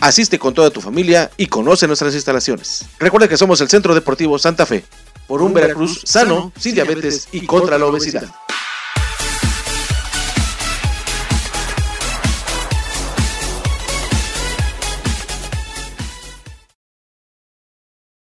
Asiste 0.00 0.38
con 0.38 0.52
toda 0.52 0.70
tu 0.70 0.80
familia 0.80 1.30
y 1.36 1.46
conoce 1.46 1.86
nuestras 1.86 2.14
instalaciones. 2.14 2.84
Recuerda 2.98 3.28
que 3.28 3.36
somos 3.36 3.60
el 3.60 3.68
Centro 3.68 3.94
Deportivo 3.94 4.38
Santa 4.38 4.66
Fe, 4.66 4.84
por 5.26 5.42
un 5.42 5.54
Veracruz 5.54 6.02
sano, 6.04 6.52
sin 6.58 6.74
diabetes 6.74 7.28
y 7.32 7.46
contra 7.46 7.78
la 7.78 7.86
obesidad. 7.86 8.28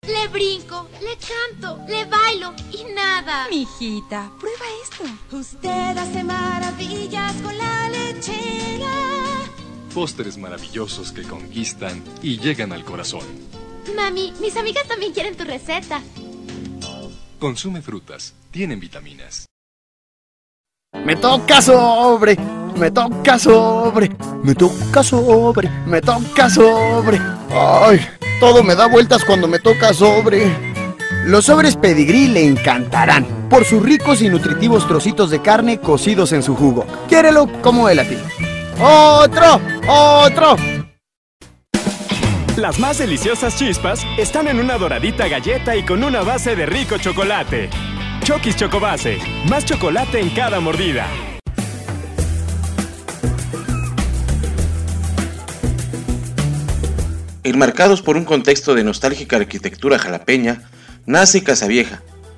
Le 0.03 0.27
brinco, 0.29 0.87
le 1.01 1.17
canto, 1.17 1.83
le 1.87 2.05
bailo 2.05 2.53
y 2.71 2.93
nada. 2.93 3.47
Mijita, 3.49 4.31
prueba 4.39 4.65
esto. 4.83 5.35
Usted 5.35 5.97
hace 5.97 6.23
maravillas 6.23 7.33
con 7.41 7.57
la 7.57 7.89
lechera 7.89 9.26
pósteres 9.97 10.37
maravillosos 10.37 11.11
que 11.11 11.23
conquistan 11.23 12.03
y 12.21 12.37
llegan 12.37 12.71
al 12.71 12.83
corazón. 12.83 13.25
Mami, 13.95 14.31
mis 14.39 14.55
amigas 14.55 14.87
también 14.87 15.11
quieren 15.11 15.35
tu 15.35 15.43
receta. 15.43 16.03
Consume 17.39 17.81
frutas, 17.81 18.35
tienen 18.51 18.79
vitaminas. 18.79 19.47
Me 21.03 21.15
toca 21.15 21.63
sobre, 21.63 22.37
me 22.77 22.91
toca 22.91 23.39
sobre, 23.39 24.11
me 24.43 24.53
toca 24.53 25.01
sobre, 25.01 25.67
me 25.87 25.99
toca 25.99 26.47
sobre. 26.47 27.19
Ay, 27.49 27.99
todo 28.39 28.61
me 28.61 28.75
da 28.75 28.85
vueltas 28.87 29.25
cuando 29.25 29.47
me 29.47 29.57
toca 29.57 29.95
sobre. 29.95 30.45
Los 31.25 31.45
sobres 31.45 31.75
pedigrí 31.75 32.27
le 32.27 32.45
encantarán 32.45 33.25
por 33.49 33.65
sus 33.65 33.81
ricos 33.81 34.21
y 34.21 34.29
nutritivos 34.29 34.87
trocitos 34.87 35.31
de 35.31 35.41
carne 35.41 35.79
cocidos 35.79 36.33
en 36.33 36.43
su 36.43 36.55
jugo. 36.55 36.85
Quiérelo 37.09 37.49
como 37.63 37.89
él 37.89 37.97
a 37.97 38.07
ti. 38.07 38.15
¡Otro! 38.79 39.59
¡Otro! 39.87 40.55
Las 42.57 42.77
más 42.79 42.99
deliciosas 42.99 43.57
chispas 43.57 44.05
están 44.19 44.47
en 44.47 44.59
una 44.59 44.77
doradita 44.77 45.27
galleta 45.27 45.75
y 45.75 45.83
con 45.83 46.03
una 46.03 46.21
base 46.21 46.55
de 46.55 46.67
rico 46.67 46.97
chocolate. 46.99 47.69
Chokis 48.23 48.55
Chocobase, 48.55 49.17
más 49.49 49.65
chocolate 49.65 50.19
en 50.19 50.29
cada 50.29 50.59
mordida. 50.59 51.07
Enmarcados 57.43 58.01
por 58.03 58.15
un 58.15 58.25
contexto 58.25 58.75
de 58.75 58.83
nostálgica 58.83 59.37
arquitectura 59.37 59.97
jalapeña, 59.97 60.69
nace 61.05 61.43
Casa 61.43 61.67
Vieja, 61.67 62.01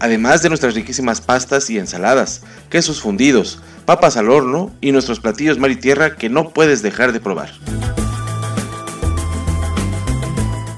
Además 0.00 0.42
de 0.42 0.48
nuestras 0.48 0.74
riquísimas 0.74 1.20
pastas 1.20 1.70
y 1.70 1.78
ensaladas, 1.78 2.42
quesos 2.70 3.00
fundidos, 3.00 3.60
papas 3.84 4.16
al 4.16 4.30
horno 4.30 4.72
y 4.80 4.92
nuestros 4.92 5.20
platillos 5.20 5.58
mar 5.58 5.70
y 5.70 5.76
tierra 5.76 6.16
que 6.16 6.28
no 6.28 6.50
puedes 6.50 6.82
dejar 6.82 7.12
de 7.12 7.20
probar. 7.20 7.50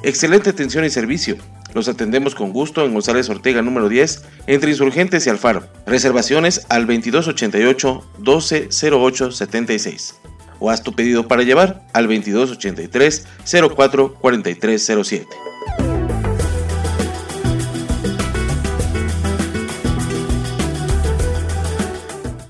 Excelente 0.02 0.50
atención 0.50 0.84
y 0.84 0.90
servicio. 0.90 1.36
Los 1.74 1.88
atendemos 1.88 2.34
con 2.34 2.52
gusto 2.52 2.84
en 2.84 2.94
González 2.94 3.28
Ortega 3.28 3.60
número 3.62 3.88
10, 3.88 4.22
entre 4.46 4.70
Insurgentes 4.70 5.26
y 5.26 5.30
Alfaro. 5.30 5.66
Reservaciones 5.86 6.64
al 6.68 6.86
2288 6.86 8.10
1208 8.18 9.32
76 9.32 10.14
o 10.60 10.70
haz 10.70 10.82
tu 10.82 10.92
pedido 10.92 11.28
para 11.28 11.42
llevar 11.42 11.82
al 11.92 12.06
2283 12.06 13.26
04 13.74 14.14
4307. 14.14 15.47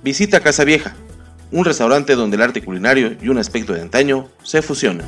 Visita 0.09 0.41
Casa 0.41 0.65
Vieja, 0.65 0.97
un 1.53 1.67
restaurante 1.67 2.15
donde 2.15 2.37
el 2.37 2.43
arte 2.43 2.65
culinario 2.65 3.15
y 3.21 3.29
un 3.29 3.37
aspecto 3.37 3.75
de 3.75 3.83
antaño 3.83 4.31
se 4.43 4.63
fusionan. 4.63 5.07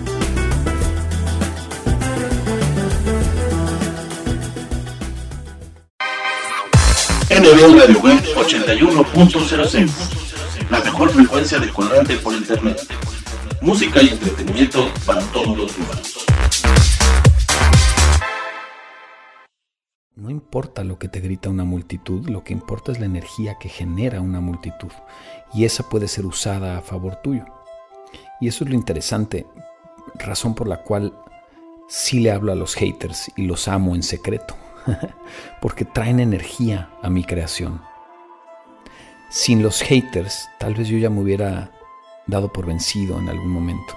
NB 7.30 7.78
Radio 7.78 7.98
Web 8.00 8.22
81.06 8.36 9.90
La 10.68 10.80
mejor 10.80 11.08
frecuencia 11.08 11.58
de 11.58 11.70
cuadrante 11.70 12.16
por 12.16 12.34
internet. 12.34 12.78
Música 13.62 14.02
y 14.02 14.08
entretenimiento 14.08 14.92
para 15.06 15.22
todos 15.32 15.56
los 15.56 15.78
humanos. 15.78 16.19
No 20.20 20.28
importa 20.28 20.84
lo 20.84 20.98
que 20.98 21.08
te 21.08 21.20
grita 21.20 21.48
una 21.48 21.64
multitud, 21.64 22.28
lo 22.28 22.44
que 22.44 22.52
importa 22.52 22.92
es 22.92 23.00
la 23.00 23.06
energía 23.06 23.56
que 23.58 23.70
genera 23.70 24.20
una 24.20 24.42
multitud. 24.42 24.92
Y 25.54 25.64
esa 25.64 25.88
puede 25.88 26.08
ser 26.08 26.26
usada 26.26 26.76
a 26.76 26.82
favor 26.82 27.16
tuyo. 27.22 27.46
Y 28.38 28.48
eso 28.48 28.64
es 28.64 28.68
lo 28.68 28.76
interesante, 28.76 29.46
razón 30.16 30.54
por 30.54 30.68
la 30.68 30.82
cual 30.82 31.14
sí 31.88 32.20
le 32.20 32.32
hablo 32.32 32.52
a 32.52 32.54
los 32.54 32.74
haters 32.74 33.32
y 33.34 33.44
los 33.44 33.66
amo 33.66 33.94
en 33.94 34.02
secreto. 34.02 34.56
porque 35.62 35.86
traen 35.86 36.20
energía 36.20 36.90
a 37.02 37.08
mi 37.08 37.24
creación. 37.24 37.80
Sin 39.30 39.62
los 39.62 39.80
haters, 39.80 40.50
tal 40.58 40.74
vez 40.74 40.88
yo 40.88 40.98
ya 40.98 41.08
me 41.08 41.22
hubiera 41.22 41.72
dado 42.26 42.52
por 42.52 42.66
vencido 42.66 43.18
en 43.18 43.30
algún 43.30 43.52
momento. 43.52 43.94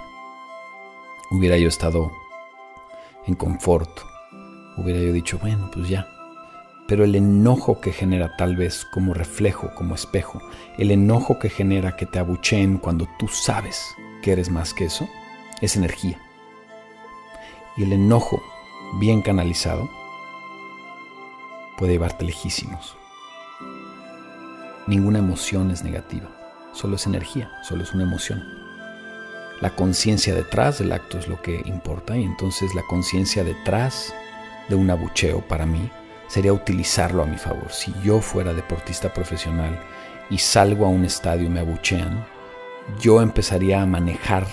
Hubiera 1.31 1.57
yo 1.57 1.67
estado 1.67 2.13
en 3.27 3.35
confort. 3.35 4.12
Hubiera 4.77 4.99
yo 4.99 5.13
dicho, 5.13 5.37
bueno, 5.39 5.69
pues 5.71 5.89
ya. 5.89 6.07
Pero 6.87 7.03
el 7.03 7.15
enojo 7.15 7.79
que 7.79 7.93
genera 7.93 8.35
tal 8.37 8.55
vez 8.55 8.85
como 8.91 9.13
reflejo, 9.13 9.73
como 9.75 9.95
espejo, 9.95 10.41
el 10.77 10.91
enojo 10.91 11.39
que 11.39 11.49
genera 11.49 11.95
que 11.95 12.05
te 12.05 12.19
abucheen 12.19 12.77
cuando 12.77 13.07
tú 13.17 13.27
sabes 13.27 13.95
que 14.21 14.33
eres 14.33 14.49
más 14.49 14.73
que 14.73 14.85
eso, 14.85 15.07
es 15.61 15.75
energía. 15.75 16.19
Y 17.77 17.83
el 17.83 17.93
enojo 17.93 18.41
bien 18.99 19.21
canalizado 19.21 19.89
puede 21.77 21.93
llevarte 21.93 22.25
lejísimos. 22.25 22.95
Ninguna 24.85 25.19
emoción 25.19 25.71
es 25.71 25.83
negativa, 25.83 26.29
solo 26.73 26.97
es 26.97 27.05
energía, 27.05 27.49
solo 27.63 27.83
es 27.83 27.93
una 27.93 28.03
emoción. 28.03 28.43
La 29.61 29.75
conciencia 29.75 30.35
detrás 30.35 30.79
del 30.79 30.91
acto 30.91 31.17
es 31.17 31.29
lo 31.29 31.41
que 31.41 31.61
importa 31.65 32.17
y 32.17 32.23
entonces 32.23 32.75
la 32.75 32.81
conciencia 32.89 33.45
detrás 33.45 34.13
de 34.69 34.75
un 34.75 34.89
abucheo 34.89 35.41
para 35.41 35.65
mí 35.65 35.89
sería 36.27 36.53
utilizarlo 36.53 37.23
a 37.23 37.27
mi 37.27 37.37
favor. 37.37 37.71
Si 37.71 37.93
yo 38.03 38.21
fuera 38.21 38.53
deportista 38.53 39.13
profesional 39.13 39.79
y 40.29 40.37
salgo 40.37 40.85
a 40.85 40.89
un 40.89 41.05
estadio 41.05 41.45
y 41.45 41.49
me 41.49 41.59
abuchean, 41.59 42.25
yo 42.99 43.21
empezaría 43.21 43.81
a 43.81 43.85
manejar 43.85 44.47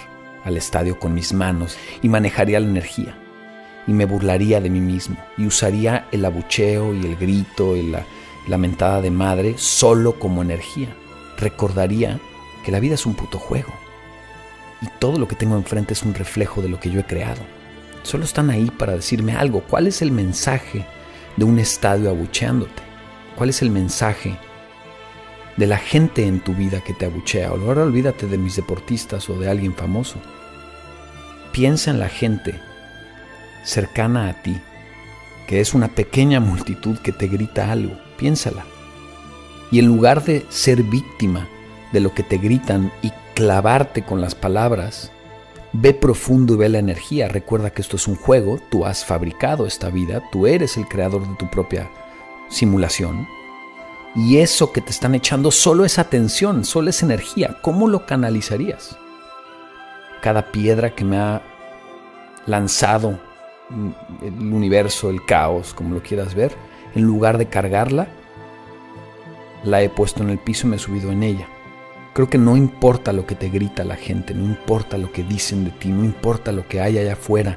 al 0.45 0.57
estadio 0.57 0.99
con 0.99 1.15
mis 1.15 1.33
manos 1.33 1.77
y 2.03 2.09
manejaría 2.09 2.61
la 2.61 2.69
energía 2.69 3.17
y 3.87 3.93
me 3.93 4.05
burlaría 4.05 4.61
de 4.61 4.71
mí 4.71 4.81
mismo 4.81 5.17
y 5.37 5.47
usaría 5.47 6.07
el 6.13 6.25
abucheo 6.25 6.95
y 6.95 7.05
el 7.07 7.17
grito 7.17 7.77
y 7.77 7.91
la 7.91 8.05
lamentada 8.47 9.01
de 9.01 9.11
madre 9.11 9.55
solo 9.57 10.19
como 10.19 10.43
energía. 10.43 10.89
Recordaría 11.39 12.21
que 12.65 12.73
la 12.73 12.81
vida 12.81 12.95
es 12.95 13.07
un 13.07 13.15
puto 13.15 13.39
juego 13.39 13.73
y 14.83 14.87
todo 14.99 15.19
lo 15.19 15.29
que 15.29 15.37
tengo 15.37 15.57
enfrente 15.57 15.95
es 15.95 16.03
un 16.03 16.15
reflejo 16.15 16.63
de 16.63 16.69
lo 16.69 16.81
que 16.81 16.91
yo 16.91 17.01
he 17.01 17.07
creado. 17.07 17.43
Solo 18.03 18.25
están 18.25 18.51
ahí 18.51 18.71
para 18.71 18.95
decirme 18.95 19.35
algo. 19.35 19.63
¿Cuál 19.63 19.87
es 19.87 20.03
el 20.03 20.11
mensaje 20.11 20.87
de 21.37 21.45
un 21.45 21.59
estadio 21.59 22.11
abucheándote? 22.11 22.83
¿Cuál 23.37 23.51
es 23.51 23.63
el 23.63 23.71
mensaje 23.71 24.39
de 25.57 25.67
la 25.67 25.79
gente 25.79 26.27
en 26.27 26.41
tu 26.41 26.55
vida 26.55 26.83
que 26.83 26.95
te 26.95 27.07
abuchea? 27.07 27.49
Ahora 27.49 27.83
olvídate 27.83 28.27
de 28.27 28.39
mis 28.39 28.57
deportistas 28.57 29.29
o 29.29 29.39
de 29.39 29.49
alguien 29.49 29.75
famoso. 29.75 30.17
Piensa 31.53 31.91
en 31.91 31.99
la 31.99 32.09
gente 32.09 32.55
cercana 33.65 34.29
a 34.29 34.43
ti, 34.43 34.59
que 35.47 35.61
es 35.61 35.75
una 35.75 35.89
pequeña 35.89 36.41
multitud 36.41 36.99
que 36.99 37.13
te 37.13 37.27
grita 37.27 37.71
algo, 37.71 37.99
piénsala. 38.17 38.65
Y 39.71 39.79
en 39.79 39.87
lugar 39.87 40.25
de 40.25 40.47
ser 40.49 40.83
víctima 40.83 41.49
de 41.93 42.01
lo 42.01 42.15
que 42.15 42.23
te 42.23 42.39
gritan 42.39 42.93
y 43.03 43.13
clavarte 43.35 44.03
con 44.03 44.21
las 44.21 44.35
palabras, 44.35 45.13
ve 45.73 45.95
profundo 45.95 46.55
y 46.55 46.57
ve 46.57 46.69
la 46.69 46.79
energía. 46.79 47.29
Recuerda 47.29 47.71
que 47.71 47.83
esto 47.83 47.97
es 47.97 48.09
un 48.09 48.17
juego, 48.17 48.59
tú 48.71 48.85
has 48.85 49.05
fabricado 49.05 49.67
esta 49.67 49.91
vida, 49.91 50.23
tú 50.33 50.47
eres 50.47 50.77
el 50.77 50.87
creador 50.87 51.27
de 51.29 51.35
tu 51.37 51.49
propia 51.51 51.91
simulación. 52.49 53.27
Y 54.15 54.39
eso 54.39 54.73
que 54.73 54.81
te 54.81 54.91
están 54.91 55.15
echando 55.15 55.51
solo 55.51 55.85
es 55.85 55.99
atención, 55.99 56.65
solo 56.65 56.91
es 56.91 57.03
energía. 57.03 57.59
¿Cómo 57.63 57.87
lo 57.87 58.07
canalizarías? 58.07 58.99
Cada 60.21 60.51
piedra 60.51 60.95
que 60.95 61.05
me 61.05 61.17
ha 61.17 61.43
lanzado 62.47 63.21
el 64.23 64.53
universo, 64.53 65.11
el 65.11 65.25
caos, 65.25 65.73
como 65.75 65.95
lo 65.95 66.03
quieras 66.03 66.35
ver, 66.35 66.53
en 66.95 67.03
lugar 67.05 67.39
de 67.39 67.47
cargarla, 67.47 68.09
la 69.63 69.81
he 69.83 69.89
puesto 69.89 70.25
en 70.25 70.31
el 70.31 70.39
piso 70.39 70.67
y 70.67 70.71
me 70.71 70.77
he 70.77 70.81
subido 70.81 71.13
en 71.13 71.23
ella. 71.23 71.49
Creo 72.21 72.29
que 72.29 72.37
no 72.37 72.55
importa 72.55 73.15
lo 73.15 73.25
que 73.25 73.35
te 73.35 73.49
grita 73.49 73.83
la 73.83 73.97
gente, 73.97 74.35
no 74.35 74.45
importa 74.45 74.99
lo 74.99 75.11
que 75.11 75.25
dicen 75.25 75.65
de 75.65 75.71
ti, 75.71 75.89
no 75.89 76.05
importa 76.05 76.53
lo 76.53 76.69
que 76.69 76.83
hay 76.83 76.99
allá 76.99 77.15
afuera. 77.15 77.57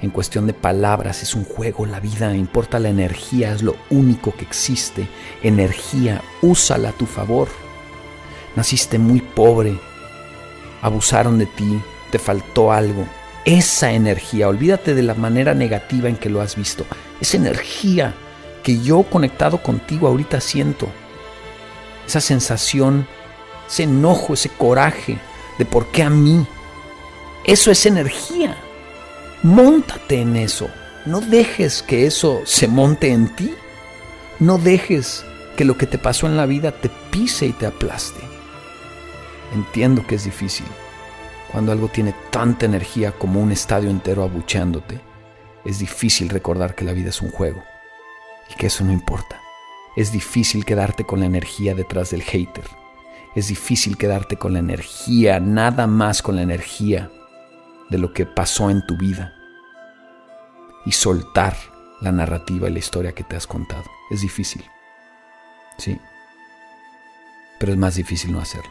En 0.00 0.08
cuestión 0.08 0.46
de 0.46 0.54
palabras, 0.54 1.22
es 1.22 1.34
un 1.34 1.44
juego 1.44 1.84
la 1.84 2.00
vida, 2.00 2.34
importa 2.34 2.78
la 2.78 2.88
energía, 2.88 3.52
es 3.52 3.62
lo 3.62 3.76
único 3.90 4.34
que 4.34 4.46
existe. 4.46 5.06
Energía, 5.42 6.22
úsala 6.40 6.88
a 6.88 6.92
tu 6.92 7.04
favor. 7.04 7.48
Naciste 8.56 8.98
muy 8.98 9.20
pobre, 9.20 9.78
abusaron 10.80 11.38
de 11.38 11.44
ti, 11.44 11.78
te 12.10 12.18
faltó 12.18 12.72
algo, 12.72 13.04
esa 13.44 13.92
energía, 13.92 14.48
olvídate 14.48 14.94
de 14.94 15.02
la 15.02 15.12
manera 15.12 15.52
negativa 15.52 16.08
en 16.08 16.16
que 16.16 16.30
lo 16.30 16.40
has 16.40 16.56
visto, 16.56 16.86
esa 17.20 17.36
energía 17.36 18.14
que 18.62 18.80
yo 18.80 19.02
conectado 19.02 19.62
contigo 19.62 20.08
ahorita 20.08 20.40
siento, 20.40 20.88
esa 22.06 22.22
sensación, 22.22 23.06
ese 23.68 23.84
enojo, 23.84 24.34
ese 24.34 24.48
coraje 24.48 25.18
de 25.58 25.64
por 25.64 25.86
qué 25.88 26.02
a 26.02 26.10
mí, 26.10 26.46
eso 27.44 27.70
es 27.70 27.86
energía. 27.86 28.56
Móntate 29.42 30.20
en 30.20 30.36
eso, 30.36 30.68
no 31.06 31.20
dejes 31.20 31.82
que 31.82 32.06
eso 32.06 32.40
se 32.44 32.66
monte 32.66 33.12
en 33.12 33.34
ti, 33.36 33.54
no 34.40 34.58
dejes 34.58 35.24
que 35.56 35.64
lo 35.64 35.76
que 35.76 35.86
te 35.86 35.98
pasó 35.98 36.26
en 36.26 36.36
la 36.36 36.46
vida 36.46 36.72
te 36.72 36.90
pise 37.10 37.46
y 37.46 37.52
te 37.52 37.66
aplaste. 37.66 38.20
Entiendo 39.54 40.06
que 40.06 40.16
es 40.16 40.24
difícil 40.24 40.66
cuando 41.50 41.72
algo 41.72 41.88
tiene 41.88 42.14
tanta 42.30 42.66
energía 42.66 43.12
como 43.12 43.40
un 43.40 43.52
estadio 43.52 43.90
entero 43.90 44.22
abucheándote, 44.22 45.00
es 45.64 45.78
difícil 45.78 46.28
recordar 46.28 46.74
que 46.74 46.84
la 46.84 46.92
vida 46.92 47.08
es 47.08 47.22
un 47.22 47.30
juego 47.30 47.62
y 48.50 48.54
que 48.54 48.66
eso 48.66 48.84
no 48.84 48.92
importa. 48.92 49.40
Es 49.96 50.12
difícil 50.12 50.64
quedarte 50.64 51.04
con 51.04 51.20
la 51.20 51.26
energía 51.26 51.74
detrás 51.74 52.10
del 52.10 52.22
hater. 52.22 52.64
Es 53.34 53.48
difícil 53.48 53.96
quedarte 53.96 54.36
con 54.36 54.52
la 54.52 54.58
energía, 54.58 55.40
nada 55.40 55.86
más 55.86 56.22
con 56.22 56.36
la 56.36 56.42
energía 56.42 57.10
de 57.90 57.98
lo 57.98 58.12
que 58.12 58.26
pasó 58.26 58.70
en 58.70 58.84
tu 58.86 58.96
vida 58.96 59.34
y 60.84 60.92
soltar 60.92 61.56
la 62.00 62.12
narrativa 62.12 62.68
y 62.68 62.72
la 62.72 62.78
historia 62.78 63.12
que 63.12 63.24
te 63.24 63.36
has 63.36 63.46
contado. 63.46 63.84
Es 64.10 64.20
difícil. 64.20 64.64
Sí. 65.76 65.98
Pero 67.58 67.72
es 67.72 67.78
más 67.78 67.94
difícil 67.94 68.32
no 68.32 68.40
hacerlo. 68.40 68.70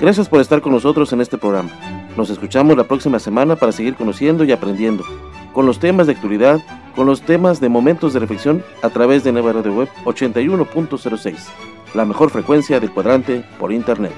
Gracias 0.00 0.28
por 0.28 0.40
estar 0.40 0.60
con 0.60 0.72
nosotros 0.72 1.12
en 1.12 1.20
este 1.20 1.38
programa. 1.38 1.70
Nos 2.16 2.30
escuchamos 2.30 2.76
la 2.76 2.84
próxima 2.84 3.18
semana 3.18 3.56
para 3.56 3.72
seguir 3.72 3.94
conociendo 3.94 4.44
y 4.44 4.52
aprendiendo 4.52 5.04
con 5.54 5.64
los 5.64 5.78
temas 5.78 6.06
de 6.06 6.12
actualidad, 6.12 6.60
con 6.94 7.06
los 7.06 7.22
temas 7.22 7.60
de 7.60 7.70
momentos 7.70 8.12
de 8.12 8.20
reflexión 8.20 8.62
a 8.82 8.90
través 8.90 9.24
de 9.24 9.32
Nueva 9.32 9.52
Radio 9.54 9.72
Web 9.72 9.88
81.06, 10.04 11.36
la 11.94 12.04
mejor 12.04 12.30
frecuencia 12.30 12.80
del 12.80 12.90
cuadrante 12.90 13.44
por 13.58 13.72
Internet. 13.72 14.12